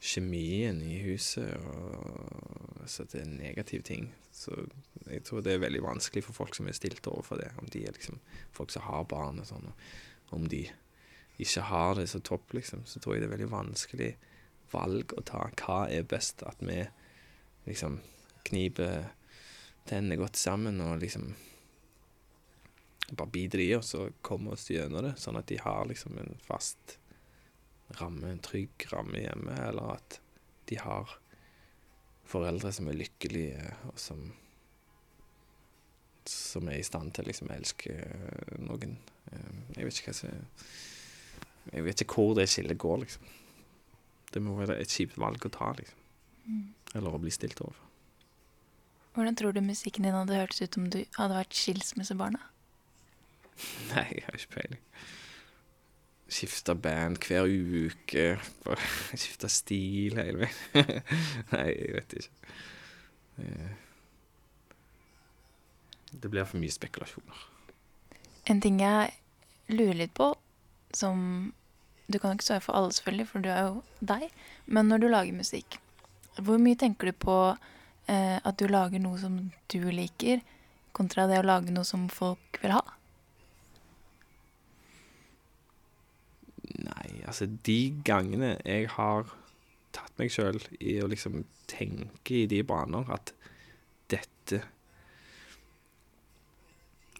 kjemien 0.00 0.82
i 0.84 0.98
huset, 1.06 1.54
og 1.56 2.84
så 2.90 3.06
det 3.08 3.22
er 3.22 3.30
negativ 3.30 3.82
ting. 3.82 4.10
Så 4.32 4.52
jeg 5.06 5.24
tror 5.24 5.40
det 5.40 5.54
er 5.54 5.62
veldig 5.64 5.82
vanskelig 5.82 6.24
for 6.26 6.36
folk 6.36 6.54
som 6.54 6.68
er 6.68 6.76
stilt 6.76 7.06
overfor 7.08 7.40
det. 7.40 7.48
Om 7.62 7.70
de 7.72 7.86
er 7.86 7.96
liksom 7.96 8.20
folk 8.52 8.74
som 8.74 8.84
har 8.84 9.08
barn 9.08 9.40
og 9.40 9.48
sånn, 9.48 9.72
om 10.36 10.44
de 10.50 10.66
ikke 11.42 11.66
har 11.68 11.94
det 11.98 12.06
så 12.10 12.20
topp, 12.24 12.54
liksom, 12.56 12.84
så 12.88 13.00
tror 13.00 13.14
jeg 13.14 13.24
det 13.24 13.28
er 13.30 13.34
veldig 13.36 13.52
vanskelig 13.52 14.12
valg 14.72 15.12
å 15.16 15.24
ta. 15.26 15.42
Hva 15.60 15.82
er 15.92 16.06
best? 16.08 16.42
At 16.48 16.62
vi 16.64 16.78
liksom 17.66 18.00
kniper 18.46 19.10
tennene 19.86 20.18
godt 20.18 20.38
sammen 20.38 20.80
og 20.82 21.00
liksom 21.02 21.34
bare 23.12 23.30
biter 23.30 23.62
i 23.62 23.68
oss 23.76 23.92
og 23.94 24.16
kommer 24.26 24.56
oss 24.56 24.66
gjennom 24.70 25.04
det, 25.06 25.12
sånn 25.22 25.38
at 25.38 25.46
de 25.50 25.60
har 25.62 25.84
liksom 25.86 26.16
en 26.18 26.40
fast 26.42 26.96
ramme, 28.00 28.32
en 28.32 28.42
trygg 28.42 28.88
ramme 28.90 29.20
hjemme, 29.22 29.54
eller 29.68 29.92
at 30.00 30.18
de 30.66 30.80
har 30.82 31.12
foreldre 32.26 32.72
som 32.74 32.88
er 32.90 32.98
lykkelige, 32.98 33.70
og 33.92 34.00
som 34.02 34.26
som 36.26 36.66
er 36.66 36.80
i 36.80 36.86
stand 36.86 37.12
til 37.14 37.28
liksom 37.28 37.52
å 37.52 37.54
elske 37.54 37.92
noen. 38.58 38.96
Eh, 39.30 39.58
Jeg 39.76 39.86
vet 39.86 39.98
ikke 40.00 40.10
hva 40.10 40.16
som 40.18 40.48
Jeg 41.72 41.84
vet 41.86 42.02
ikke 42.04 42.14
hvor 42.20 42.34
det 42.38 42.48
skillet 42.50 42.78
går, 42.78 43.00
liksom. 43.02 43.22
Det 44.32 44.42
må 44.42 44.54
være 44.58 44.76
et 44.82 44.92
kjipt 44.92 45.16
valg 45.18 45.42
å 45.46 45.50
ta, 45.54 45.72
liksom. 45.78 46.02
Eller 46.94 47.14
å 47.14 47.20
bli 47.22 47.32
stilt 47.34 47.60
overfor. 47.60 47.82
Hvordan 49.16 49.36
tror 49.38 49.54
du 49.56 49.62
musikken 49.64 50.04
din 50.04 50.12
hadde 50.14 50.36
hørtes 50.36 50.60
ut 50.62 50.76
om 50.76 50.90
du 50.92 50.98
hadde 51.16 51.38
vært 51.38 51.56
skilsmissebarna? 51.56 52.42
Nei, 53.94 54.04
jeg 54.12 54.26
har 54.26 54.36
ikke 54.36 54.54
peiling. 54.58 54.82
Skifta 56.28 56.74
band 56.74 57.16
hver 57.24 57.48
uke. 57.48 58.26
Skifta 59.16 59.48
stil 59.48 60.18
hele 60.20 60.44
veien. 60.44 61.02
Nei, 61.54 61.66
jeg 61.72 61.96
vet 61.96 62.16
ikke. 62.20 62.54
Eh, 63.40 63.74
Det 66.16 66.30
blir 66.32 66.44
for 66.48 66.60
mye 66.60 66.72
spekulasjoner. 66.72 67.40
En 68.52 68.60
ting 68.62 68.78
jeg 68.80 69.10
lurer 69.72 69.96
litt 69.98 70.14
på, 70.16 70.30
som 70.96 71.52
Du 72.06 72.20
kan 72.22 72.36
ikke 72.36 72.46
svare 72.46 72.62
for 72.62 72.78
alle, 72.78 72.92
selvfølgelig, 72.94 73.24
for 73.26 73.42
du 73.42 73.48
er 73.50 73.64
jo 73.66 73.80
deg. 73.98 74.28
Men 74.70 74.86
når 74.86 75.00
du 75.02 75.06
lager 75.10 75.34
musikk, 75.34 75.80
hvor 76.38 76.60
mye 76.62 76.78
tenker 76.78 77.10
du 77.10 77.16
på 77.18 77.34
eh, 77.50 78.36
at 78.38 78.60
du 78.60 78.68
lager 78.70 79.02
noe 79.02 79.18
som 79.18 79.40
du 79.72 79.80
liker, 79.90 80.44
kontra 80.94 81.26
det 81.26 81.40
å 81.42 81.48
lage 81.48 81.74
noe 81.74 81.82
som 81.88 82.04
folk 82.06 82.60
vil 82.62 82.76
ha? 82.76 82.84
Nei, 86.76 87.08
altså 87.26 87.48
de 87.66 87.80
gangene 88.06 88.54
jeg 88.62 88.86
har 88.94 89.34
tatt 89.96 90.14
meg 90.20 90.30
sjøl 90.30 90.60
i 90.78 90.98
å 91.02 91.10
liksom 91.10 91.42
tenke 91.70 92.42
i 92.42 92.46
de 92.50 92.62
baner 92.66 93.08
at 93.12 93.32
dette 94.12 94.62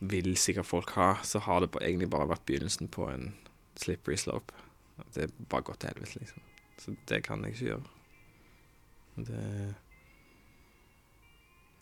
vil 0.01 0.35
sikkert 0.37 0.69
folk 0.69 0.93
ha, 0.99 1.17
så 1.25 1.41
har 1.47 1.65
det 1.65 1.73
egentlig 1.81 2.11
bare 2.13 2.29
vært 2.35 2.45
begynnelsen 2.49 2.91
på 2.93 3.09
en 3.09 3.31
slippery 3.81 4.17
slope. 4.21 4.55
Det 5.15 5.29
bare 5.51 5.67
gått 5.69 5.83
til 5.83 5.93
helvete, 5.93 6.21
liksom. 6.23 6.45
Så 6.81 6.95
det 7.09 7.23
kan 7.27 7.45
jeg 7.45 7.57
ikke 7.57 7.69
gjøre. 7.71 7.89
Det 9.17 9.43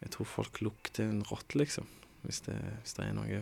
Jeg 0.05 0.11
tror 0.13 0.27
folk 0.29 0.61
lukter 0.61 1.09
en 1.09 1.23
rotte, 1.25 1.57
liksom. 1.59 1.87
Hvis 2.23 2.43
det, 2.45 2.57
hvis 2.83 2.97
det 2.97 3.05
er 3.07 3.15
noe 3.17 3.39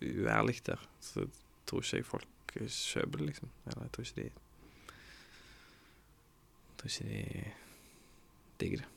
uærlig 0.00 0.60
der, 0.64 0.80
så 1.00 1.26
tror 1.68 1.84
ikke 1.84 1.96
jeg 2.00 2.08
folk 2.08 2.54
kjøper 2.56 3.20
det, 3.20 3.26
liksom. 3.26 3.50
Eller 3.66 3.82
jeg 3.84 3.92
tror 3.92 4.06
ikke 4.06 4.20
de 4.20 4.30
Jeg 6.70 6.76
tror 6.80 6.90
ikke 6.90 7.10
de 7.10 7.52
digger 8.60 8.84
det. 8.84 8.88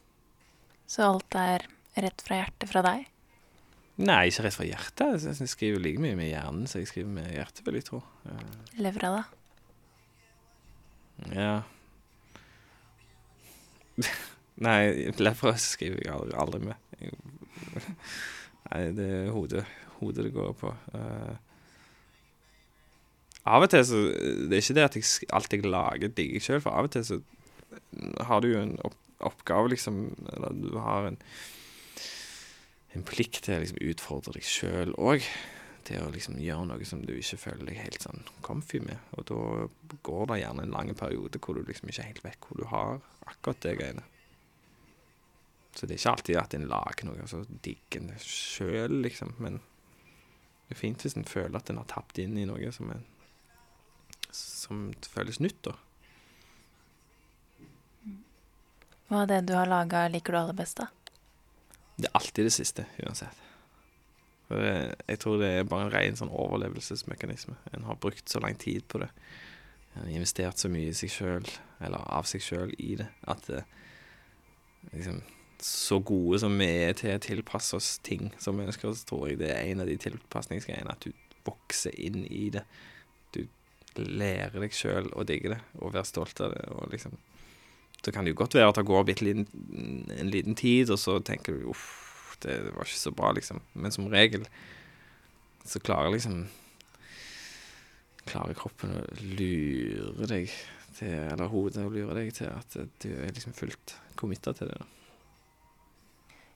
Så 0.87 1.07
alt 1.09 1.35
er 1.39 1.67
rett 2.05 2.23
fra 2.23 2.39
hjertet 2.39 2.71
fra 2.71 2.83
deg? 2.85 3.12
Nei, 4.01 4.23
ikke 4.31 4.47
rett 4.47 4.55
fra 4.57 4.65
hjertet. 4.65 5.25
Jeg, 5.27 5.49
skriver 5.51 5.81
like 5.83 6.01
mye 6.01 6.17
med 6.17 6.31
hjernen 6.31 6.65
som 6.69 6.81
jeg 6.81 6.89
skriver 6.89 7.11
med 7.13 7.29
hjertet, 7.29 7.61
vil 7.67 7.77
jeg 7.77 7.85
tro. 7.91 7.99
Eh, 8.25 8.53
Levra, 8.81 9.19
da? 9.19 9.23
Ja 11.29 11.61
Nei, 14.65 15.11
levra 15.21 15.53
skriver 15.61 16.01
jeg 16.01 16.09
aldri, 16.09 16.33
aldri 16.41 16.59
med. 16.65 16.75
Jeg, 16.97 17.13
nei, 18.65 18.79
det 18.97 19.07
er 19.19 19.31
hodet, 19.33 19.63
hodet 19.99 20.25
det 20.27 20.33
går 20.33 20.51
på. 20.57 20.73
Uh, 20.93 21.35
av 23.49 23.65
og 23.65 23.71
til 23.73 23.83
så 23.85 23.99
Det 24.13 24.55
er 24.55 24.61
ikke 24.61 24.77
det 24.77 24.85
at 24.87 24.97
jeg 24.97 25.29
alltid 25.35 25.65
lager, 25.67 26.13
digger 26.17 26.39
jeg 26.39 26.45
sjøl, 26.47 26.61
for 26.63 26.77
av 26.77 26.89
og 26.89 26.93
til 26.95 27.05
så 27.07 27.19
har 28.29 28.41
du 28.41 28.51
jo 28.51 28.61
en 28.61 28.77
opp, 28.85 28.97
oppgave, 29.25 29.73
liksom, 29.73 30.05
eller 30.35 30.57
du 30.57 30.77
har 30.81 31.09
en 31.09 31.19
en 32.93 33.05
plikt 33.07 33.43
til 33.45 33.57
å 33.57 33.63
liksom 33.63 33.81
utfordre 33.89 34.35
deg 34.37 34.47
sjøl 34.47 34.95
òg. 35.01 35.25
til 35.83 35.99
å 35.99 36.11
liksom 36.13 36.37
gjøre 36.39 36.69
noe 36.69 36.85
som 36.87 37.01
du 37.03 37.11
ikke 37.11 37.41
føler 37.41 37.67
deg 37.67 37.81
helt 37.81 38.05
sånn 38.05 38.21
comfy 38.45 38.79
med. 38.79 39.01
Og 39.17 39.25
da 39.27 39.97
går 40.07 40.29
det 40.29 40.37
gjerne 40.39 40.63
en 40.63 40.71
lang 40.71 40.93
periode 40.95 41.41
hvor 41.43 41.57
du 41.57 41.65
liksom 41.67 41.89
ikke 41.91 42.05
helt 42.07 42.23
vet 42.23 42.47
hvor 42.47 42.61
du 42.61 42.63
har 42.71 43.01
akkurat 43.27 43.59
det 43.65 43.73
greiene. 43.81 44.05
Så 45.75 45.83
det 45.85 45.97
er 45.97 45.99
ikke 45.99 46.13
alltid 46.13 46.39
at 46.39 46.55
en 46.55 46.69
lager 46.69 47.09
noe, 47.09 47.27
så 47.27 47.41
digger 47.65 47.99
en 47.99 48.13
sjøl, 48.21 48.99
liksom. 49.03 49.33
Men 49.43 49.59
det 50.69 50.77
er 50.77 50.81
fint 50.85 51.03
hvis 51.03 51.17
en 51.19 51.27
føler 51.27 51.57
at 51.59 51.71
en 51.73 51.81
har 51.81 51.89
tapt 51.91 52.21
inn 52.21 52.37
i 52.37 52.47
noe 52.47 52.71
som, 52.71 52.93
er, 52.93 53.01
som 54.31 54.85
føles 55.03 55.41
nytt, 55.43 55.67
da. 55.67 55.75
Hva 59.09 59.25
av 59.25 59.31
det 59.33 59.43
du 59.49 59.57
har 59.57 59.67
laga, 59.67 60.07
liker 60.13 60.31
du 60.31 60.43
aller 60.45 60.61
best, 60.63 60.79
da? 60.79 60.87
Det 62.03 62.09
er 62.09 62.19
alltid 62.19 62.49
det 62.49 62.51
siste, 62.51 62.83
uansett. 62.99 63.37
For 64.49 64.59
jeg 64.59 65.19
tror 65.23 65.37
det 65.39 65.49
er 65.49 65.69
bare 65.71 65.85
en 65.87 65.93
ren 65.93 66.17
sånn 66.19 66.33
overlevelsesmekanisme. 66.35 67.55
En 67.71 67.85
har 67.87 67.99
brukt 68.03 68.27
så 68.27 68.41
lang 68.43 68.57
tid 68.59 68.83
på 68.91 68.99
det. 68.99 69.07
En 69.93 70.01
har 70.03 70.09
investert 70.17 70.59
så 70.59 70.67
mye 70.73 70.91
i 70.91 70.97
seg 70.97 71.13
sjøl, 71.13 71.47
eller 71.79 72.03
av 72.11 72.27
seg 72.27 72.43
sjøl, 72.43 72.73
i 72.75 72.97
det, 72.99 73.07
at 73.31 73.47
det, 73.47 73.63
liksom 74.91 75.21
Så 75.63 76.01
gode 76.03 76.41
som 76.43 76.57
vi 76.59 76.65
er 76.67 76.91
til 76.99 77.13
å 77.15 77.19
tilpasse 77.23 77.77
oss 77.77 77.93
ting 78.03 78.33
som 78.35 78.57
mennesker, 78.59 78.91
så 78.91 79.05
tror 79.07 79.29
jeg 79.29 79.37
det 79.39 79.53
er 79.53 79.69
en 79.69 79.79
av 79.79 79.87
de 79.87 79.95
tilpasningsgreiene. 79.95 80.91
At 80.91 81.05
du 81.07 81.13
vokser 81.47 81.95
inn 81.95 82.25
i 82.27 82.49
det. 82.51 82.65
Du 83.31 83.45
lærer 83.95 84.59
deg 84.59 84.75
sjøl 84.75 85.07
å 85.15 85.23
digge 85.23 85.53
det, 85.53 85.61
og 85.79 85.93
være 85.95 86.09
stolt 86.09 86.43
av 86.43 86.51
det. 86.51 86.65
Og 86.67 86.91
liksom 86.91 87.15
Så 88.03 88.11
kan 88.11 88.25
det 88.25 88.33
jo 88.33 88.41
godt 88.43 88.55
være 88.57 88.69
at 88.69 88.79
det 88.79 88.85
går 88.87 89.05
liten, 89.23 89.45
en 90.11 90.31
liten 90.31 90.55
tid, 90.59 90.91
og 90.91 90.99
så 90.99 91.19
tenker 91.23 91.55
du 91.55 91.69
uff 91.71 92.03
det 92.43 92.59
var 92.75 92.87
ikke 92.87 92.99
så 92.99 93.11
bra, 93.15 93.31
liksom. 93.31 93.61
Men 93.73 93.91
som 93.91 94.09
regel 94.11 94.45
så 95.65 95.79
klarer 95.79 96.11
liksom 96.11 96.45
Klarer 98.23 98.55
kroppen 98.55 98.93
å 98.95 99.01
lure 99.35 100.27
deg 100.29 100.51
til 100.95 101.11
Eller 101.11 101.51
hodet 101.51 101.83
å 101.83 101.91
lure 101.91 102.15
deg 102.15 102.31
til 102.35 102.51
at 102.51 102.75
du 103.03 103.09
er 103.11 103.33
liksom 103.35 103.55
fullt 103.55 103.97
committa 104.19 104.53
til 104.55 104.71
det. 104.71 104.77
da. 104.79 104.87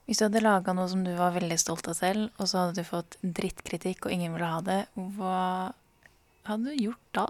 Hvis 0.08 0.20
du 0.20 0.24
hadde 0.24 0.40
laga 0.40 0.72
noe 0.72 0.88
som 0.88 1.02
du 1.04 1.10
var 1.18 1.34
veldig 1.34 1.58
stolt 1.60 1.90
av 1.90 1.96
selv, 1.98 2.30
og 2.40 2.48
så 2.48 2.62
hadde 2.62 2.80
du 2.80 2.88
fått 2.88 3.18
drittkritikk 3.20 4.06
og 4.06 4.14
ingen 4.14 4.32
ville 4.32 4.48
ha 4.48 4.62
det, 4.64 4.78
hva 5.18 5.40
hadde 6.48 6.72
du 6.72 6.86
gjort 6.86 7.10
da? 7.18 7.26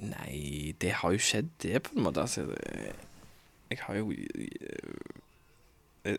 Nei, 0.00 0.72
det 0.80 0.94
har 1.02 1.12
jo 1.12 1.20
skjedd, 1.20 1.50
det, 1.60 1.82
på 1.84 1.92
en 1.96 2.04
måte. 2.06 2.22
Altså, 2.24 2.46
jeg 3.70 3.78
har 3.84 3.98
jo 4.00 4.10
Jeg 4.10 5.18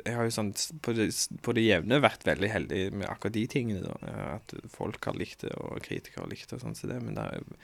jeg 0.06 0.14
har 0.14 0.28
jo 0.28 0.34
sånn 0.36 0.52
på 0.86 0.94
det, 0.94 1.08
på 1.42 1.54
det 1.58 1.64
jevne 1.66 1.98
vært 2.04 2.22
veldig 2.28 2.50
heldig 2.54 2.82
med 2.94 3.08
akkurat 3.10 3.34
de 3.34 3.42
tingene, 3.50 3.82
da. 3.82 4.12
At 4.36 4.54
folk 4.70 5.02
har 5.10 5.16
likt 5.18 5.42
det, 5.48 5.56
og 5.58 5.80
kritikere 5.82 6.22
har 6.22 6.30
likt 6.30 6.52
det 6.52 6.60
og 6.60 6.62
sånn 6.68 6.78
som 6.78 6.92
det. 6.92 7.00
Men 7.02 7.18
det 7.18 7.24
er, 7.26 7.40
jo- 7.42 7.58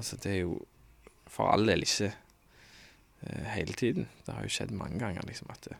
altså, 0.00 0.16
det 0.24 0.30
er 0.32 0.38
jo 0.40 0.54
for 1.28 1.52
all 1.52 1.68
del 1.68 1.84
ikke 1.84 2.08
eh, 2.14 3.44
hele 3.58 3.76
tiden. 3.76 4.08
Det 4.24 4.32
har 4.38 4.46
jo 4.48 4.54
skjedd 4.56 4.72
mange 4.72 5.02
ganger 5.04 5.28
liksom 5.28 5.52
at 5.52 5.68
det 5.68 5.76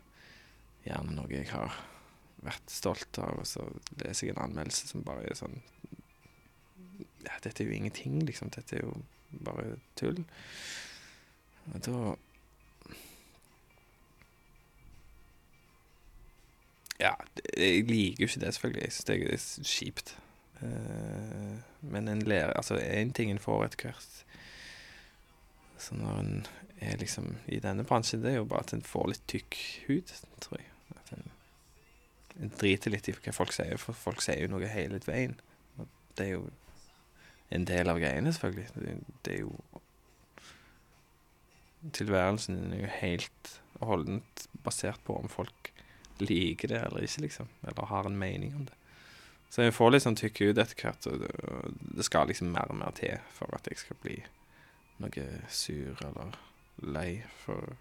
gjerne 0.85 1.17
noe 1.17 1.33
jeg 1.33 1.49
har 1.49 1.73
vært 2.45 2.69
stolt 2.69 3.17
av, 3.25 3.41
og 3.41 3.49
så 3.49 3.65
leser 4.05 4.29
jeg 4.29 4.37
en 4.37 4.45
anmeldelse 4.45 4.91
som 4.93 5.01
bare 5.07 5.25
er 5.31 5.39
sånn 5.41 5.57
Ja, 7.25 7.39
dette 7.41 7.65
er 7.65 7.71
jo 7.71 7.79
ingenting, 7.79 8.19
liksom. 8.29 8.51
Dette 8.53 8.77
er 8.77 8.85
jo 8.85 8.99
bare 9.45 9.77
tull. 9.97 10.25
Og 11.73 11.87
da 11.87 12.15
Ja, 17.01 17.11
jeg 17.59 17.85
liker 17.89 18.23
jo 18.23 18.29
ikke 18.29 18.41
det, 18.41 18.55
selvfølgelig. 18.55 18.83
Jeg 18.83 18.93
syns 18.93 19.05
det 19.05 19.17
er 19.33 19.65
kjipt. 19.65 20.19
Eh, 20.63 21.57
men 21.81 22.09
en 22.09 22.23
lærer 22.23 22.53
Altså, 22.53 22.79
én 22.79 23.13
ting 23.13 23.31
en 23.31 23.39
får 23.39 23.65
etter 23.65 23.83
hvert 23.83 24.25
Så 25.79 25.95
når 25.95 26.21
en 26.21 26.47
er 26.81 26.97
liksom 26.97 27.37
i 27.47 27.59
denne 27.59 27.85
bransjen, 27.85 28.23
det 28.23 28.31
er 28.33 28.37
jo 28.37 28.45
bare 28.45 28.61
at 28.61 28.73
en 28.73 28.83
får 28.83 29.09
litt 29.09 29.25
tykk 29.29 29.57
hud, 29.89 30.13
tror 30.41 30.61
jeg. 30.61 30.71
At 30.97 31.13
en, 31.17 31.31
en 32.43 32.53
driter 32.61 32.91
litt 32.91 33.09
i 33.09 33.15
hva 33.17 33.33
folk 33.33 33.53
sier, 33.53 33.77
for 33.81 33.97
folk 33.97 34.23
sier 34.23 34.43
jo 34.43 34.51
noe 34.53 34.69
hele 34.69 35.01
veien. 35.07 35.37
Og 35.79 35.89
det 36.17 36.27
er 36.27 36.33
jo 36.37 36.49
en 37.51 37.67
del 37.69 37.91
av 37.91 38.01
greiene, 38.01 38.33
selvfølgelig. 38.33 38.71
Det, 38.75 38.97
det 39.27 39.39
er 39.39 39.45
jo 39.45 39.55
Tilværelsen 41.93 42.57
din 42.57 42.71
er 42.73 42.79
jo 42.87 42.93
helt 43.03 43.51
og 43.75 43.91
holdent 43.91 44.47
basert 44.65 45.03
på 45.05 45.19
om 45.21 45.29
folk 45.29 45.69
liker 46.23 46.71
det 46.73 46.79
eller 46.81 47.05
ikke, 47.05 47.27
liksom. 47.27 47.51
Eller 47.69 47.91
har 47.91 48.09
en 48.09 48.17
mening 48.17 48.55
om 48.57 48.65
det. 48.65 48.79
Så 49.53 49.67
jeg 49.67 49.75
får 49.77 49.93
litt 49.93 50.03
sånn 50.07 50.17
tykk 50.19 50.41
hud 50.41 50.59
etter 50.63 50.81
hvert, 50.81 51.07
og 51.11 51.21
det, 51.23 51.29
og 51.45 51.75
det 51.99 52.07
skal 52.09 52.31
liksom 52.31 52.55
mer 52.55 52.73
og 52.73 52.79
mer 52.81 52.95
til 52.97 53.21
for 53.37 53.53
at 53.55 53.69
jeg 53.71 53.83
skal 53.83 54.01
bli 54.03 54.17
noe 55.05 55.27
sur 55.53 56.01
eller 56.07 56.39
lei 56.83 57.21
for 57.45 57.77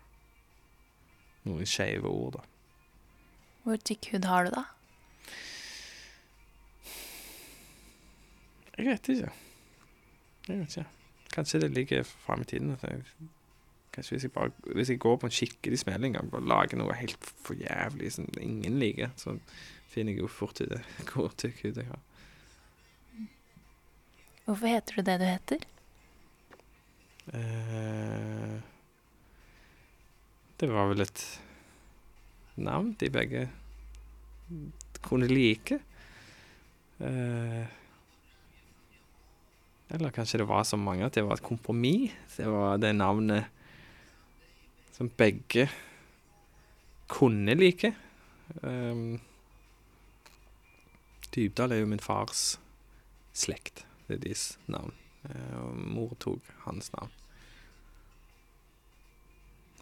noen 1.47 1.65
skeive 1.67 2.09
ord, 2.09 2.37
da. 2.37 2.43
Hvor 3.63 3.79
tykk 3.87 4.11
hud 4.11 4.27
har 4.27 4.45
du, 4.45 4.53
da? 4.53 4.65
Jeg 8.75 8.89
vet 8.89 9.09
ikke. 9.15 9.31
Jeg 10.47 10.59
vet 10.59 10.77
ikke. 10.77 10.89
Kanskje 11.33 11.61
det 11.63 11.71
ligger 11.73 12.03
fram 12.03 12.41
i 12.41 12.47
tiden. 12.49 12.75
Jeg, 12.81 13.03
kanskje 13.93 14.15
hvis 14.15 14.25
jeg, 14.27 14.31
bare, 14.31 14.51
hvis 14.75 14.89
jeg 14.89 14.99
går 14.99 15.17
på 15.17 15.29
en 15.29 15.35
skikkelig 15.35 15.79
smell 15.79 16.03
en 16.05 16.17
gang, 16.17 16.31
bare 16.31 16.47
lager 16.49 16.77
noe 16.77 16.95
helt 16.97 17.29
for 17.45 17.57
jævlig 17.57 18.11
som 18.13 18.27
ingen 18.41 18.79
liker, 18.81 19.13
så 19.17 19.37
finner 19.93 20.13
jeg 20.13 20.25
jo 20.25 20.31
fort 20.31 20.61
ut 20.61 20.75
hvor 21.13 21.33
tykk 21.37 21.63
hud 21.63 21.79
jeg 21.81 21.89
har. 21.89 22.01
Hvorfor 24.43 24.67
heter 24.67 24.99
du 24.99 25.07
det 25.07 25.19
du 25.21 25.25
heter? 25.25 25.65
Eh, 27.33 28.55
det 30.59 30.67
var 30.71 30.89
vel 30.91 31.05
et 31.05 31.23
navn 32.59 32.91
de 32.99 33.09
begge 33.09 33.45
kunne 35.03 35.27
like. 35.31 35.79
Eh, 36.99 37.63
eller 39.93 40.13
kanskje 40.13 40.41
det 40.41 40.47
var 40.49 40.63
så 40.65 40.77
mange 40.77 41.05
at 41.05 41.13
det 41.13 41.23
var 41.25 41.37
et 41.37 41.45
kompromiss. 41.45 42.13
Det 42.37 42.47
var 42.49 42.77
det 42.81 42.95
navnet 42.97 43.45
som 44.93 45.09
begge 45.09 45.67
kunne 47.07 47.53
like. 47.53 47.93
Um, 48.61 49.21
Dybdahl 51.35 51.71
er 51.71 51.83
jo 51.83 51.89
min 51.89 52.01
fars 52.01 52.59
slekt. 53.33 53.85
Det 54.07 54.17
er 54.17 54.25
deres 54.25 54.59
navn. 54.67 54.93
Eh, 55.29 55.57
og 55.57 55.77
mor 55.77 56.13
tok 56.21 56.49
hans 56.65 56.91
navn. 56.93 57.11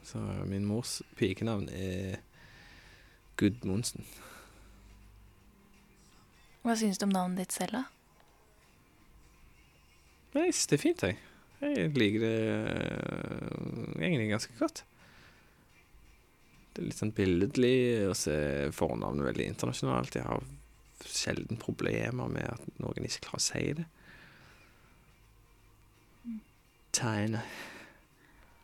Så 0.03 0.19
min 0.45 0.65
mors 0.65 1.01
pikenavn 1.15 1.69
er 1.69 2.19
Gudmundsen. 3.39 4.05
Hva 6.61 6.75
syns 6.77 6.99
du 7.01 7.07
om 7.07 7.15
navnet 7.15 7.41
ditt 7.41 7.55
selv, 7.55 7.79
da? 7.79 8.00
Jeg 10.31 10.53
synes 10.53 10.67
det 10.71 10.77
er 10.77 10.81
fint, 10.81 11.03
jeg. 11.03 11.17
Jeg 11.61 11.89
liker 11.93 12.19
det 12.23 12.37
øh, 12.47 14.01
egentlig 14.01 14.29
ganske 14.29 14.53
godt. 14.59 14.83
Det 16.71 16.81
er 16.81 16.87
litt 16.87 17.01
sånn 17.01 17.11
billedlig, 17.15 17.75
å 18.07 18.15
så 18.15 18.31
er 18.31 18.71
fornavnet 18.75 19.27
veldig 19.27 19.49
internasjonalt. 19.51 20.15
Jeg 20.15 20.23
har 20.29 20.45
sjelden 21.03 21.59
problemer 21.59 22.31
med 22.31 22.47
at 22.47 22.79
noen 22.79 23.09
ikke 23.09 23.25
klarer 23.27 23.41
å 23.41 23.43
si 23.43 23.65
det. 23.81 23.85
Tegne. 26.95 27.43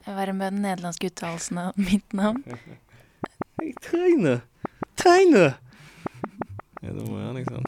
Være 0.08 0.34
med 0.36 0.56
den 0.56 0.64
nederlandske 0.64 1.12
uttalelsen 1.12 1.60
av 1.66 1.80
mitt 1.80 2.16
navn. 2.16 2.44
Hei, 3.60 3.74
Tegne! 3.84 4.40
Tegne! 4.96 5.50
Ja, 6.80 6.94
det 6.94 7.04
må 7.04 7.18
være 7.18 7.42
liksom 7.42 7.68